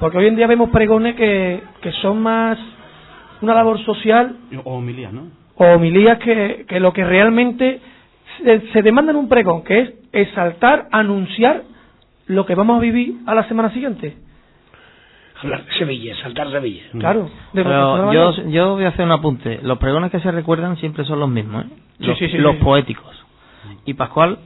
porque 0.00 0.18
hoy 0.18 0.26
en 0.26 0.36
día 0.36 0.46
vemos 0.46 0.70
pregones 0.70 1.14
que, 1.14 1.62
que 1.80 1.92
son 1.92 2.20
más 2.22 2.58
una 3.42 3.54
labor 3.54 3.78
social 3.84 4.36
O 4.64 4.76
homilías, 4.76 5.12
¿no? 5.12 5.28
o 5.56 5.64
homilías 5.64 6.18
que, 6.18 6.64
que 6.66 6.80
lo 6.80 6.92
que 6.92 7.04
realmente 7.04 7.80
se, 8.42 8.60
se 8.72 8.82
demanda 8.82 9.12
en 9.12 9.18
un 9.18 9.28
pregón, 9.28 9.62
que 9.62 9.80
es 9.80 9.92
exaltar, 10.12 10.88
anunciar 10.90 11.62
lo 12.26 12.46
que 12.46 12.54
vamos 12.54 12.78
a 12.78 12.80
vivir 12.80 13.16
a 13.26 13.34
la 13.34 13.46
semana 13.46 13.70
siguiente. 13.70 14.16
Hablar 15.42 15.64
de 15.66 15.72
Sevilla, 15.74 16.16
saltar 16.22 16.50
Sevilla. 16.50 16.82
Claro. 16.98 17.24
de 17.52 17.62
Pero 17.62 17.68
va 17.68 18.10
a 18.10 18.14
yo, 18.14 18.48
yo 18.48 18.74
voy 18.76 18.84
a 18.84 18.88
hacer 18.88 19.04
un 19.04 19.12
apunte. 19.12 19.60
Los 19.62 19.78
pregones 19.78 20.10
que 20.10 20.20
se 20.20 20.30
recuerdan 20.30 20.76
siempre 20.78 21.04
son 21.04 21.20
los 21.20 21.28
mismos, 21.28 21.66
¿eh? 21.66 21.68
Sí, 21.98 22.06
Los, 22.06 22.18
sí, 22.18 22.28
sí, 22.28 22.38
los 22.38 22.56
sí. 22.56 22.62
poéticos. 22.62 23.23
Y 23.84 23.94
Pascual, 23.94 24.38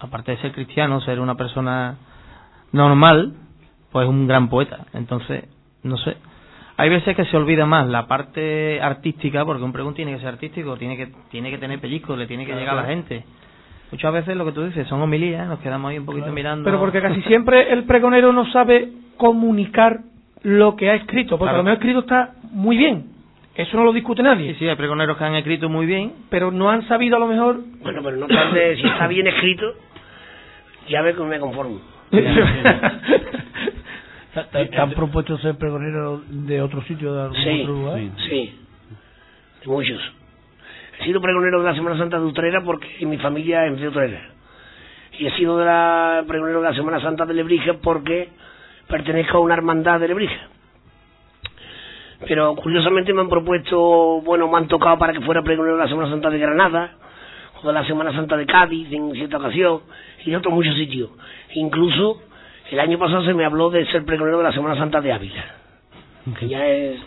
aparte 0.00 0.32
de 0.32 0.38
ser 0.38 0.52
cristiano, 0.52 1.00
ser 1.00 1.20
una 1.20 1.34
persona 1.36 1.96
normal, 2.72 3.34
pues 3.90 4.04
es 4.04 4.10
un 4.10 4.26
gran 4.26 4.48
poeta. 4.48 4.86
Entonces, 4.92 5.44
no 5.82 5.96
sé. 5.98 6.16
Hay 6.76 6.88
veces 6.88 7.16
que 7.16 7.24
se 7.26 7.36
olvida 7.36 7.66
más 7.66 7.86
la 7.86 8.06
parte 8.06 8.80
artística, 8.80 9.44
porque 9.44 9.62
un 9.62 9.72
pregón 9.72 9.94
tiene 9.94 10.12
que 10.12 10.18
ser 10.18 10.28
artístico, 10.28 10.76
tiene 10.76 10.96
que 10.96 11.12
tiene 11.30 11.50
que 11.50 11.58
tener 11.58 11.80
pellizco, 11.80 12.16
le 12.16 12.26
tiene 12.26 12.44
que 12.44 12.54
llegar 12.54 12.76
a 12.76 12.82
la 12.82 12.88
gente. 12.88 13.24
Muchas 13.92 14.12
veces 14.12 14.36
lo 14.36 14.44
que 14.44 14.52
tú 14.52 14.64
dices 14.64 14.88
son 14.88 15.00
homilías, 15.00 15.46
nos 15.46 15.60
quedamos 15.60 15.90
ahí 15.90 15.98
un 15.98 16.06
poquito 16.06 16.32
mirando. 16.32 16.64
Pero 16.64 16.80
porque 16.80 17.00
casi 17.00 17.22
siempre 17.22 17.72
el 17.72 17.84
pregonero 17.84 18.32
no 18.32 18.50
sabe 18.50 18.90
comunicar 19.16 20.00
lo 20.42 20.74
que 20.74 20.90
ha 20.90 20.96
escrito, 20.96 21.38
porque 21.38 21.56
lo 21.56 21.62
que 21.62 21.70
ha 21.70 21.74
escrito 21.74 22.00
está 22.00 22.32
muy 22.50 22.76
bien. 22.76 23.13
Eso 23.56 23.76
no 23.76 23.84
lo 23.84 23.92
discute 23.92 24.22
nadie. 24.22 24.52
Sí, 24.54 24.60
sí, 24.60 24.68
hay 24.68 24.74
pregoneros 24.76 25.16
que 25.16 25.24
han 25.24 25.36
escrito 25.36 25.68
muy 25.68 25.86
bien. 25.86 26.12
Pero 26.28 26.50
no 26.50 26.70
han 26.70 26.86
sabido 26.88 27.16
a 27.16 27.20
lo 27.20 27.26
mejor. 27.26 27.60
Bueno, 27.82 28.02
pero 28.02 28.16
no 28.16 28.26
obstante, 28.26 28.76
si 28.76 28.86
está 28.86 29.06
bien 29.06 29.26
escrito, 29.28 29.74
ya 30.88 31.02
ve 31.02 31.14
que 31.14 31.22
me 31.22 31.38
conformo. 31.38 31.80
¿Te, 34.50 34.76
han 34.76 34.90
propuesto 34.90 35.38
ser 35.38 35.56
pregonero 35.56 36.22
de 36.28 36.60
otro 36.60 36.82
sitio, 36.82 37.14
de 37.14 37.22
algún 37.22 37.36
Sí, 37.36 37.60
otro 37.62 37.74
lugar? 37.74 38.00
sí, 38.28 38.58
de 39.62 39.66
muchos. 39.70 40.00
He 41.00 41.04
sido 41.04 41.20
pregonero 41.20 41.60
de 41.62 41.68
la 41.70 41.74
Semana 41.76 41.96
Santa 41.96 42.18
de 42.18 42.24
Utrera 42.24 42.62
porque 42.62 42.88
mi 43.06 43.18
familia 43.18 43.66
es 43.66 43.80
de 43.80 43.88
Utrera. 43.88 44.30
Y 45.18 45.26
he 45.26 45.30
sido 45.36 45.56
de 45.58 45.64
la, 45.64 46.24
pregonero 46.26 46.60
de 46.60 46.68
la 46.70 46.74
Semana 46.74 47.00
Santa 47.00 47.24
de 47.26 47.34
Lebrija 47.34 47.74
porque 47.74 48.30
pertenezco 48.88 49.38
a 49.38 49.40
una 49.40 49.54
hermandad 49.54 50.00
de 50.00 50.08
Lebrija. 50.08 50.48
Pero 52.26 52.54
curiosamente 52.54 53.12
me 53.12 53.20
han 53.22 53.28
propuesto, 53.28 54.20
bueno, 54.22 54.48
me 54.48 54.58
han 54.58 54.68
tocado 54.68 54.98
para 54.98 55.12
que 55.12 55.20
fuera 55.20 55.42
pregonero 55.42 55.76
de 55.76 55.82
la 55.82 55.88
Semana 55.88 56.08
Santa 56.08 56.30
de 56.30 56.38
Granada, 56.38 56.92
o 57.62 57.66
de 57.66 57.72
la 57.72 57.84
Semana 57.86 58.12
Santa 58.12 58.36
de 58.36 58.46
Cádiz 58.46 58.92
en 58.92 59.12
cierta 59.12 59.38
ocasión, 59.38 59.80
y 60.24 60.30
de 60.30 60.36
otros 60.36 60.54
muchos 60.54 60.74
sitios. 60.74 61.10
Incluso 61.54 62.22
el 62.70 62.80
año 62.80 62.98
pasado 62.98 63.24
se 63.24 63.34
me 63.34 63.44
habló 63.44 63.70
de 63.70 63.86
ser 63.86 64.04
pregonero 64.04 64.38
de 64.38 64.44
la 64.44 64.52
Semana 64.52 64.76
Santa 64.76 65.00
de 65.00 65.12
Ávila, 65.12 65.44
que 66.38 66.48
ya 66.48 66.66
es... 66.66 67.00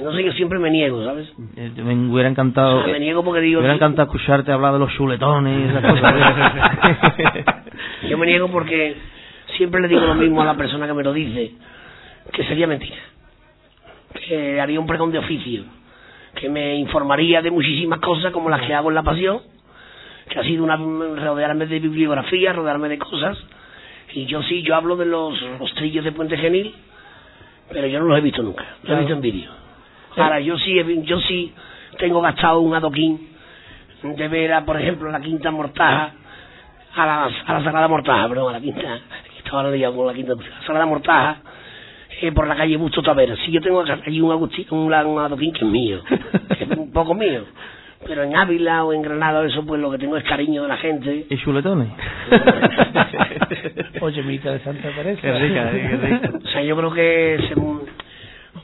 No 0.00 0.12
sé, 0.12 0.22
yo 0.22 0.30
siempre 0.32 0.60
me 0.60 0.70
niego, 0.70 1.04
¿sabes? 1.04 1.28
Eh, 1.56 1.72
Me 1.76 1.92
hubiera 2.08 2.28
encantado. 2.28 2.78
O 2.78 2.84
sea, 2.84 2.92
me 2.92 3.00
niego 3.00 3.24
porque 3.24 3.40
digo... 3.40 3.60
Me 3.60 3.66
hubiera 3.66 3.74
encantado 3.74 4.06
escucharte 4.06 4.52
hablar 4.52 4.74
de 4.74 4.78
los 4.78 4.92
chuletones 4.92 5.58
y 5.58 5.68
esas 5.70 5.82
cosas. 5.82 6.14
Yo 8.08 8.16
me 8.16 8.26
niego 8.26 8.48
porque 8.48 8.96
siempre 9.56 9.80
le 9.80 9.88
digo 9.88 10.02
lo 10.02 10.14
mismo 10.14 10.40
a 10.40 10.44
la 10.44 10.54
persona 10.54 10.86
que 10.86 10.94
me 10.94 11.02
lo 11.02 11.12
dice, 11.12 11.52
que 12.32 12.44
sería 12.44 12.68
mentira. 12.68 12.96
Que 14.26 14.60
haría 14.60 14.80
un 14.80 14.86
pregón 14.86 15.12
de 15.12 15.18
oficio, 15.18 15.64
que 16.34 16.48
me 16.48 16.76
informaría 16.76 17.40
de 17.42 17.50
muchísimas 17.50 18.00
cosas 18.00 18.32
como 18.32 18.50
las 18.50 18.60
que 18.62 18.74
hago 18.74 18.88
en 18.90 18.94
La 18.94 19.02
Pasión, 19.02 19.40
que 20.28 20.38
ha 20.38 20.42
sido 20.42 20.64
una, 20.64 20.76
rodearme 20.76 21.66
de 21.66 21.78
bibliografía, 21.78 22.52
rodearme 22.52 22.88
de 22.88 22.98
cosas, 22.98 23.38
y 24.12 24.26
yo 24.26 24.42
sí, 24.42 24.62
yo 24.62 24.74
hablo 24.74 24.96
de 24.96 25.06
los 25.06 25.40
rostrillos 25.58 26.04
de 26.04 26.12
Puente 26.12 26.36
Genil, 26.36 26.74
pero 27.70 27.86
yo 27.86 28.00
no 28.00 28.06
los 28.06 28.18
he 28.18 28.22
visto 28.22 28.42
nunca, 28.42 28.64
los 28.64 28.80
Claro. 28.82 28.96
he 28.96 29.00
visto 29.00 29.14
en 29.14 29.20
vídeo. 29.20 29.50
Ahora, 30.16 30.40
yo 30.40 30.58
sí, 30.58 30.74
yo 31.04 31.20
sí 31.20 31.52
tengo 31.98 32.20
gastado 32.20 32.60
un 32.60 32.74
adoquín 32.74 33.28
de 34.02 34.28
ver, 34.28 34.52
a, 34.52 34.64
por 34.64 34.80
ejemplo, 34.80 35.10
la 35.10 35.20
Quinta 35.20 35.50
Mortaja, 35.50 36.12
a 36.94 37.06
la, 37.06 37.24
a 37.24 37.52
la 37.54 37.64
Sagrada 37.64 37.88
Mortaja, 37.88 38.28
perdón, 38.28 38.50
a 38.50 38.58
la 38.58 38.60
Quinta, 38.60 39.00
estaba 39.38 39.62
con 39.92 40.06
la 40.06 40.14
Quinta, 40.14 40.34
la 40.34 40.66
Sagrada 40.66 40.86
Mortaja, 40.86 41.36
eh, 42.20 42.32
por 42.32 42.46
la 42.46 42.56
calle 42.56 42.76
Busto 42.76 43.02
Tavera. 43.02 43.36
Sí, 43.44 43.52
yo 43.52 43.60
tengo 43.60 43.82
allí 43.82 44.20
un, 44.20 44.32
Agustín, 44.32 44.66
un, 44.70 44.92
un 44.92 45.18
adoquín 45.20 45.52
que 45.52 45.64
es 45.64 45.70
mío, 45.70 46.02
que 46.56 46.64
es 46.64 46.70
un 46.70 46.92
poco 46.92 47.14
mío, 47.14 47.44
pero 48.06 48.22
en 48.22 48.34
Ávila 48.36 48.84
o 48.84 48.92
en 48.92 49.02
Granada, 49.02 49.44
eso 49.46 49.64
pues 49.64 49.80
lo 49.80 49.90
que 49.90 49.98
tengo 49.98 50.16
es 50.16 50.24
cariño 50.24 50.62
de 50.62 50.68
la 50.68 50.76
gente. 50.76 51.26
¿Y 51.28 51.36
chuletones? 51.38 51.88
Oye, 54.00 54.22
mi 54.22 54.34
interesante 54.34 54.88
parece. 54.96 55.20
Qué 55.20 55.32
rica, 55.32 55.70
eh, 55.72 55.88
qué 55.90 55.96
rica. 56.06 56.30
O 56.44 56.48
sea, 56.48 56.62
yo 56.62 56.76
creo 56.76 56.92
que, 56.92 57.38
según... 57.48 57.82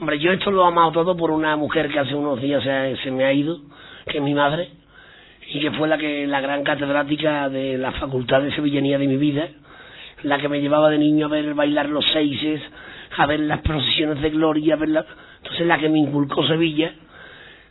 Hombre, 0.01 0.19
yo 0.19 0.33
esto 0.33 0.51
lo 0.51 0.65
he 0.65 0.69
amado 0.69 0.93
todo 0.93 1.17
por 1.17 1.31
una 1.31 1.57
mujer 1.57 1.89
que 1.89 1.99
hace 1.99 2.15
unos 2.15 2.41
días 2.41 2.63
se, 2.63 2.97
se 3.03 3.11
me 3.11 3.25
ha 3.25 3.33
ido, 3.33 3.59
que 4.07 4.19
es 4.19 4.23
mi 4.23 4.35
madre, 4.35 4.69
y 5.53 5.61
que 5.61 5.71
fue 5.73 5.89
la 5.89 5.99
que 5.99 6.27
la 6.27 6.41
gran 6.41 6.65
catedrática 6.65 7.49
de 7.49 7.79
la 7.79 7.93
Facultad 7.93 8.43
de 8.43 8.55
Sevillanía 8.55 8.99
de 8.99 9.07
mi 9.07 9.17
vida, 9.17 9.49
la 10.23 10.39
que 10.39 10.49
me 10.49 10.61
llevaba 10.61 10.91
de 10.91 10.99
niño 10.99 11.27
a 11.27 11.29
ver 11.29 11.55
bailar 11.55 11.89
los 11.89 12.05
seises, 12.13 12.61
a 13.17 13.27
ver 13.27 13.41
las 13.41 13.61
procesiones 13.61 14.21
de 14.21 14.31
gloria, 14.31 14.75
a 14.75 14.79
ver 14.79 14.89
la... 14.89 15.07
entonces 15.39 15.67
la 15.67 15.79
que 15.79 15.89
me 15.89 15.99
inculcó 15.99 16.47
Sevilla, 16.47 16.93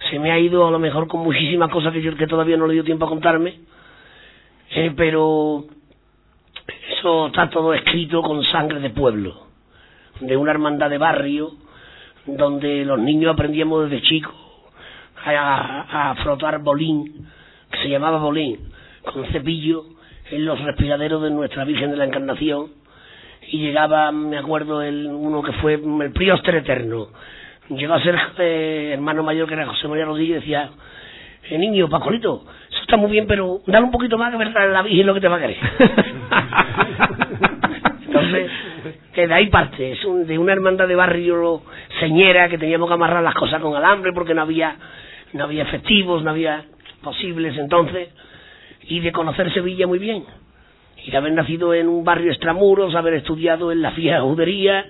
se 0.09 0.19
me 0.19 0.31
ha 0.31 0.39
ido 0.39 0.67
a 0.67 0.71
lo 0.71 0.79
mejor 0.79 1.07
con 1.07 1.21
muchísimas 1.21 1.69
cosas 1.69 1.93
que 1.93 2.01
yo 2.01 2.15
que 2.15 2.27
todavía 2.27 2.57
no 2.57 2.67
le 2.67 2.73
dio 2.73 2.83
tiempo 2.83 3.05
a 3.05 3.09
contarme, 3.09 3.59
eh, 4.71 4.93
pero 4.95 5.65
eso 6.97 7.27
está 7.27 7.49
todo 7.49 7.73
escrito 7.73 8.21
con 8.21 8.43
sangre 8.45 8.79
de 8.79 8.89
pueblo, 8.89 9.47
de 10.19 10.37
una 10.37 10.51
hermandad 10.51 10.89
de 10.89 10.97
barrio, 10.97 11.51
donde 12.25 12.85
los 12.85 12.99
niños 12.99 13.33
aprendíamos 13.33 13.89
desde 13.89 14.05
chicos 14.05 14.35
a, 15.25 16.11
a 16.11 16.15
frotar 16.15 16.59
bolín, 16.59 17.27
que 17.71 17.77
se 17.79 17.89
llamaba 17.89 18.19
bolín, 18.19 18.59
con 19.03 19.25
cepillo 19.27 19.85
en 20.31 20.45
los 20.45 20.59
respiraderos 20.61 21.21
de 21.21 21.31
nuestra 21.31 21.65
Virgen 21.65 21.91
de 21.91 21.97
la 21.97 22.05
Encarnación, 22.05 22.82
y 23.49 23.59
llegaba, 23.59 24.11
me 24.11 24.37
acuerdo, 24.37 24.81
el, 24.81 25.07
uno 25.07 25.41
que 25.43 25.51
fue 25.53 25.75
el 25.75 26.11
prióster 26.11 26.55
eterno, 26.55 27.07
llegó 27.69 27.93
a 27.93 28.01
ser 28.01 28.17
eh, 28.39 28.91
hermano 28.93 29.23
mayor 29.23 29.47
que 29.47 29.53
era 29.55 29.67
José 29.67 29.87
María 29.87 30.05
Rodríguez 30.05 30.37
y 30.37 30.39
decía, 30.41 30.69
eh, 31.49 31.57
niño, 31.57 31.89
Pacolito, 31.89 32.45
eso 32.69 32.81
está 32.81 32.97
muy 32.97 33.11
bien, 33.11 33.25
pero 33.27 33.59
dale 33.67 33.85
un 33.85 33.91
poquito 33.91 34.17
más 34.17 34.31
que 34.31 34.37
verdad 34.37 34.71
la 34.71 34.81
Virgen 34.81 35.05
lo 35.05 35.13
que 35.13 35.21
te 35.21 35.27
va 35.27 35.35
a 35.37 35.39
querer. 35.39 35.57
Entonces, 38.07 38.51
que 39.13 39.27
de 39.27 39.33
ahí 39.33 39.47
parte, 39.47 39.91
es 39.93 40.03
un- 40.05 40.25
de 40.25 40.37
una 40.37 40.53
hermandad 40.53 40.87
de 40.87 40.95
barrio 40.95 41.61
señera 41.99 42.49
que 42.49 42.57
teníamos 42.57 42.87
que 42.87 42.93
amarrar 42.95 43.23
las 43.23 43.35
cosas 43.35 43.61
con 43.61 43.75
alambre 43.75 44.11
porque 44.13 44.33
no 44.33 44.41
había, 44.41 44.75
no 45.33 45.43
había 45.45 45.63
efectivos, 45.63 46.23
no 46.23 46.31
había 46.31 46.63
posibles 47.01 47.57
entonces, 47.57 48.09
y 48.83 48.99
de 48.99 49.11
conocer 49.11 49.51
Sevilla 49.53 49.87
muy 49.87 49.99
bien, 49.99 50.23
y 51.06 51.12
de 51.12 51.18
haber 51.18 51.34
nacido 51.34 51.74
en 51.74 51.88
un 51.88 52.04
barrio 52.04 52.32
extramuros, 52.32 52.95
haber 52.95 53.16
estudiado 53.16 53.72
en 53.72 53.82
la 53.82 53.91
fija 53.91 54.22
judería, 54.22 54.86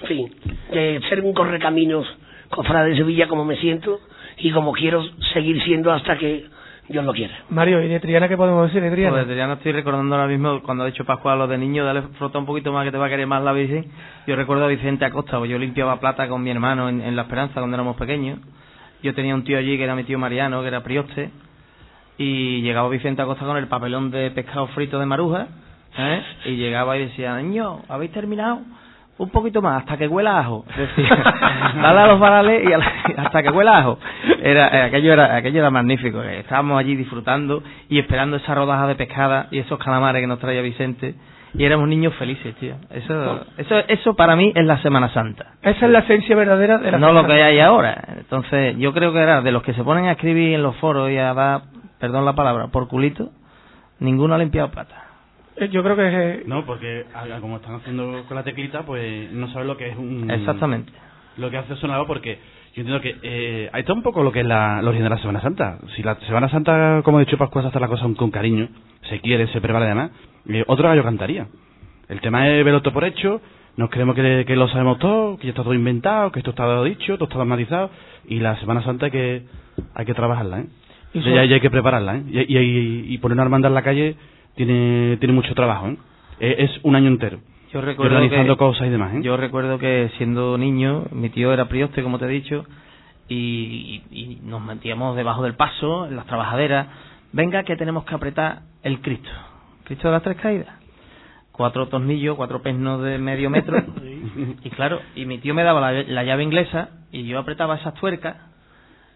en 0.00 0.08
fin, 0.08 0.34
de 0.72 1.00
ser 1.08 1.20
un 1.20 1.32
correcaminos 1.32 2.06
cofrade 2.50 2.90
de 2.90 2.96
Sevilla 2.96 3.28
como 3.28 3.44
me 3.44 3.56
siento, 3.56 4.00
y 4.38 4.50
como 4.50 4.72
quiero 4.72 5.02
seguir 5.32 5.62
siendo 5.62 5.92
hasta 5.92 6.16
que 6.16 6.44
Dios 6.88 7.04
lo 7.04 7.12
quiera. 7.12 7.34
Mario, 7.48 7.82
¿y 7.82 7.88
de 7.88 7.98
Triana 7.98 8.28
qué 8.28 8.36
podemos 8.36 8.66
decir 8.66 8.82
de 8.82 8.90
Triana? 8.90 9.12
Pues 9.12 9.26
de 9.26 9.32
Triana 9.32 9.54
estoy 9.54 9.72
recordando 9.72 10.14
ahora 10.14 10.28
mismo 10.28 10.62
cuando 10.62 10.84
ha 10.84 10.86
dicho 10.86 11.04
Pascual 11.04 11.38
lo 11.38 11.46
de 11.46 11.56
niño, 11.56 11.84
dale 11.84 12.02
frota 12.18 12.38
un 12.38 12.46
poquito 12.46 12.72
más 12.72 12.84
que 12.84 12.92
te 12.92 12.98
va 12.98 13.06
a 13.06 13.08
querer 13.08 13.26
más 13.26 13.42
la 13.42 13.52
bici. 13.52 13.88
Yo 14.26 14.36
recuerdo 14.36 14.64
a 14.64 14.68
Vicente 14.68 15.04
Acosta, 15.04 15.38
pues 15.38 15.50
yo 15.50 15.58
limpiaba 15.58 15.98
plata 15.98 16.28
con 16.28 16.42
mi 16.42 16.50
hermano 16.50 16.88
en, 16.88 17.00
en 17.00 17.16
La 17.16 17.22
Esperanza 17.22 17.54
cuando 17.54 17.76
éramos 17.76 17.96
pequeños. 17.96 18.38
Yo 19.02 19.14
tenía 19.14 19.34
un 19.34 19.44
tío 19.44 19.58
allí 19.58 19.76
que 19.76 19.84
era 19.84 19.94
mi 19.94 20.04
tío 20.04 20.18
Mariano, 20.18 20.62
que 20.62 20.68
era 20.68 20.82
prioste, 20.82 21.30
y 22.18 22.62
llegaba 22.62 22.88
Vicente 22.88 23.22
Acosta 23.22 23.44
con 23.44 23.56
el 23.56 23.66
papelón 23.66 24.10
de 24.10 24.30
pescado 24.30 24.66
frito 24.68 24.98
de 24.98 25.06
maruja, 25.06 25.46
¿eh? 25.98 26.22
y 26.46 26.56
llegaba 26.56 26.96
y 26.96 27.06
decía, 27.06 27.36
niño, 27.36 27.80
¿habéis 27.88 28.12
terminado? 28.12 28.60
Un 29.16 29.30
poquito 29.30 29.62
más, 29.62 29.78
hasta 29.82 29.96
que 29.96 30.08
huela 30.08 30.32
a 30.32 30.40
ajo. 30.40 30.64
Decir, 30.76 31.08
dale 31.08 32.00
a 32.00 32.06
los 32.08 32.18
varales 32.18 32.68
y 32.68 32.72
a 32.72 32.78
la- 32.78 32.92
hasta 33.18 33.42
que 33.44 33.50
huela 33.50 33.78
ajo. 33.78 33.98
Era, 34.42 34.68
eh, 34.68 34.82
aquello, 34.82 35.12
era, 35.12 35.36
aquello 35.36 35.60
era 35.60 35.70
magnífico. 35.70 36.20
Estábamos 36.22 36.78
allí 36.80 36.96
disfrutando 36.96 37.62
y 37.88 38.00
esperando 38.00 38.36
esa 38.36 38.54
rodaja 38.56 38.88
de 38.88 38.96
pescada 38.96 39.46
y 39.52 39.58
esos 39.60 39.78
calamares 39.78 40.20
que 40.20 40.26
nos 40.26 40.40
traía 40.40 40.62
Vicente. 40.62 41.14
Y 41.56 41.64
éramos 41.64 41.86
niños 41.88 42.12
felices, 42.14 42.52
tío. 42.56 42.74
Eso, 42.90 43.46
eso, 43.56 43.78
eso 43.86 44.14
para 44.16 44.34
mí 44.34 44.52
es 44.52 44.64
la 44.66 44.78
Semana 44.82 45.08
Santa. 45.10 45.52
Esa 45.62 45.86
es 45.86 45.92
la 45.92 46.00
esencia 46.00 46.34
verdadera 46.34 46.78
de 46.78 46.90
la 46.90 46.98
No 46.98 47.12
lo 47.12 47.24
que 47.24 47.40
hay 47.40 47.60
ahora. 47.60 47.96
Entonces, 48.18 48.76
yo 48.78 48.92
creo 48.92 49.12
que 49.12 49.20
era 49.20 49.40
de 49.40 49.52
los 49.52 49.62
que 49.62 49.74
se 49.74 49.84
ponen 49.84 50.06
a 50.06 50.12
escribir 50.12 50.54
en 50.54 50.64
los 50.64 50.74
foros 50.78 51.08
y 51.12 51.16
a 51.18 51.32
dar, 51.32 51.60
perdón 52.04 52.26
la 52.26 52.34
palabra, 52.34 52.66
por 52.68 52.86
culito, 52.86 53.30
ninguno 53.98 54.34
ha 54.34 54.38
limpiado 54.38 54.70
plata. 54.70 55.04
Eh, 55.56 55.70
Yo 55.70 55.82
creo 55.82 55.96
que 55.96 56.02
eh, 56.06 56.42
No, 56.46 56.66
porque 56.66 57.06
como 57.40 57.56
están 57.56 57.76
haciendo 57.76 58.24
con 58.28 58.36
la 58.36 58.42
teclita, 58.42 58.82
pues 58.82 59.32
no 59.32 59.48
saben 59.48 59.68
lo 59.68 59.76
que 59.78 59.88
es 59.88 59.96
un... 59.96 60.30
Exactamente. 60.30 60.92
Lo 61.38 61.50
que 61.50 61.56
hace 61.56 61.76
sonado 61.76 62.06
porque 62.06 62.38
yo 62.74 62.82
entiendo 62.82 63.00
que 63.00 63.16
eh, 63.22 63.70
ahí 63.72 63.80
está 63.80 63.94
un 63.94 64.02
poco 64.02 64.22
lo 64.22 64.32
que 64.32 64.40
es 64.40 64.46
la, 64.46 64.80
el 64.80 64.86
origen 64.86 65.04
de 65.04 65.10
la 65.10 65.18
Semana 65.18 65.40
Santa. 65.40 65.78
Si 65.96 66.02
la 66.02 66.16
Semana 66.26 66.50
Santa, 66.50 67.00
como 67.04 67.20
he 67.20 67.24
dicho 67.24 67.38
Pascual, 67.38 67.64
se 67.64 67.68
hace 67.68 67.80
la 67.80 67.88
cosa 67.88 68.06
con 68.16 68.30
cariño, 68.30 68.68
se 69.08 69.20
quiere, 69.20 69.46
se 69.48 69.62
prepara 69.62 69.86
además, 69.86 70.10
eh, 70.48 70.62
otro 70.66 70.88
gallo 70.88 71.02
cantaría. 71.02 71.46
El 72.08 72.20
tema 72.20 72.48
es 72.48 72.64
verlo 72.64 72.82
todo 72.82 72.92
por 72.92 73.04
hecho, 73.04 73.40
nos 73.76 73.88
creemos 73.88 74.14
que, 74.14 74.44
que 74.46 74.56
lo 74.56 74.68
sabemos 74.68 74.98
todo, 74.98 75.38
que 75.38 75.44
ya 75.44 75.50
está 75.50 75.62
todo 75.62 75.72
inventado, 75.72 76.30
que 76.32 76.40
esto 76.40 76.50
está 76.50 76.82
dicho, 76.84 77.14
todo 77.14 77.24
está 77.24 77.38
dramatizado, 77.38 77.90
y 78.26 78.40
la 78.40 78.56
Semana 78.60 78.82
Santa 78.82 79.06
hay 79.06 79.12
que, 79.12 79.42
hay 79.94 80.04
que 80.04 80.14
trabajarla, 80.14 80.60
¿eh? 80.60 80.66
Y 81.14 81.18
Y, 81.20 81.22
sobre- 81.22 81.38
hay, 81.40 81.60
que 81.60 81.70
prepararla, 81.70 82.16
¿eh? 82.16 82.22
Y, 82.28 82.58
y- 82.58 83.14
y 83.14 83.18
poner 83.18 83.36
una 83.36 83.44
hermandad 83.44 83.70
en 83.70 83.74
la 83.74 83.82
calle 83.82 84.16
tiene, 84.56 85.16
tiene 85.18 85.32
mucho 85.32 85.54
trabajo, 85.54 85.88
¿eh? 85.88 85.96
Eh, 86.40 86.56
Es 86.58 86.80
un 86.82 86.96
año 86.96 87.08
entero. 87.08 87.38
Yo 87.72 87.80
recuerdo 87.80 88.14
organizando 88.16 88.54
que, 88.54 88.58
cosas 88.58 88.86
y 88.86 88.90
demás, 88.90 89.14
¿eh? 89.14 89.20
Yo 89.22 89.36
recuerdo 89.36 89.78
que 89.78 90.10
siendo 90.16 90.58
niño, 90.58 91.04
mi 91.12 91.28
tío 91.30 91.52
era 91.52 91.66
prioste, 91.68 92.02
como 92.02 92.18
te 92.18 92.26
he 92.26 92.28
dicho, 92.28 92.64
y, 93.28 94.38
nos 94.44 94.60
metíamos 94.62 95.16
debajo 95.16 95.42
del 95.42 95.54
paso, 95.54 96.06
en 96.06 96.16
las 96.16 96.26
trabajaderas. 96.26 96.86
Venga, 97.32 97.64
que 97.64 97.76
tenemos 97.76 98.04
que 98.04 98.14
apretar 98.14 98.60
el 98.82 99.00
Cristo. 99.00 99.30
Cristo 99.84 100.08
de 100.08 100.12
las 100.12 100.22
tres 100.22 100.36
caídas. 100.36 100.68
Cuatro 101.52 101.88
tornillos, 101.88 102.36
cuatro 102.36 102.62
pernos 102.62 103.02
de 103.02 103.18
medio 103.18 103.50
metro. 103.50 103.76
y 104.64 104.70
claro, 104.70 105.00
y 105.16 105.24
mi 105.26 105.38
tío 105.38 105.54
me 105.54 105.62
daba 105.62 105.80
la, 105.92 106.02
la 106.02 106.24
llave 106.24 106.42
inglesa 106.42 106.90
y 107.12 107.24
yo 107.24 107.38
apretaba 107.38 107.76
esas 107.76 107.94
tuercas 107.94 108.36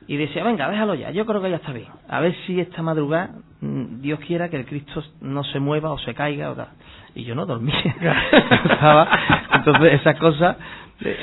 y 0.06 0.16
decía, 0.16 0.42
venga, 0.44 0.70
déjalo 0.70 0.94
ya, 0.94 1.10
yo 1.10 1.26
creo 1.26 1.42
que 1.42 1.50
ya 1.50 1.56
está 1.56 1.72
bien. 1.72 1.88
A 2.08 2.20
ver 2.20 2.34
si 2.46 2.60
esta 2.60 2.82
madrugada 2.82 3.30
mm, 3.60 4.00
Dios 4.00 4.20
quiera 4.20 4.48
que 4.48 4.56
el 4.56 4.64
Cristo 4.66 5.02
no 5.20 5.44
se 5.44 5.60
mueva 5.60 5.90
o 5.90 5.98
se 5.98 6.14
caiga 6.14 6.50
o 6.50 6.54
tal. 6.54 6.68
Y 7.14 7.24
yo 7.24 7.34
no 7.34 7.44
dormía. 7.46 7.74
Entonces, 9.54 9.94
esas 9.94 10.16
cosas, 10.18 10.56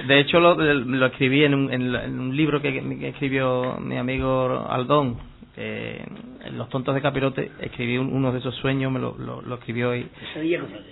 de, 0.07 0.19
hecho 0.19 0.39
lo, 0.39 0.55
lo 0.55 1.05
escribí 1.07 1.43
en 1.43 1.53
un, 1.53 1.71
en, 1.73 2.19
un 2.19 2.35
libro 2.35 2.61
que, 2.61 2.73
que 2.73 3.09
escribió 3.09 3.77
mi 3.79 3.97
amigo 3.97 4.67
Aldón, 4.69 5.17
en 5.57 6.57
Los 6.57 6.67
tontos 6.69 6.93
de 6.95 7.01
Capirote, 7.01 7.51
escribí 7.61 7.97
un- 7.97 8.11
uno 8.13 8.31
de 8.33 8.39
esos 8.39 8.53
sueños, 8.55 8.91
me 8.91 8.99
lo, 8.99 9.15
lo, 9.17 9.41
lo 9.41 9.55
escribió 9.55 9.95
y... 9.95 10.03
Pesadilla, 10.03 10.59
cofrade. 10.61 10.83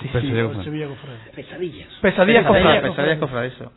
sí, 0.00 0.08
Cofrade. 0.88 1.18
Pesadillas. 1.36 1.88
pesadillas 2.00 2.44
Pesadillas, 2.82 3.30
Fran, 3.30 3.44
eso. 3.44 3.72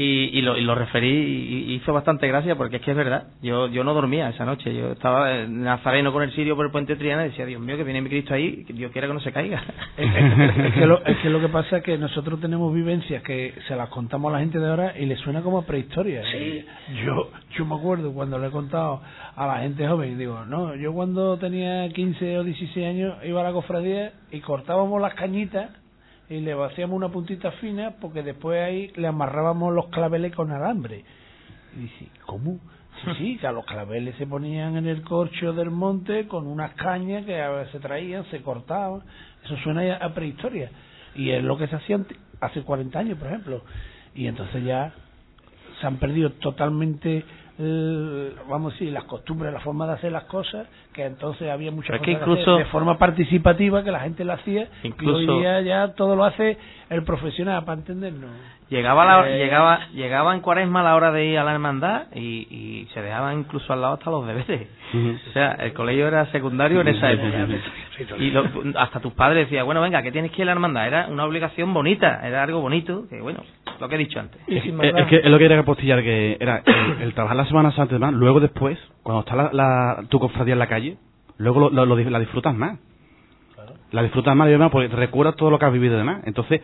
Y, 0.00 0.38
y, 0.38 0.42
lo, 0.42 0.56
y 0.56 0.62
lo 0.62 0.76
referí 0.76 1.08
y, 1.08 1.74
hizo 1.74 1.92
bastante 1.92 2.28
gracia 2.28 2.54
porque 2.54 2.76
es 2.76 2.82
que 2.82 2.92
es 2.92 2.96
verdad. 2.96 3.30
Yo 3.42 3.66
yo 3.66 3.82
no 3.82 3.94
dormía 3.94 4.28
esa 4.28 4.44
noche. 4.44 4.72
Yo 4.72 4.92
estaba 4.92 5.40
en 5.40 5.64
Nazareno 5.64 6.12
con 6.12 6.22
el 6.22 6.32
sirio 6.36 6.54
por 6.54 6.66
el 6.66 6.70
puente 6.70 6.92
de 6.92 7.00
Triana 7.00 7.26
y 7.26 7.30
decía, 7.30 7.44
Dios 7.44 7.60
mío, 7.60 7.76
que 7.76 7.82
viene 7.82 8.00
mi 8.00 8.08
Cristo 8.08 8.32
ahí, 8.32 8.64
que 8.64 8.74
Dios 8.74 8.92
quiera 8.92 9.08
que 9.08 9.14
no 9.14 9.20
se 9.20 9.32
caiga. 9.32 9.60
Es 9.98 10.12
que, 10.12 10.68
es 10.68 10.74
que 10.74 10.86
lo, 10.86 11.04
es 11.04 11.16
que 11.18 11.28
lo 11.28 11.40
que 11.40 11.48
pasa 11.48 11.78
es 11.78 11.82
que 11.82 11.98
nosotros 11.98 12.40
tenemos 12.40 12.72
vivencias 12.72 13.20
que 13.24 13.52
se 13.66 13.74
las 13.74 13.88
contamos 13.88 14.30
a 14.30 14.34
la 14.34 14.38
gente 14.38 14.60
de 14.60 14.68
ahora 14.68 14.94
y 14.96 15.06
le 15.06 15.16
suena 15.16 15.42
como 15.42 15.58
a 15.58 15.66
prehistoria. 15.66 16.22
Sí. 16.30 16.64
Yo, 17.04 17.32
yo 17.56 17.66
me 17.66 17.74
acuerdo 17.74 18.12
cuando 18.12 18.38
le 18.38 18.46
he 18.46 18.50
contado 18.50 19.02
a 19.34 19.46
la 19.48 19.58
gente 19.58 19.88
joven, 19.88 20.16
digo, 20.16 20.44
no, 20.44 20.76
yo 20.76 20.92
cuando 20.92 21.36
tenía 21.38 21.88
15 21.88 22.38
o 22.38 22.44
16 22.44 22.86
años 22.86 23.16
iba 23.24 23.40
a 23.40 23.44
la 23.44 23.52
cofradía 23.52 24.12
y 24.30 24.38
cortábamos 24.38 25.00
las 25.00 25.14
cañitas 25.14 25.70
y 26.30 26.40
le 26.40 26.52
hacíamos 26.52 26.96
una 26.96 27.08
puntita 27.08 27.52
fina 27.52 27.94
porque 28.00 28.22
después 28.22 28.60
ahí 28.60 28.92
le 28.96 29.06
amarrábamos 29.06 29.74
los 29.74 29.86
claveles 29.88 30.34
con 30.34 30.50
alambre. 30.50 31.04
Y 31.76 31.80
dice, 31.80 32.08
¿cómo? 32.26 32.58
Sí, 33.04 33.10
sí, 33.18 33.38
que 33.38 33.46
a 33.46 33.52
los 33.52 33.64
claveles 33.64 34.16
se 34.16 34.26
ponían 34.26 34.76
en 34.76 34.86
el 34.86 35.02
corcho 35.02 35.52
del 35.52 35.70
monte 35.70 36.26
con 36.26 36.46
unas 36.46 36.72
cañas 36.74 37.24
que 37.24 37.66
se 37.72 37.78
traían, 37.78 38.24
se 38.30 38.42
cortaban. 38.42 39.02
Eso 39.44 39.56
suena 39.58 39.96
a 39.96 40.12
prehistoria. 40.12 40.70
Y 41.14 41.30
es 41.30 41.42
lo 41.42 41.56
que 41.56 41.68
se 41.68 41.76
hacía 41.76 42.00
hace 42.40 42.62
40 42.62 42.98
años, 42.98 43.18
por 43.18 43.28
ejemplo. 43.28 43.62
Y 44.14 44.26
entonces 44.26 44.64
ya 44.64 44.92
se 45.80 45.86
han 45.86 45.96
perdido 45.96 46.30
totalmente, 46.32 47.24
eh, 47.58 48.34
vamos 48.48 48.72
a 48.72 48.74
decir, 48.74 48.92
las 48.92 49.04
costumbres, 49.04 49.52
la 49.52 49.60
forma 49.60 49.86
de 49.86 49.92
hacer 49.92 50.12
las 50.12 50.24
cosas, 50.24 50.66
que 50.98 51.06
entonces 51.06 51.48
había 51.48 51.70
muchas 51.70 51.90
Pero 51.90 52.02
es 52.02 52.06
que 52.06 52.12
cosas 52.14 52.22
hacer 52.22 52.38
incluso- 52.40 52.56
de 52.58 52.64
forma 52.66 52.98
participativa 52.98 53.84
que 53.84 53.92
la 53.92 54.00
gente 54.00 54.24
la 54.24 54.34
hacía 54.34 54.66
Incluso- 54.82 55.20
y 55.22 55.28
hoy 55.28 55.38
día 55.40 55.60
ya 55.60 55.94
todo 55.94 56.16
lo 56.16 56.24
hace 56.24 56.58
el 56.90 57.04
profesional, 57.04 57.64
para 57.64 57.78
entendernos. 57.78 58.30
Llegaba 58.68 59.04
la, 59.06 59.30
Eh, 59.30 59.38
llegaba 59.38 59.86
llegaba 59.94 60.34
en 60.34 60.40
cuaresma 60.40 60.82
la 60.82 60.94
hora 60.96 61.10
de 61.12 61.24
ir 61.24 61.38
a 61.38 61.44
la 61.44 61.52
hermandad 61.52 62.06
y, 62.14 62.46
y 62.50 62.88
se 62.92 63.00
dejaban 63.00 63.38
incluso 63.38 63.72
al 63.72 63.80
lado 63.80 63.94
hasta 63.94 64.10
los 64.10 64.26
deberes. 64.26 64.68
O 65.28 65.32
sea, 65.32 65.52
el 65.52 65.72
colegio 65.72 66.06
era 66.08 66.26
secundario 66.32 66.80
en 66.82 66.88
esa 66.88 67.10
época. 67.12 67.46
Y 68.18 68.30
lo- 68.30 68.44
hasta 68.78 69.00
tus 69.00 69.12
padres 69.14 69.46
decían, 69.46 69.64
bueno, 69.64 69.80
venga, 69.80 70.02
que 70.02 70.12
tienes 70.12 70.30
que 70.32 70.38
ir 70.38 70.42
a 70.42 70.46
la 70.46 70.52
hermandad. 70.52 70.86
Era 70.86 71.06
una 71.08 71.24
obligación 71.24 71.72
bonita, 71.72 72.20
era 72.26 72.42
algo 72.42 72.60
bonito, 72.60 73.04
que 73.08 73.20
bueno, 73.20 73.40
lo 73.80 73.88
que 73.88 73.94
he 73.94 73.98
dicho 73.98 74.20
antes. 74.20 74.40
Eh, 74.48 74.72
maldad. 74.72 75.00
es 75.00 75.06
que 75.06 75.16
es 75.16 75.24
lo 75.26 75.38
que 75.38 75.44
quería 75.44 75.60
apostillar, 75.60 76.02
que 76.02 76.36
era 76.40 76.62
el, 76.66 77.02
el 77.02 77.14
trabajar 77.14 77.36
la 77.36 77.46
Semana 77.46 77.72
demás, 77.88 78.12
luego 78.12 78.40
después, 78.40 78.78
cuando 79.02 79.20
está 79.20 79.34
la, 79.34 79.50
la- 79.52 80.04
tu 80.08 80.18
cofradía 80.20 80.52
en 80.52 80.58
la 80.58 80.66
calle, 80.66 80.87
luego 81.38 81.68
lo, 81.70 81.84
lo- 81.86 81.96
la 81.96 82.18
disfrutas 82.20 82.54
más. 82.54 82.78
La 83.90 84.02
disfrutas 84.02 84.36
más 84.36 84.48
y 84.48 84.52
demás 84.52 84.70
porque 84.70 84.88
recuerdas 84.88 85.34
todo 85.36 85.50
lo 85.50 85.58
que 85.58 85.64
has 85.66 85.72
vivido 85.72 85.94
y 85.94 85.98
demás. 85.98 86.22
Entonces, 86.24 86.60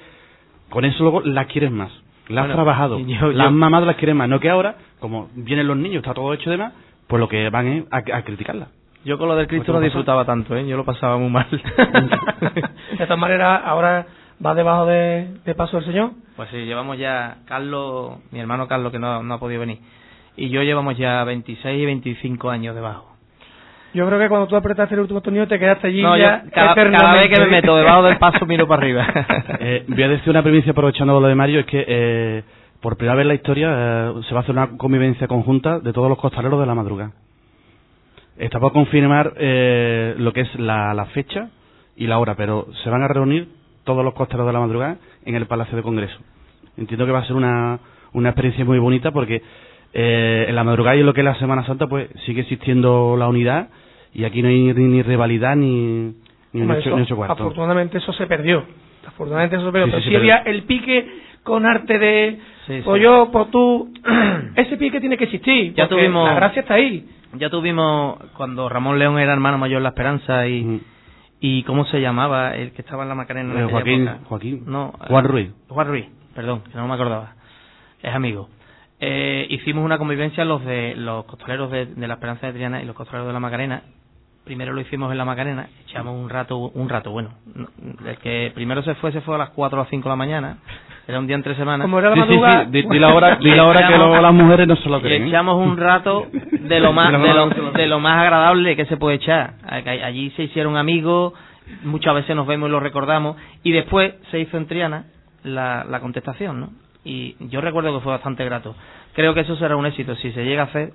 con 0.68 0.84
eso 0.84 1.02
luego 1.02 1.20
la 1.22 1.46
quieres 1.46 1.70
más. 1.70 1.90
La 2.28 2.42
has 2.42 2.46
Bueno, 2.48 2.54
trabajado. 2.62 2.98
yo- 2.98 3.32
las 3.32 3.46
yo- 3.46 3.50
mamás 3.52 3.82
las 3.84 3.96
quieren 3.96 4.16
más. 4.16 4.28
No 4.28 4.40
que 4.40 4.50
ahora, 4.50 4.76
como 5.00 5.28
vienen 5.34 5.66
los 5.66 5.76
niños, 5.76 5.96
está 6.02 6.14
todo 6.14 6.32
hecho 6.34 6.48
y 6.50 6.52
demás, 6.52 6.72
pues 7.06 7.20
lo 7.20 7.28
que 7.28 7.48
van 7.50 7.66
es 7.66 7.84
a, 7.90 7.98
a 7.98 8.22
criticarla. 8.22 8.68
Yo 9.04 9.18
con 9.18 9.28
lo 9.28 9.36
del 9.36 9.46
Cristo 9.46 9.66
¿Cómo 9.66 9.78
no 9.80 9.84
disfrutaba 9.84 10.24
tanto, 10.24 10.56
¿eh? 10.56 10.66
Yo 10.66 10.76
lo 10.78 10.84
pasaba 10.84 11.18
muy 11.18 11.28
mal. 11.30 11.46
De 12.98 13.04
todas 13.06 13.18
maneras, 13.18 13.60
ahora 13.64 14.06
va 14.44 14.54
debajo 14.54 14.86
de, 14.86 15.28
de 15.44 15.54
paso 15.54 15.76
del 15.78 15.86
Señor. 15.86 16.10
Pues 16.36 16.48
sí, 16.50 16.56
llevamos 16.64 16.98
ya, 16.98 17.38
Carlos, 17.46 18.18
mi 18.32 18.40
hermano 18.40 18.66
Carlos, 18.66 18.90
que 18.92 18.98
no, 18.98 19.22
no 19.22 19.34
ha 19.34 19.38
podido 19.38 19.60
venir, 19.60 19.78
y 20.36 20.48
yo 20.48 20.62
llevamos 20.62 20.96
ya 20.96 21.22
26 21.24 21.82
y 21.82 21.86
25 21.86 22.50
años 22.50 22.74
debajo. 22.74 23.13
Yo 23.94 24.04
creo 24.06 24.18
que 24.18 24.28
cuando 24.28 24.48
tú 24.48 24.56
apretaste 24.56 24.94
el 24.94 25.02
último 25.02 25.20
tornillo 25.20 25.46
te 25.46 25.58
quedaste 25.58 25.86
allí 25.86 26.02
No, 26.02 26.16
yo 26.16 26.24
ya 26.24 26.44
cada, 26.52 26.74
cada 26.74 27.14
vez 27.14 27.28
que 27.28 27.40
me 27.40 27.46
meto 27.46 27.76
debajo 27.76 28.02
del 28.02 28.18
paso 28.18 28.44
miro 28.46 28.66
para 28.66 28.82
arriba. 28.82 29.06
Eh, 29.60 29.84
voy 29.88 30.02
a 30.02 30.08
decir 30.08 30.30
una 30.30 30.42
primicia 30.42 30.72
aprovechando 30.72 31.18
lo 31.18 31.26
de 31.26 31.34
Mario, 31.34 31.60
es 31.60 31.66
que 31.66 31.84
eh, 31.86 32.42
por 32.80 32.96
primera 32.96 33.14
vez 33.14 33.22
en 33.22 33.28
la 33.28 33.34
historia 33.34 33.68
eh, 33.70 34.12
se 34.28 34.34
va 34.34 34.40
a 34.40 34.42
hacer 34.42 34.54
una 34.54 34.76
convivencia 34.76 35.28
conjunta 35.28 35.78
de 35.78 35.92
todos 35.92 36.08
los 36.08 36.18
costaleros 36.18 36.60
de 36.60 36.66
la 36.66 36.74
madrugada. 36.74 37.12
Está 38.36 38.58
por 38.58 38.72
confirmar 38.72 39.32
eh, 39.36 40.14
lo 40.18 40.32
que 40.32 40.40
es 40.40 40.54
la, 40.58 40.92
la 40.92 41.06
fecha 41.06 41.48
y 41.96 42.08
la 42.08 42.18
hora, 42.18 42.34
pero 42.34 42.66
se 42.82 42.90
van 42.90 43.02
a 43.02 43.08
reunir 43.08 43.48
todos 43.84 44.04
los 44.04 44.12
costaleros 44.14 44.48
de 44.48 44.52
la 44.52 44.60
madrugada 44.60 44.96
en 45.24 45.36
el 45.36 45.46
Palacio 45.46 45.76
de 45.76 45.82
Congreso. 45.82 46.18
Entiendo 46.76 47.06
que 47.06 47.12
va 47.12 47.20
a 47.20 47.26
ser 47.26 47.36
una, 47.36 47.78
una 48.12 48.30
experiencia 48.30 48.64
muy 48.64 48.78
bonita 48.78 49.12
porque 49.12 49.40
eh, 49.94 50.46
en 50.48 50.54
la 50.56 50.64
madrugada 50.64 50.96
y 50.96 51.00
en 51.00 51.06
lo 51.06 51.14
que 51.14 51.20
es 51.20 51.24
la 51.24 51.36
Semana 51.36 51.64
Santa 51.64 51.86
pues 51.86 52.08
sigue 52.26 52.40
existiendo 52.42 53.16
la 53.16 53.28
unidad 53.28 53.68
y 54.12 54.24
aquí 54.24 54.42
no 54.42 54.48
hay 54.48 54.60
ni, 54.60 54.72
ni 54.72 55.02
rivalidad 55.02 55.54
ni, 55.56 56.14
ni, 56.52 56.60
Hombre, 56.62 56.78
ocho, 56.78 56.88
eso, 56.88 56.96
ni 56.96 57.02
ocho 57.02 57.16
cuartos. 57.16 57.40
afortunadamente 57.40 57.98
eso 57.98 58.12
se 58.12 58.26
perdió. 58.26 58.64
Afortunadamente 59.06 59.56
eso 59.56 59.66
se 59.66 59.72
perdió. 59.72 59.86
Sí, 59.86 59.90
pero 59.92 60.02
sí, 60.02 60.08
si 60.08 60.10
pero- 60.10 60.20
había 60.20 60.36
el 60.50 60.62
pique 60.64 61.06
con 61.42 61.66
arte 61.66 61.98
de 61.98 62.38
Sí, 62.66 62.80
pues 62.84 62.98
sí. 62.98 63.04
yo, 63.04 63.28
pues 63.30 63.50
tú, 63.50 63.92
ese 64.56 64.76
pique 64.76 64.98
tiene 65.00 65.16
que 65.18 65.24
existir. 65.24 65.74
Ya 65.74 65.88
tuvimos- 65.88 66.26
La 66.28 66.34
gracia 66.34 66.60
está 66.62 66.74
ahí. 66.74 67.06
ya 67.34 67.50
tuvimos, 67.50 68.16
cuando 68.36 68.68
Ramón 68.68 68.98
León 68.98 69.18
era 69.18 69.32
hermano 69.32 69.58
mayor 69.58 69.80
de 69.80 69.82
La 69.82 69.88
Esperanza 69.90 70.46
y, 70.48 70.80
y 71.40 71.62
¿cómo 71.64 71.84
se 71.86 72.00
llamaba? 72.00 72.56
El 72.56 72.72
que 72.72 72.80
estaba 72.82 73.02
en 73.02 73.10
la 73.10 73.14
Macarena 73.14 73.52
en 73.52 73.68
Eh, 73.68 73.70
Joaquín, 73.70 74.02
época. 74.08 74.24
Joaquín. 74.28 74.62
No, 74.66 74.92
Juan 75.08 75.24
Ruiz. 75.26 75.50
Juan 75.68 75.86
Ruiz, 75.88 76.06
perdón, 76.34 76.62
que 76.70 76.78
no 76.78 76.88
me 76.88 76.94
acordaba. 76.94 77.34
Es 78.02 78.14
amigo. 78.14 78.48
Eh, 79.00 79.46
hicimos 79.50 79.84
una 79.84 79.98
convivencia 79.98 80.44
los 80.44 80.64
de 80.64 80.94
los 80.96 81.24
costaleros 81.24 81.70
de, 81.70 81.86
de 81.86 82.08
la 82.08 82.14
Esperanza 82.14 82.46
de 82.46 82.52
Triana 82.54 82.82
y 82.82 82.86
los 82.86 82.94
costaleros 82.96 83.26
de 83.26 83.32
la 83.32 83.40
Macarena. 83.40 83.82
Primero 84.44 84.74
lo 84.74 84.80
hicimos 84.82 85.10
en 85.10 85.16
la 85.16 85.24
Macarena, 85.24 85.68
echamos 85.86 86.14
un 86.22 86.28
rato, 86.28 86.58
un 86.58 86.86
rato, 86.88 87.10
bueno. 87.10 87.30
no- 87.54 87.68
El 88.06 88.18
que 88.18 88.52
primero 88.54 88.82
se 88.82 88.94
fue, 88.96 89.10
se 89.10 89.22
fue 89.22 89.36
a 89.36 89.38
las 89.38 89.50
4 89.50 89.78
o 89.78 89.82
las 89.82 89.88
5 89.88 90.04
de 90.04 90.10
la 90.10 90.16
mañana. 90.16 90.58
Era 91.08 91.18
un 91.18 91.26
día 91.26 91.34
entre 91.36 91.54
semanas. 91.56 91.86
Como 91.86 91.98
era 91.98 92.10
la 92.10 92.16
Sí, 92.16 92.20
sí, 92.22 92.26
madrugada, 92.28 92.64
sí. 92.66 92.70
Di, 92.70 92.82
di 92.82 92.98
la 92.98 93.14
hora, 93.14 93.36
di 93.36 93.50
la 93.54 93.64
hora 93.64 93.88
que 93.88 93.96
lo- 93.98 94.20
las 94.20 94.34
mujeres 94.34 94.68
no 94.68 94.76
se 94.76 94.88
lo 94.90 95.00
creen. 95.00 95.24
¿eh? 95.24 95.28
echamos 95.28 95.56
un 95.66 95.76
rato 95.78 96.26
de 96.32 96.80
lo 96.80 96.92
más 96.92 97.10
de 97.12 97.18
lo, 97.34 97.70
de 97.72 97.86
lo 97.86 98.00
más 98.00 98.18
agradable 98.20 98.76
que 98.76 98.84
se 98.86 98.96
puede 98.98 99.16
echar 99.16 99.54
allí 99.68 100.30
se 100.30 100.44
hicieron 100.44 100.76
amigos 100.76 101.32
muchas 101.82 102.14
veces 102.14 102.34
nos 102.36 102.46
vemos 102.46 102.68
y 102.68 102.72
lo 102.72 102.80
recordamos 102.80 103.36
y 103.62 103.72
después 103.72 104.14
se 104.30 104.40
hizo 104.40 104.56
en 104.58 104.66
Triana 104.66 105.04
la, 105.42 105.84
la 105.88 106.00
contestación 106.00 106.60
no 106.60 106.70
y 107.04 107.36
yo 107.48 107.60
recuerdo 107.60 107.94
que 107.94 108.02
fue 108.02 108.12
bastante 108.12 108.44
grato 108.44 108.74
creo 109.12 109.34
que 109.34 109.40
eso 109.40 109.56
será 109.56 109.76
un 109.76 109.86
éxito 109.86 110.14
si 110.16 110.32
se 110.32 110.44
llega 110.44 110.62
a 110.62 110.66
hacer 110.66 110.92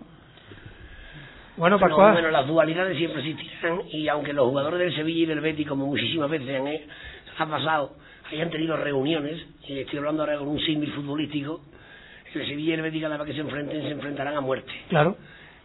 Bueno, 1.57 1.77
Pascual. 1.79 2.13
bueno, 2.13 2.31
las 2.31 2.47
dualidades 2.47 2.97
siempre 2.97 3.19
existirán 3.21 3.81
y 3.91 4.07
aunque 4.07 4.33
los 4.33 4.47
jugadores 4.47 4.79
del 4.79 4.95
Sevilla 4.95 5.23
y 5.23 5.25
del 5.25 5.41
Betis, 5.41 5.67
como 5.67 5.85
muchísimas 5.87 6.29
veces 6.29 6.49
han, 6.59 6.67
ha 7.37 7.45
pasado, 7.49 7.95
hayan 8.31 8.49
tenido 8.49 8.77
reuniones, 8.77 9.45
y 9.67 9.79
estoy 9.79 9.99
hablando 9.99 10.23
ahora 10.23 10.37
con 10.37 10.47
un 10.47 10.59
símil 10.61 10.91
futbolístico, 10.93 11.61
el 12.33 12.47
Sevilla 12.47 12.71
y 12.71 12.73
el 12.75 12.81
Betis 12.81 13.01
cada 13.01 13.17
vez 13.17 13.27
que 13.27 13.33
se 13.33 13.41
enfrenten 13.41 13.81
se 13.81 13.89
enfrentarán 13.91 14.37
a 14.37 14.41
muerte. 14.41 14.71
Claro. 14.87 15.17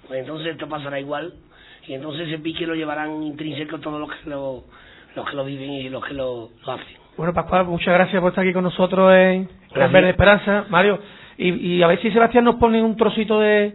Pues 0.08 0.20
entonces 0.20 0.48
esto 0.48 0.68
pasará 0.68 0.98
igual 0.98 1.32
y 1.86 1.94
entonces 1.94 2.26
ese 2.28 2.38
pique 2.38 2.66
lo 2.66 2.74
llevarán 2.74 3.22
intrínseco 3.22 3.78
todos 3.78 4.00
los 4.00 4.10
que 4.10 4.30
lo, 4.30 4.64
los 5.14 5.28
que 5.30 5.36
lo 5.36 5.44
viven 5.44 5.70
y 5.72 5.88
los 5.90 6.04
que 6.04 6.14
lo, 6.14 6.50
lo 6.66 6.72
hacen. 6.72 7.03
Bueno, 7.16 7.32
Pascual, 7.32 7.64
muchas 7.66 7.94
gracias 7.94 8.20
por 8.20 8.30
estar 8.30 8.42
aquí 8.44 8.52
con 8.52 8.64
nosotros 8.64 9.12
en 9.14 9.48
Gracias. 9.70 9.92
Verde 9.92 10.10
Esperanza. 10.10 10.64
Mario, 10.68 10.98
y, 11.38 11.76
y 11.76 11.82
a 11.82 11.86
ver 11.86 12.00
si 12.00 12.10
Sebastián 12.10 12.44
nos 12.44 12.56
pone 12.56 12.82
un 12.82 12.96
trocito 12.96 13.38
de, 13.40 13.72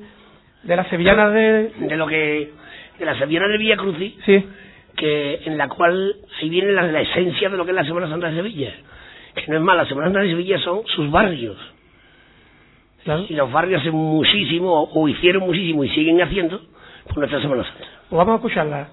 de 0.64 0.76
las 0.76 0.88
sevillanas 0.88 1.34
de... 1.34 1.70
De 1.88 1.96
lo 1.98 2.08
que, 2.08 2.52
de 2.98 3.06
la 3.06 3.18
Sevillana 3.18 3.48
de 3.48 3.58
Villa 3.58 3.78
Crucis, 3.78 4.14
Sí, 4.26 4.46
que 4.98 5.42
en 5.46 5.58
la 5.58 5.70
cual 5.70 6.16
ahí 6.42 6.50
viene 6.50 6.72
la, 6.74 6.84
la 6.84 7.02
esencia 7.02 7.50
de 7.50 7.56
lo 7.58 7.64
que 7.64 7.72
es 7.72 7.76
la 7.76 7.86
Semana 7.86 8.10
Santa 8.10 8.28
de 8.30 8.36
Sevilla. 8.36 8.74
Que 9.36 9.48
no 9.52 9.56
es 9.58 9.62
más, 9.62 9.78
la 9.78 9.86
Semana 9.86 10.08
Santa 10.08 10.20
de 10.22 10.30
Sevilla 10.30 10.60
son 10.60 10.82
sus 10.88 11.10
barrios. 11.10 11.56
claro. 13.06 13.26
Y 13.30 13.34
los 13.36 13.50
barrios 13.52 13.80
hacen 13.82 13.94
muchísimo, 13.94 14.84
o, 14.84 15.02
o 15.02 15.08
hicieron 15.08 15.44
muchísimo 15.44 15.84
y 15.86 15.90
siguen 15.90 16.22
haciendo, 16.22 16.62
por 17.08 17.20
nuestra 17.20 17.42
Semana 17.42 17.64
Santa. 17.64 17.86
Pues 18.10 18.18
vamos 18.18 18.34
a 18.34 18.36
escucharla. 18.36 18.90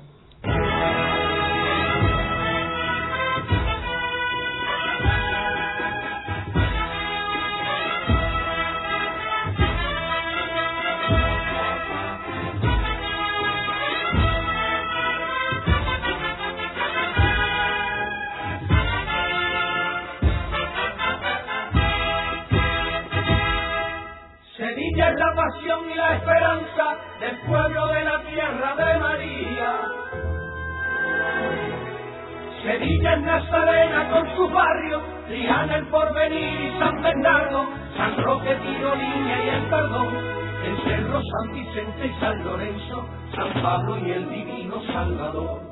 Sevilla 32.76 33.14
es 33.14 33.22
Nazarena 33.22 34.10
con 34.10 34.36
sus 34.36 34.52
barrios, 34.52 35.02
Triana 35.28 35.76
el 35.76 35.86
porvenir 35.86 36.60
y 36.60 36.78
San 36.78 37.00
Bernardo, 37.00 37.64
San 37.96 38.22
Roque, 38.22 38.54
Tirolina 38.54 39.44
y 39.44 39.48
el 39.48 39.62
Perdón, 39.70 40.14
el 40.62 40.76
Cerro 40.84 41.20
San 41.22 41.54
Vicente 41.54 42.06
y 42.06 42.20
San 42.20 42.44
Lorenzo, 42.44 43.08
San 43.34 43.62
Pablo 43.62 43.98
y 43.98 44.10
el 44.10 44.28
Divino 44.28 44.82
Salvador. 44.92 45.62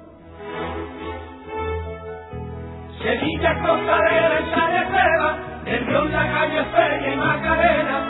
Sevilla 3.03 3.55
costarera 3.67 4.41
y 4.41 4.55
Saletera, 4.55 5.37
el 5.67 5.87
Río 5.87 6.05
la 6.07 6.33
calle 6.33 6.65
Feria 6.65 7.13
y 7.13 7.17
Macarena, 7.19 8.01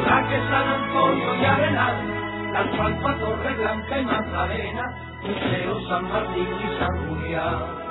Uraque, 0.00 0.38
San 0.48 0.68
Antonio 0.68 1.34
y 1.40 1.44
Arenal, 1.44 2.52
Lanzalpa, 2.52 3.18
Torre 3.18 3.54
Blanca 3.54 3.98
y 3.98 4.04
Magdalena, 4.04 4.82
Museo 5.22 5.88
San 5.88 6.08
Martín 6.08 6.46
y 6.46 6.78
San 6.78 7.08
Julián. 7.08 7.83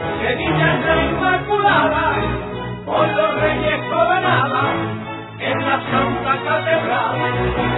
Sevilla 0.00 0.74
es 0.74 0.86
la 0.86 1.02
Inmaculada, 1.04 2.12
por 2.86 3.06
los 3.06 3.40
reyes 3.40 3.80
coronada, 3.92 4.72
en 5.38 5.58
la 5.58 5.80
Santa 5.90 6.38
Catedral, 6.42 7.16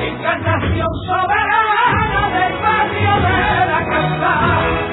encarnación 0.00 0.88
soberana 1.06 2.30
del 2.30 2.62
barrio 2.62 3.14
de 3.26 3.66
la 3.66 3.86
Casal. 3.88 4.91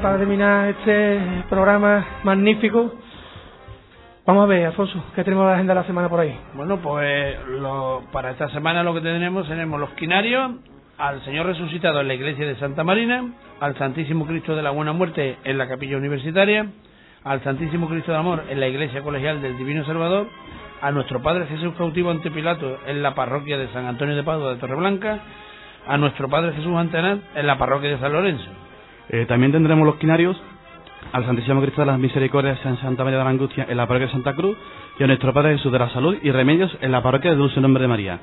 Para 0.00 0.18
terminar 0.18 0.68
este 0.68 1.20
programa 1.48 2.04
magnífico, 2.24 2.94
vamos 4.26 4.44
a 4.44 4.46
ver, 4.46 4.66
Alfonso, 4.66 5.02
¿qué 5.14 5.24
tenemos 5.24 5.42
en 5.44 5.48
la 5.48 5.54
agenda 5.54 5.74
de 5.74 5.80
la 5.80 5.86
semana 5.86 6.08
por 6.08 6.20
ahí? 6.20 6.36
Bueno, 6.54 6.78
pues 6.78 7.36
lo- 7.60 8.02
para 8.12 8.30
esta 8.30 8.48
semana 8.50 8.82
lo 8.82 8.94
que 8.94 9.00
tenemos, 9.00 9.46
tenemos 9.48 9.78
los 9.80 9.90
quinarios, 9.90 10.52
al 10.98 11.22
Señor 11.24 11.46
resucitado 11.46 12.00
en 12.00 12.08
la 12.08 12.14
iglesia 12.14 12.46
de 12.46 12.56
Santa 12.56 12.84
Marina, 12.84 13.24
al 13.60 13.76
Santísimo 13.76 14.26
Cristo 14.26 14.54
de 14.54 14.62
la 14.62 14.70
Buena 14.70 14.92
Muerte 14.92 15.36
en 15.44 15.58
la 15.58 15.68
capilla 15.68 15.96
universitaria, 15.96 16.66
al 17.24 17.42
Santísimo 17.42 17.88
Cristo 17.88 18.12
de 18.12 18.18
Amor 18.18 18.44
en 18.48 18.60
la 18.60 18.68
iglesia 18.68 19.02
colegial 19.02 19.42
del 19.42 19.56
Divino 19.58 19.84
Salvador, 19.84 20.26
a 20.80 20.90
nuestro 20.90 21.22
Padre 21.22 21.46
Jesús 21.46 21.74
cautivo 21.76 22.10
ante 22.10 22.30
Pilato 22.30 22.78
en 22.86 23.02
la 23.02 23.14
parroquia 23.14 23.56
de 23.58 23.68
San 23.68 23.86
Antonio 23.86 24.16
de 24.16 24.22
Padua 24.24 24.54
de 24.54 24.60
Torreblanca, 24.60 25.18
a 25.86 25.96
nuestro 25.96 26.28
Padre 26.28 26.52
Jesús 26.52 26.76
Antenat 26.76 27.18
en 27.34 27.46
la 27.46 27.58
parroquia 27.58 27.90
de 27.90 27.98
San 27.98 28.12
Lorenzo. 28.12 28.48
Eh, 29.08 29.26
también 29.26 29.52
tendremos 29.52 29.86
los 29.86 29.96
quinarios 29.96 30.40
al 31.12 31.26
Santísimo 31.26 31.60
Cristo 31.60 31.82
de 31.82 31.86
las 31.86 31.98
Misericordias 31.98 32.58
en 32.64 32.78
Santa 32.78 33.04
María 33.04 33.18
de 33.18 33.24
la 33.24 33.30
Angustia 33.30 33.66
en 33.68 33.76
la 33.76 33.86
parroquia 33.86 34.06
de 34.06 34.12
Santa 34.12 34.34
Cruz 34.34 34.56
y 34.98 35.02
a 35.02 35.06
nuestro 35.06 35.32
Padre 35.32 35.56
Jesús 35.56 35.72
de 35.72 35.78
la 35.78 35.88
Salud 35.90 36.16
y 36.22 36.30
Remedios 36.30 36.76
en 36.80 36.92
la 36.92 37.02
parroquia 37.02 37.32
de 37.32 37.36
Dulce 37.36 37.60
Nombre 37.60 37.82
de 37.82 37.88
María. 37.88 38.18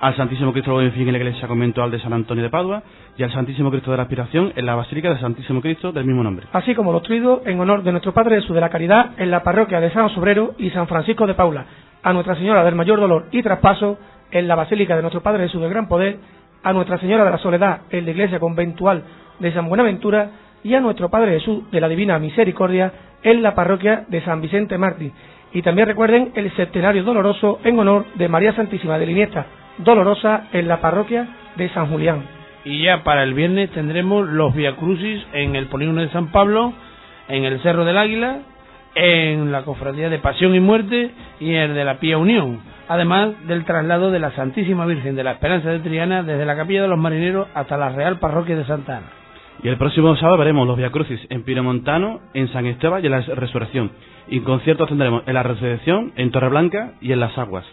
Al 0.00 0.16
Santísimo 0.16 0.52
Cristo 0.52 0.76
Fin 0.78 1.06
en 1.06 1.12
la 1.12 1.18
iglesia 1.18 1.48
conventual 1.48 1.90
de 1.90 2.00
San 2.00 2.12
Antonio 2.12 2.42
de 2.42 2.50
Padua 2.50 2.82
y 3.16 3.22
al 3.22 3.32
Santísimo 3.32 3.70
Cristo 3.70 3.90
de 3.90 3.96
la 3.96 4.02
Aspiración 4.02 4.52
en 4.54 4.66
la 4.66 4.74
Basílica 4.74 5.08
del 5.08 5.20
Santísimo 5.20 5.62
Cristo 5.62 5.92
del 5.92 6.04
mismo 6.04 6.22
nombre. 6.22 6.46
Así 6.52 6.74
como 6.74 6.92
los 6.92 7.02
triduos 7.02 7.40
en 7.46 7.60
honor 7.60 7.82
de 7.82 7.92
nuestro 7.92 8.12
Padre 8.12 8.40
Jesús 8.40 8.54
de 8.54 8.60
la 8.60 8.68
Caridad 8.68 9.12
en 9.16 9.30
la 9.30 9.42
parroquia 9.42 9.80
de 9.80 9.92
San 9.92 10.10
Sobrero 10.10 10.54
y 10.58 10.70
San 10.70 10.88
Francisco 10.88 11.26
de 11.26 11.34
Paula, 11.34 11.64
a 12.02 12.12
Nuestra 12.12 12.34
Señora 12.34 12.64
del 12.64 12.74
Mayor 12.74 13.00
Dolor 13.00 13.26
y 13.30 13.42
Traspaso 13.42 13.98
en 14.30 14.46
la 14.48 14.56
Basílica 14.56 14.96
de 14.96 15.02
nuestro 15.02 15.22
Padre 15.22 15.44
Jesús 15.44 15.62
del 15.62 15.70
Gran 15.70 15.88
Poder, 15.88 16.18
a 16.62 16.72
Nuestra 16.72 16.98
Señora 16.98 17.24
de 17.24 17.30
la 17.30 17.38
Soledad 17.38 17.82
en 17.88 18.04
la 18.04 18.10
iglesia 18.10 18.40
conventual 18.40 19.04
de 19.38 19.52
San 19.52 19.68
Buenaventura 19.68 20.30
y 20.62 20.74
a 20.74 20.80
nuestro 20.80 21.10
Padre 21.10 21.38
Jesús 21.38 21.70
de 21.70 21.80
la 21.80 21.88
Divina 21.88 22.18
Misericordia 22.18 22.92
en 23.22 23.42
la 23.42 23.54
parroquia 23.54 24.04
de 24.08 24.22
San 24.22 24.40
Vicente 24.40 24.78
Mártir. 24.78 25.12
Y 25.52 25.62
también 25.62 25.86
recuerden 25.86 26.32
el 26.34 26.50
septenario 26.56 27.04
doloroso 27.04 27.60
en 27.64 27.78
honor 27.78 28.06
de 28.14 28.28
María 28.28 28.54
Santísima 28.54 28.98
de 28.98 29.06
Liniesta 29.06 29.46
Dolorosa 29.78 30.48
en 30.52 30.68
la 30.68 30.80
parroquia 30.80 31.28
de 31.56 31.68
San 31.70 31.88
Julián. 31.88 32.22
Y 32.64 32.82
ya 32.82 33.02
para 33.04 33.22
el 33.22 33.34
viernes 33.34 33.70
tendremos 33.70 34.26
los 34.28 34.54
Via 34.54 34.76
Crucis 34.76 35.22
en 35.32 35.56
el 35.56 35.66
Polígono 35.66 36.00
de 36.00 36.08
San 36.10 36.28
Pablo, 36.28 36.72
en 37.28 37.44
el 37.44 37.60
Cerro 37.60 37.84
del 37.84 37.98
Águila, 37.98 38.38
en 38.94 39.52
la 39.52 39.62
Cofradía 39.62 40.08
de 40.08 40.18
Pasión 40.18 40.54
y 40.54 40.60
Muerte 40.60 41.10
y 41.40 41.50
en 41.50 41.62
el 41.62 41.74
de 41.74 41.84
la 41.84 41.98
Pía 41.98 42.18
Unión. 42.18 42.60
Además 42.88 43.30
del 43.46 43.64
traslado 43.64 44.10
de 44.10 44.18
la 44.18 44.30
Santísima 44.32 44.86
Virgen 44.86 45.16
de 45.16 45.24
la 45.24 45.32
Esperanza 45.32 45.70
de 45.70 45.80
Triana 45.80 46.22
desde 46.22 46.44
la 46.44 46.56
Capilla 46.56 46.82
de 46.82 46.88
los 46.88 46.98
Marineros 46.98 47.48
hasta 47.54 47.76
la 47.76 47.90
Real 47.90 48.18
Parroquia 48.18 48.56
de 48.56 48.64
Santa 48.64 48.98
Ana. 48.98 49.23
Y 49.62 49.68
el 49.68 49.78
próximo 49.78 50.16
sábado 50.16 50.38
veremos 50.38 50.66
los 50.66 50.76
Via 50.76 50.90
Crucis 50.90 51.20
en 51.30 51.44
Piemontano, 51.44 52.18
en 52.34 52.52
San 52.52 52.66
Esteban 52.66 53.02
y 53.02 53.06
en 53.06 53.12
la 53.12 53.20
Resurrección. 53.20 53.92
Y 54.28 54.40
conciertos 54.40 54.88
tendremos 54.88 55.22
en 55.26 55.34
la 55.34 55.42
Resurrección, 55.42 56.12
en 56.16 56.30
Torreblanca 56.30 56.92
y 57.00 57.12
en 57.12 57.20
Las 57.20 57.38
Aguas. 57.38 57.64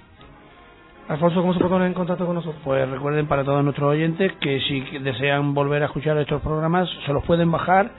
Alfonso, 1.07 1.41
¿cómo 1.41 1.53
se 1.53 1.59
puede 1.59 1.71
poner 1.71 1.87
en 1.87 1.93
contacto 1.93 2.25
con 2.25 2.35
nosotros? 2.35 2.61
Pues 2.63 2.89
recuerden 2.89 3.27
para 3.27 3.43
todos 3.43 3.61
nuestros 3.63 3.91
oyentes 3.91 4.31
que 4.39 4.61
si 4.61 4.79
desean 4.99 5.53
volver 5.53 5.83
a 5.83 5.87
escuchar 5.87 6.17
estos 6.17 6.41
programas 6.41 6.89
se 7.05 7.11
los 7.11 7.25
pueden 7.25 7.51
bajar 7.51 7.91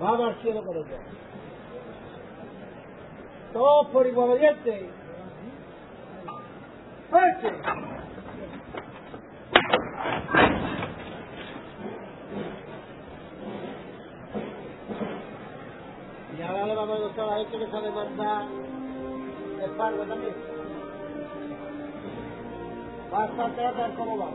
Vamos 0.01 0.30
al 0.30 0.41
cielo 0.41 0.64
con 0.64 0.76
Todos 3.54 3.88
por 3.88 4.08
igual 4.08 4.30
obediente. 4.32 4.89
¡Fuerte! 7.10 7.52
Y 16.38 16.41
ahora 16.41 16.66
le 16.66 16.76
vamos 16.76 16.97
a 16.97 17.04
gustar 17.04 17.30
a 17.30 17.38
gente 17.39 17.58
que 17.60 17.72
sabe 17.72 17.91
mandar 17.91 18.45
el 19.64 19.72
pardo 19.72 20.04
también. 20.06 20.36
Bastante 23.12 23.66
a 23.66 23.72
ver 23.72 23.93
cómo 23.95 24.18
va. 24.18 24.30